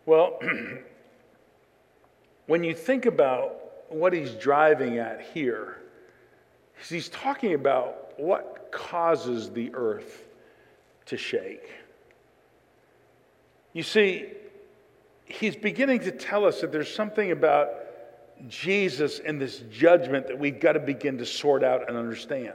Well, 0.05 0.39
when 2.47 2.63
you 2.63 2.73
think 2.73 3.05
about 3.05 3.55
what 3.89 4.13
he's 4.13 4.31
driving 4.31 4.99
at 4.99 5.21
here, 5.33 5.81
he's 6.87 7.09
talking 7.09 7.53
about 7.53 8.17
what 8.17 8.69
causes 8.71 9.49
the 9.49 9.71
earth 9.73 10.27
to 11.07 11.17
shake. 11.17 11.69
You 13.73 13.83
see, 13.83 14.27
he's 15.27 15.55
beginning 15.55 15.99
to 16.01 16.11
tell 16.11 16.45
us 16.45 16.61
that 16.61 16.71
there's 16.71 16.93
something 16.93 17.31
about 17.31 17.69
Jesus 18.47 19.19
and 19.19 19.41
this 19.41 19.59
judgment 19.71 20.27
that 20.27 20.39
we've 20.39 20.59
got 20.59 20.73
to 20.73 20.79
begin 20.79 21.17
to 21.17 21.25
sort 21.25 21.63
out 21.63 21.87
and 21.87 21.97
understand. 21.97 22.53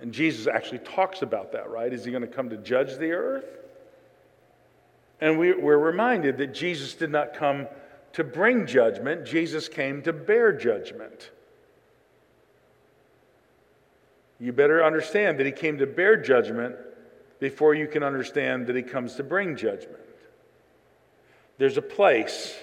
And 0.00 0.12
Jesus 0.12 0.46
actually 0.46 0.78
talks 0.78 1.22
about 1.22 1.52
that, 1.52 1.68
right? 1.70 1.92
Is 1.92 2.04
he 2.04 2.10
going 2.10 2.22
to 2.22 2.28
come 2.28 2.50
to 2.50 2.56
judge 2.56 2.96
the 2.96 3.12
earth? 3.12 3.44
And 5.20 5.38
we, 5.38 5.50
are 5.50 5.78
reminded 5.78 6.38
that 6.38 6.54
Jesus 6.54 6.94
did 6.94 7.10
not 7.10 7.34
come 7.34 7.66
to 8.14 8.24
bring 8.24 8.66
judgment, 8.66 9.24
Jesus 9.24 9.68
came 9.68 10.02
to 10.02 10.12
bear 10.12 10.52
judgment. 10.52 11.30
You 14.40 14.52
better 14.52 14.82
understand 14.82 15.38
that 15.38 15.46
he 15.46 15.52
came 15.52 15.78
to 15.78 15.86
bear 15.86 16.16
judgment 16.16 16.74
before 17.40 17.74
you 17.74 17.86
can 17.86 18.02
understand 18.02 18.66
that 18.66 18.74
he 18.74 18.82
comes 18.82 19.14
to 19.16 19.22
bring 19.22 19.54
judgment. 19.54 20.00
There's 21.60 21.76
a 21.76 21.82
place 21.82 22.56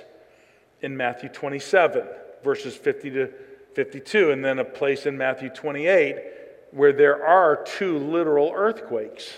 in 0.82 0.98
Matthew 0.98 1.30
27, 1.30 2.04
verses 2.44 2.76
50 2.76 3.12
to 3.12 3.30
52, 3.76 4.32
and 4.32 4.44
then 4.44 4.58
a 4.58 4.66
place 4.66 5.06
in 5.06 5.16
Matthew 5.16 5.50
28 5.50 6.18
where 6.72 6.92
there 6.92 7.24
are 7.24 7.64
two 7.64 8.00
literal 8.00 8.52
earthquakes. 8.56 9.32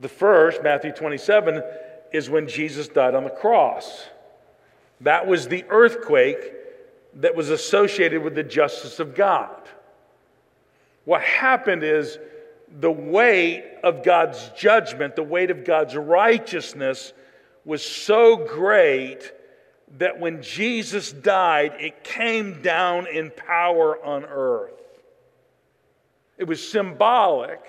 The 0.00 0.08
first, 0.08 0.60
Matthew 0.64 0.90
27, 0.90 1.62
is 2.12 2.28
when 2.28 2.48
Jesus 2.48 2.88
died 2.88 3.14
on 3.14 3.22
the 3.22 3.30
cross. 3.30 4.06
That 5.02 5.28
was 5.28 5.46
the 5.46 5.64
earthquake 5.68 6.52
that 7.14 7.36
was 7.36 7.48
associated 7.48 8.24
with 8.24 8.34
the 8.34 8.42
justice 8.42 8.98
of 8.98 9.14
God. 9.14 9.54
What 11.04 11.22
happened 11.22 11.84
is 11.84 12.18
the 12.80 12.90
weight 12.90 13.62
of 13.84 14.02
God's 14.02 14.50
judgment, 14.58 15.14
the 15.14 15.22
weight 15.22 15.52
of 15.52 15.64
God's 15.64 15.94
righteousness 15.94 17.12
was 17.64 17.82
so 17.82 18.36
great 18.36 19.32
that 19.98 20.20
when 20.20 20.42
Jesus 20.42 21.12
died, 21.12 21.72
it 21.78 22.04
came 22.04 22.60
down 22.62 23.06
in 23.06 23.30
power 23.30 24.02
on 24.04 24.24
earth. 24.24 24.72
It 26.36 26.44
was 26.44 26.66
symbolic, 26.66 27.60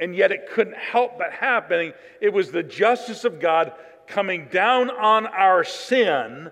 and 0.00 0.14
yet 0.14 0.32
it 0.32 0.48
couldn't 0.50 0.76
help 0.76 1.18
but 1.18 1.32
happening. 1.32 1.92
It 2.20 2.32
was 2.32 2.50
the 2.50 2.62
justice 2.62 3.24
of 3.24 3.38
God 3.38 3.72
coming 4.06 4.48
down 4.48 4.90
on 4.90 5.26
our 5.26 5.64
sin, 5.64 6.50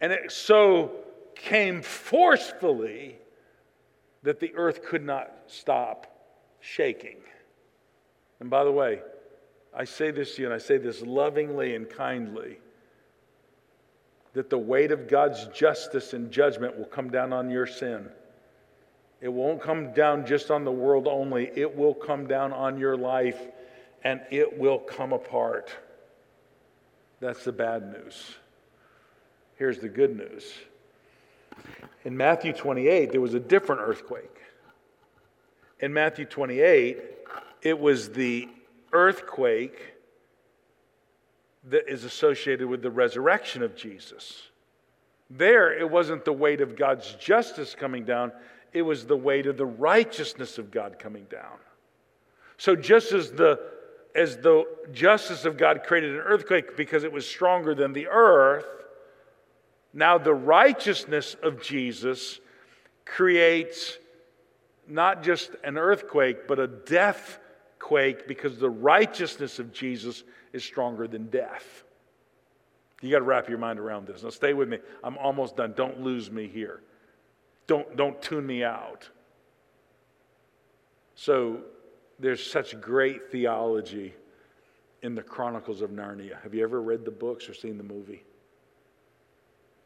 and 0.00 0.12
it 0.12 0.32
so 0.32 0.92
came 1.34 1.82
forcefully 1.82 3.16
that 4.22 4.40
the 4.40 4.54
earth 4.54 4.84
could 4.84 5.04
not 5.04 5.32
stop 5.46 6.06
shaking. 6.60 7.16
And 8.40 8.50
by 8.50 8.64
the 8.64 8.72
way, 8.72 9.00
I 9.74 9.84
say 9.84 10.10
this 10.10 10.34
to 10.34 10.42
you, 10.42 10.48
and 10.48 10.54
I 10.54 10.58
say 10.58 10.78
this 10.78 11.02
lovingly 11.02 11.74
and 11.74 11.88
kindly 11.88 12.58
that 14.32 14.50
the 14.50 14.58
weight 14.58 14.92
of 14.92 15.08
God's 15.08 15.46
justice 15.48 16.12
and 16.12 16.30
judgment 16.30 16.78
will 16.78 16.84
come 16.84 17.10
down 17.10 17.32
on 17.32 17.50
your 17.50 17.66
sin. 17.66 18.08
It 19.20 19.28
won't 19.28 19.60
come 19.60 19.92
down 19.92 20.24
just 20.26 20.50
on 20.50 20.64
the 20.64 20.72
world 20.72 21.06
only, 21.06 21.50
it 21.54 21.76
will 21.76 21.94
come 21.94 22.26
down 22.26 22.52
on 22.52 22.78
your 22.78 22.96
life 22.96 23.38
and 24.02 24.20
it 24.30 24.58
will 24.58 24.78
come 24.78 25.12
apart. 25.12 25.70
That's 27.20 27.44
the 27.44 27.52
bad 27.52 27.92
news. 27.92 28.34
Here's 29.56 29.78
the 29.78 29.88
good 29.88 30.16
news. 30.16 30.50
In 32.04 32.16
Matthew 32.16 32.54
28, 32.54 33.12
there 33.12 33.20
was 33.20 33.34
a 33.34 33.40
different 33.40 33.82
earthquake. 33.82 34.38
In 35.80 35.92
Matthew 35.92 36.24
28, 36.24 36.98
it 37.62 37.78
was 37.78 38.10
the 38.10 38.48
earthquake 38.92 39.94
that 41.68 41.90
is 41.90 42.04
associated 42.04 42.66
with 42.66 42.82
the 42.82 42.90
resurrection 42.90 43.62
of 43.62 43.76
Jesus. 43.76 44.42
There, 45.28 45.72
it 45.72 45.88
wasn't 45.88 46.24
the 46.24 46.32
weight 46.32 46.60
of 46.60 46.76
God's 46.76 47.14
justice 47.14 47.74
coming 47.74 48.04
down, 48.04 48.32
it 48.72 48.82
was 48.82 49.06
the 49.06 49.16
weight 49.16 49.46
of 49.46 49.56
the 49.56 49.66
righteousness 49.66 50.58
of 50.58 50.70
God 50.70 50.98
coming 50.98 51.24
down. 51.24 51.58
So, 52.56 52.76
just 52.76 53.12
as 53.12 53.32
the 53.32 53.60
as 54.14 54.36
the 54.38 54.64
justice 54.92 55.44
of 55.44 55.56
God 55.56 55.84
created 55.84 56.14
an 56.14 56.20
earthquake 56.20 56.76
because 56.76 57.04
it 57.04 57.12
was 57.12 57.26
stronger 57.26 57.74
than 57.74 57.92
the 57.92 58.08
earth, 58.08 58.66
now 59.92 60.18
the 60.18 60.34
righteousness 60.34 61.36
of 61.42 61.62
Jesus 61.62 62.40
creates 63.04 63.98
not 64.88 65.22
just 65.22 65.50
an 65.62 65.78
earthquake, 65.78 66.48
but 66.48 66.58
a 66.58 66.66
death 66.66 67.38
quake 67.80 68.28
because 68.28 68.58
the 68.58 68.70
righteousness 68.70 69.58
of 69.58 69.72
Jesus 69.72 70.22
is 70.52 70.62
stronger 70.62 71.08
than 71.08 71.28
death. 71.30 71.82
You 73.02 73.10
got 73.10 73.18
to 73.18 73.24
wrap 73.24 73.48
your 73.48 73.58
mind 73.58 73.80
around 73.80 74.06
this. 74.06 74.22
Now, 74.22 74.30
stay 74.30 74.54
with 74.54 74.68
me. 74.68 74.78
I'm 75.02 75.18
almost 75.18 75.56
done. 75.56 75.72
Don't 75.76 76.00
lose 76.00 76.30
me 76.30 76.46
here. 76.46 76.82
Don't, 77.66 77.96
don't 77.96 78.20
tune 78.20 78.46
me 78.46 78.62
out. 78.62 79.08
So, 81.14 81.60
there's 82.18 82.44
such 82.44 82.78
great 82.80 83.30
theology 83.30 84.14
in 85.02 85.14
the 85.14 85.22
Chronicles 85.22 85.80
of 85.80 85.90
Narnia. 85.90 86.40
Have 86.42 86.54
you 86.54 86.62
ever 86.62 86.82
read 86.82 87.04
the 87.04 87.10
books 87.10 87.48
or 87.48 87.54
seen 87.54 87.78
the 87.78 87.82
movie? 87.82 88.22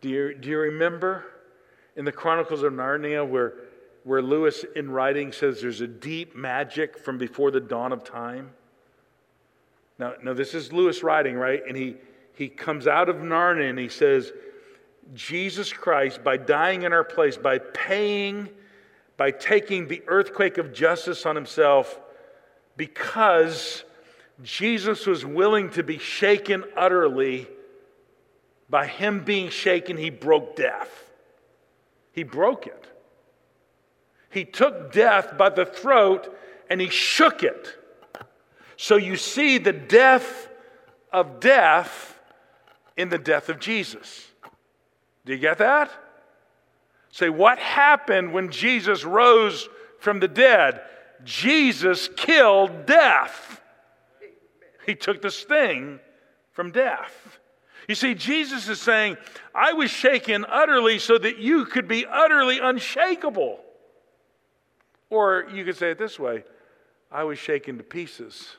Do 0.00 0.08
you, 0.08 0.34
do 0.34 0.50
you 0.50 0.58
remember 0.58 1.24
in 1.96 2.04
the 2.04 2.12
Chronicles 2.12 2.62
of 2.62 2.72
Narnia 2.72 3.26
where, 3.26 3.54
where 4.04 4.22
Lewis, 4.22 4.64
in 4.76 4.90
writing, 4.90 5.32
says 5.32 5.60
there's 5.60 5.80
a 5.80 5.86
deep 5.86 6.36
magic 6.36 6.98
from 6.98 7.18
before 7.18 7.50
the 7.50 7.60
dawn 7.60 7.92
of 7.92 8.04
time? 8.04 8.50
Now, 9.98 10.14
now 10.22 10.34
this 10.34 10.54
is 10.54 10.72
Lewis 10.72 11.02
writing, 11.02 11.36
right? 11.36 11.62
And 11.66 11.76
he, 11.76 11.96
he 12.34 12.48
comes 12.48 12.86
out 12.86 13.08
of 13.08 13.16
Narnia 13.16 13.70
and 13.70 13.78
he 13.78 13.88
says, 13.88 14.32
Jesus 15.14 15.72
Christ, 15.72 16.22
by 16.22 16.36
dying 16.36 16.82
in 16.82 16.92
our 16.92 17.04
place, 17.04 17.36
by 17.36 17.58
paying, 17.58 18.48
by 19.16 19.30
taking 19.30 19.88
the 19.88 20.02
earthquake 20.06 20.58
of 20.58 20.72
justice 20.72 21.26
on 21.26 21.36
himself, 21.36 21.98
because 22.76 23.84
Jesus 24.42 25.06
was 25.06 25.24
willing 25.24 25.70
to 25.70 25.82
be 25.82 25.98
shaken 25.98 26.64
utterly. 26.76 27.48
By 28.68 28.86
him 28.86 29.24
being 29.24 29.50
shaken, 29.50 29.96
he 29.96 30.10
broke 30.10 30.56
death. 30.56 31.10
He 32.12 32.22
broke 32.22 32.66
it. 32.66 32.86
He 34.34 34.44
took 34.44 34.92
death 34.92 35.38
by 35.38 35.50
the 35.50 35.64
throat 35.64 36.36
and 36.68 36.80
he 36.80 36.88
shook 36.88 37.44
it. 37.44 37.68
So 38.76 38.96
you 38.96 39.16
see 39.16 39.58
the 39.58 39.72
death 39.72 40.48
of 41.12 41.38
death 41.38 42.18
in 42.96 43.10
the 43.10 43.18
death 43.18 43.48
of 43.48 43.60
Jesus. 43.60 44.26
Do 45.24 45.32
you 45.34 45.38
get 45.38 45.58
that? 45.58 45.88
Say, 47.10 47.30
what 47.30 47.60
happened 47.60 48.32
when 48.32 48.50
Jesus 48.50 49.04
rose 49.04 49.68
from 50.00 50.18
the 50.18 50.26
dead? 50.26 50.80
Jesus 51.22 52.08
killed 52.16 52.86
death. 52.86 53.60
He 54.84 54.96
took 54.96 55.22
the 55.22 55.30
sting 55.30 56.00
from 56.50 56.72
death. 56.72 57.38
You 57.86 57.94
see, 57.94 58.16
Jesus 58.16 58.68
is 58.68 58.80
saying, 58.80 59.16
I 59.54 59.74
was 59.74 59.92
shaken 59.92 60.44
utterly 60.48 60.98
so 60.98 61.18
that 61.18 61.38
you 61.38 61.66
could 61.66 61.86
be 61.86 62.04
utterly 62.04 62.58
unshakable. 62.58 63.60
Or 65.10 65.46
you 65.52 65.64
could 65.64 65.76
say 65.76 65.90
it 65.90 65.98
this 65.98 66.18
way 66.18 66.44
I 67.10 67.24
was 67.24 67.38
shaken 67.38 67.78
to 67.78 67.84
pieces 67.84 68.56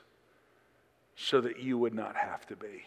so 1.16 1.40
that 1.40 1.58
you 1.60 1.78
would 1.78 1.94
not 1.94 2.16
have 2.16 2.46
to 2.46 2.56
be. 2.56 2.84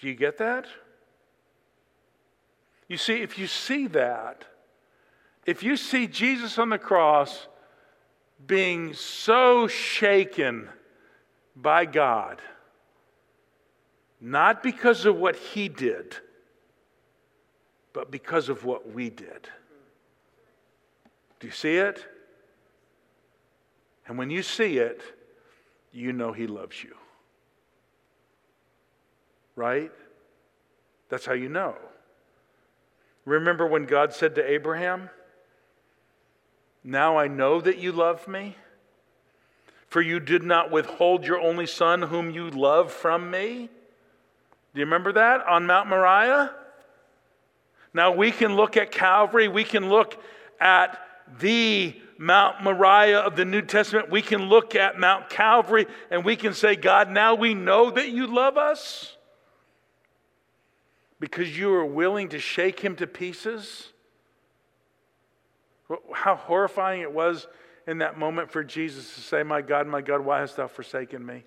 Do 0.00 0.08
you 0.08 0.14
get 0.14 0.38
that? 0.38 0.66
You 2.88 2.96
see, 2.96 3.22
if 3.22 3.38
you 3.38 3.46
see 3.46 3.86
that, 3.88 4.44
if 5.46 5.62
you 5.62 5.76
see 5.76 6.06
Jesus 6.06 6.58
on 6.58 6.70
the 6.70 6.78
cross 6.78 7.46
being 8.46 8.92
so 8.94 9.66
shaken 9.66 10.68
by 11.56 11.86
God, 11.86 12.42
not 14.20 14.62
because 14.62 15.06
of 15.06 15.16
what 15.16 15.36
he 15.36 15.68
did, 15.68 16.16
but 17.92 18.10
because 18.10 18.48
of 18.48 18.64
what 18.64 18.92
we 18.92 19.10
did. 19.10 19.48
Do 21.44 21.48
you 21.48 21.52
see 21.52 21.76
it? 21.76 22.02
And 24.08 24.16
when 24.16 24.30
you 24.30 24.42
see 24.42 24.78
it, 24.78 25.02
you 25.92 26.10
know 26.10 26.32
he 26.32 26.46
loves 26.46 26.82
you. 26.82 26.94
Right? 29.54 29.92
That's 31.10 31.26
how 31.26 31.34
you 31.34 31.50
know. 31.50 31.74
Remember 33.26 33.66
when 33.66 33.84
God 33.84 34.14
said 34.14 34.34
to 34.36 34.50
Abraham, 34.50 35.10
Now 36.82 37.18
I 37.18 37.28
know 37.28 37.60
that 37.60 37.76
you 37.76 37.92
love 37.92 38.26
me, 38.26 38.56
for 39.86 40.00
you 40.00 40.20
did 40.20 40.44
not 40.44 40.70
withhold 40.70 41.26
your 41.26 41.40
only 41.40 41.66
son, 41.66 42.00
whom 42.00 42.30
you 42.30 42.48
love, 42.48 42.90
from 42.90 43.30
me? 43.30 43.68
Do 44.72 44.80
you 44.80 44.86
remember 44.86 45.12
that 45.12 45.46
on 45.46 45.66
Mount 45.66 45.90
Moriah? 45.90 46.54
Now 47.92 48.12
we 48.12 48.30
can 48.30 48.56
look 48.56 48.78
at 48.78 48.90
Calvary, 48.90 49.46
we 49.46 49.64
can 49.64 49.90
look 49.90 50.18
at 50.58 51.03
the 51.38 52.00
Mount 52.18 52.62
Moriah 52.62 53.20
of 53.20 53.36
the 53.36 53.44
New 53.44 53.62
Testament, 53.62 54.10
we 54.10 54.22
can 54.22 54.48
look 54.48 54.74
at 54.74 54.98
Mount 54.98 55.28
Calvary 55.28 55.86
and 56.10 56.24
we 56.24 56.36
can 56.36 56.54
say, 56.54 56.76
God, 56.76 57.10
now 57.10 57.34
we 57.34 57.54
know 57.54 57.90
that 57.90 58.08
you 58.10 58.26
love 58.26 58.56
us 58.56 59.16
because 61.20 61.56
you 61.56 61.72
are 61.74 61.84
willing 61.84 62.28
to 62.30 62.38
shake 62.38 62.80
him 62.80 62.96
to 62.96 63.06
pieces. 63.06 63.88
How 66.12 66.36
horrifying 66.36 67.02
it 67.02 67.12
was 67.12 67.46
in 67.86 67.98
that 67.98 68.18
moment 68.18 68.50
for 68.50 68.64
Jesus 68.64 69.14
to 69.14 69.20
say, 69.20 69.42
My 69.42 69.60
God, 69.60 69.86
my 69.86 70.00
God, 70.00 70.20
why 70.20 70.40
hast 70.40 70.56
thou 70.56 70.66
forsaken 70.66 71.24
me? 71.24 71.44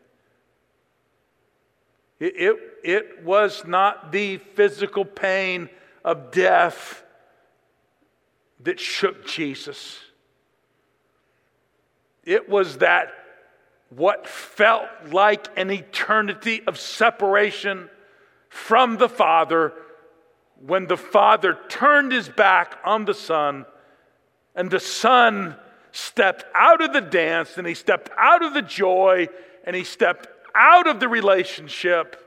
It, 2.20 2.34
it, 2.36 2.56
it 2.84 3.24
was 3.24 3.66
not 3.66 4.12
the 4.12 4.38
physical 4.38 5.06
pain 5.06 5.70
of 6.04 6.32
death 6.32 7.04
that 8.62 8.80
shook 8.80 9.26
Jesus. 9.26 10.00
It 12.24 12.50
was 12.50 12.78
that 12.80 13.14
what 13.90 14.28
felt 14.28 14.88
like 15.12 15.48
an 15.58 15.72
eternity 15.72 16.62
of 16.68 16.78
separation 16.78 17.90
from 18.50 18.98
the 18.98 19.08
Father 19.08 19.74
when 20.66 20.88
the 20.88 20.98
Father 20.98 21.58
turned 21.70 22.12
his 22.12 22.28
back 22.28 22.78
on 22.84 23.06
the 23.06 23.14
Son 23.14 23.66
and 24.56 24.72
the 24.72 24.80
Son 24.80 25.56
stepped 25.92 26.44
out 26.54 26.82
of 26.82 26.94
the 26.94 27.02
dance 27.02 27.58
and 27.58 27.68
he 27.68 27.74
stepped 27.74 28.10
out 28.18 28.44
of 28.44 28.54
the 28.54 28.62
joy 28.62 29.28
and 29.64 29.76
he 29.76 29.84
stepped 29.84 30.28
out 30.56 30.88
of 30.88 31.00
the 31.00 31.08
relationship 31.08 32.24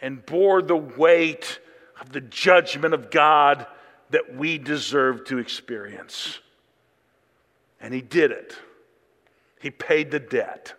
and 0.00 0.24
bore 0.24 0.62
the 0.62 0.76
weight 0.76 1.60
of 2.00 2.12
the 2.12 2.20
judgment 2.20 2.94
of 2.94 3.10
God 3.10 3.66
that 4.12 4.36
we 4.36 4.58
deserve 4.58 5.24
to 5.24 5.38
experience. 5.38 6.38
And 7.80 7.92
he 7.92 8.02
did 8.02 8.30
it. 8.30 8.54
He 9.60 9.70
paid 9.70 10.10
the 10.10 10.20
debt 10.20 10.74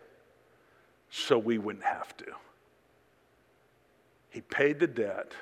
so 1.10 1.38
we 1.38 1.58
wouldn't 1.58 1.84
have 1.84 2.16
to. 2.18 2.26
He 4.30 4.42
paid 4.42 4.80
the 4.80 4.88
debt 4.88 5.34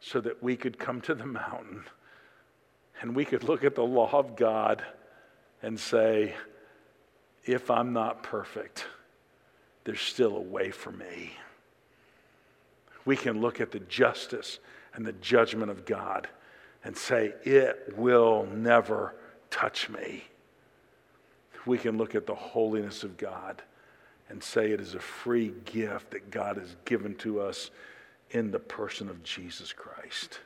so 0.00 0.20
that 0.20 0.42
we 0.42 0.56
could 0.56 0.78
come 0.78 1.00
to 1.02 1.14
the 1.14 1.26
mountain 1.26 1.84
and 3.00 3.14
we 3.14 3.24
could 3.24 3.44
look 3.44 3.64
at 3.64 3.74
the 3.74 3.84
law 3.84 4.10
of 4.12 4.36
God 4.36 4.82
and 5.62 5.78
say, 5.78 6.34
if 7.44 7.70
I'm 7.70 7.92
not 7.92 8.22
perfect, 8.22 8.86
there's 9.84 10.00
still 10.00 10.36
a 10.36 10.40
way 10.40 10.70
for 10.70 10.90
me. 10.90 11.32
We 13.04 13.16
can 13.16 13.40
look 13.40 13.60
at 13.60 13.70
the 13.70 13.80
justice 13.80 14.58
and 14.94 15.06
the 15.06 15.12
judgment 15.12 15.70
of 15.70 15.84
God 15.84 16.28
and 16.86 16.96
say, 16.96 17.34
it 17.44 17.94
will 17.98 18.46
never 18.46 19.14
touch 19.50 19.90
me 19.90 20.24
we 21.66 21.76
can 21.76 21.98
look 21.98 22.14
at 22.14 22.26
the 22.26 22.34
holiness 22.34 23.02
of 23.02 23.16
God 23.16 23.62
and 24.30 24.42
say 24.42 24.70
it 24.70 24.80
is 24.80 24.94
a 24.94 25.00
free 25.00 25.52
gift 25.64 26.12
that 26.12 26.30
God 26.30 26.56
has 26.56 26.76
given 26.84 27.14
to 27.16 27.40
us 27.40 27.70
in 28.30 28.50
the 28.50 28.58
person 28.58 29.08
of 29.08 29.22
Jesus 29.22 29.72
Christ. 29.72 30.40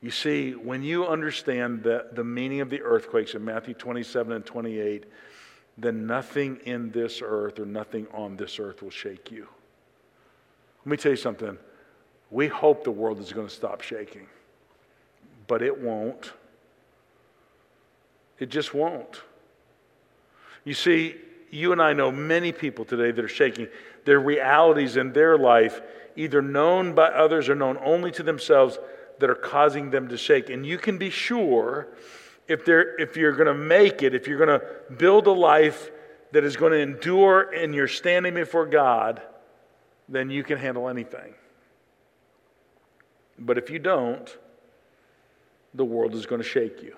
You 0.00 0.10
see, 0.10 0.52
when 0.52 0.82
you 0.82 1.06
understand 1.06 1.84
the, 1.84 2.08
the 2.12 2.24
meaning 2.24 2.60
of 2.60 2.70
the 2.70 2.82
earthquakes 2.82 3.34
in 3.34 3.44
Matthew 3.44 3.74
27 3.74 4.32
and 4.32 4.44
28, 4.44 5.04
then 5.78 6.06
nothing 6.06 6.58
in 6.64 6.90
this 6.90 7.22
earth 7.24 7.58
or 7.58 7.66
nothing 7.66 8.06
on 8.12 8.36
this 8.36 8.58
earth 8.58 8.82
will 8.82 8.90
shake 8.90 9.30
you. 9.30 9.46
Let 10.84 10.90
me 10.90 10.96
tell 10.96 11.12
you 11.12 11.16
something. 11.16 11.56
We 12.30 12.48
hope 12.48 12.82
the 12.82 12.90
world 12.90 13.20
is 13.20 13.32
going 13.32 13.46
to 13.46 13.54
stop 13.54 13.80
shaking, 13.80 14.26
but 15.52 15.60
it 15.60 15.78
won't. 15.78 16.32
It 18.38 18.48
just 18.48 18.72
won't. 18.72 19.20
You 20.64 20.72
see, 20.72 21.16
you 21.50 21.72
and 21.72 21.82
I 21.82 21.92
know 21.92 22.10
many 22.10 22.52
people 22.52 22.86
today 22.86 23.10
that 23.10 23.22
are 23.22 23.28
shaking 23.28 23.68
their 24.06 24.18
realities 24.18 24.96
in 24.96 25.12
their 25.12 25.36
life, 25.36 25.82
either 26.16 26.40
known 26.40 26.94
by 26.94 27.08
others 27.08 27.50
or 27.50 27.54
known 27.54 27.76
only 27.84 28.10
to 28.12 28.22
themselves, 28.22 28.78
that 29.18 29.28
are 29.28 29.34
causing 29.34 29.90
them 29.90 30.08
to 30.08 30.16
shake. 30.16 30.48
And 30.48 30.64
you 30.64 30.78
can 30.78 30.96
be 30.96 31.10
sure 31.10 31.88
if, 32.48 32.64
they're, 32.64 32.98
if 32.98 33.18
you're 33.18 33.32
going 33.32 33.46
to 33.46 33.52
make 33.52 34.02
it, 34.02 34.14
if 34.14 34.26
you're 34.26 34.38
going 34.38 34.58
to 34.58 34.66
build 34.94 35.26
a 35.26 35.32
life 35.32 35.90
that 36.30 36.44
is 36.44 36.56
going 36.56 36.72
to 36.72 36.78
endure 36.78 37.50
and 37.50 37.74
you're 37.74 37.88
standing 37.88 38.32
before 38.32 38.64
God, 38.64 39.20
then 40.08 40.30
you 40.30 40.44
can 40.44 40.56
handle 40.56 40.88
anything. 40.88 41.34
But 43.38 43.58
if 43.58 43.68
you 43.68 43.80
don't, 43.80 44.34
the 45.74 45.84
world 45.84 46.14
is 46.14 46.26
going 46.26 46.40
to 46.42 46.48
shake 46.48 46.82
you. 46.82 46.96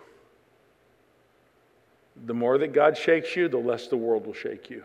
The 2.26 2.34
more 2.34 2.58
that 2.58 2.72
God 2.72 2.96
shakes 2.96 3.34
you, 3.34 3.48
the 3.48 3.58
less 3.58 3.88
the 3.88 3.96
world 3.96 4.26
will 4.26 4.34
shake 4.34 4.70
you. 4.70 4.84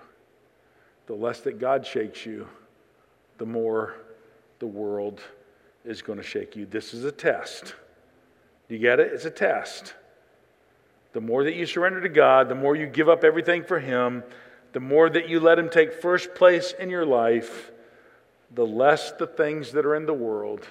The 1.08 1.14
less 1.14 1.42
that 1.42 1.60
God 1.60 1.86
shakes 1.86 2.26
you, 2.26 2.48
the 3.38 3.46
more 3.46 3.96
the 4.60 4.68
world 4.68 5.22
is 5.86 6.02
going 6.02 6.18
to 6.18 6.24
shake 6.24 6.56
you. 6.56 6.66
This 6.66 6.94
is 6.94 7.04
a 7.04 7.12
test. 7.12 7.76
You 8.68 8.78
get 8.78 9.00
it? 9.00 9.12
It's 9.14 9.26
a 9.26 9.32
test. 9.32 9.94
The 11.14 11.22
more 11.22 11.44
that 11.44 11.56
you 11.56 11.66
surrender 11.66 12.02
to 12.02 12.10
God, 12.10 12.50
the 12.50 12.56
more 12.56 12.76
you 12.76 12.86
give 12.86 13.10
up 13.10 13.24
everything 13.24 13.64
for 13.64 13.80
Him, 13.80 14.24
the 14.74 14.80
more 14.80 15.10
that 15.10 15.28
you 15.28 15.40
let 15.40 15.58
Him 15.58 15.70
take 15.70 15.94
first 15.94 16.36
place 16.36 16.74
in 16.80 16.90
your 16.90 17.06
life, 17.06 17.72
the 18.54 18.66
less 18.66 19.12
the 19.14 19.26
things 19.26 19.72
that 19.72 19.86
are 19.86 19.96
in 19.96 20.06
the 20.06 20.14
world 20.14 20.68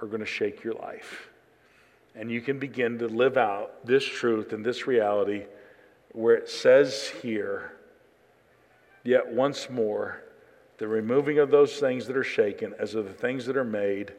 are 0.00 0.06
going 0.06 0.20
to 0.20 0.26
shake 0.26 0.62
your 0.62 0.74
life. 0.74 1.29
And 2.14 2.30
you 2.30 2.40
can 2.40 2.58
begin 2.58 2.98
to 2.98 3.06
live 3.06 3.36
out 3.36 3.86
this 3.86 4.04
truth 4.04 4.52
and 4.52 4.64
this 4.64 4.86
reality 4.86 5.44
where 6.12 6.34
it 6.34 6.48
says 6.48 7.12
here, 7.22 7.72
yet 9.04 9.28
once 9.28 9.70
more, 9.70 10.22
the 10.78 10.88
removing 10.88 11.38
of 11.38 11.50
those 11.50 11.74
things 11.74 12.06
that 12.06 12.16
are 12.16 12.24
shaken 12.24 12.74
as 12.78 12.94
of 12.94 13.04
the 13.04 13.12
things 13.12 13.46
that 13.46 13.56
are 13.56 13.64
made, 13.64 14.12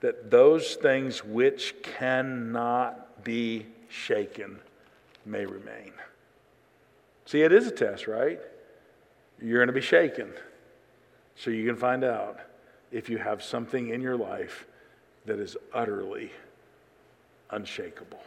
that 0.00 0.30
those 0.30 0.74
things 0.76 1.24
which 1.24 1.74
cannot 1.82 3.24
be 3.24 3.66
shaken 3.88 4.58
may 5.26 5.44
remain. 5.44 5.92
See, 7.26 7.42
it 7.42 7.52
is 7.52 7.66
a 7.66 7.70
test, 7.70 8.06
right? 8.06 8.40
You're 9.42 9.58
going 9.58 9.68
to 9.68 9.72
be 9.72 9.80
shaken. 9.80 10.32
So 11.36 11.50
you 11.50 11.66
can 11.66 11.76
find 11.76 12.04
out 12.04 12.38
if 12.92 13.08
you 13.08 13.18
have 13.18 13.42
something 13.42 13.88
in 13.88 14.00
your 14.00 14.16
life 14.16 14.66
that 15.26 15.38
is 15.38 15.56
utterly 15.72 16.30
unshakable. 17.54 18.20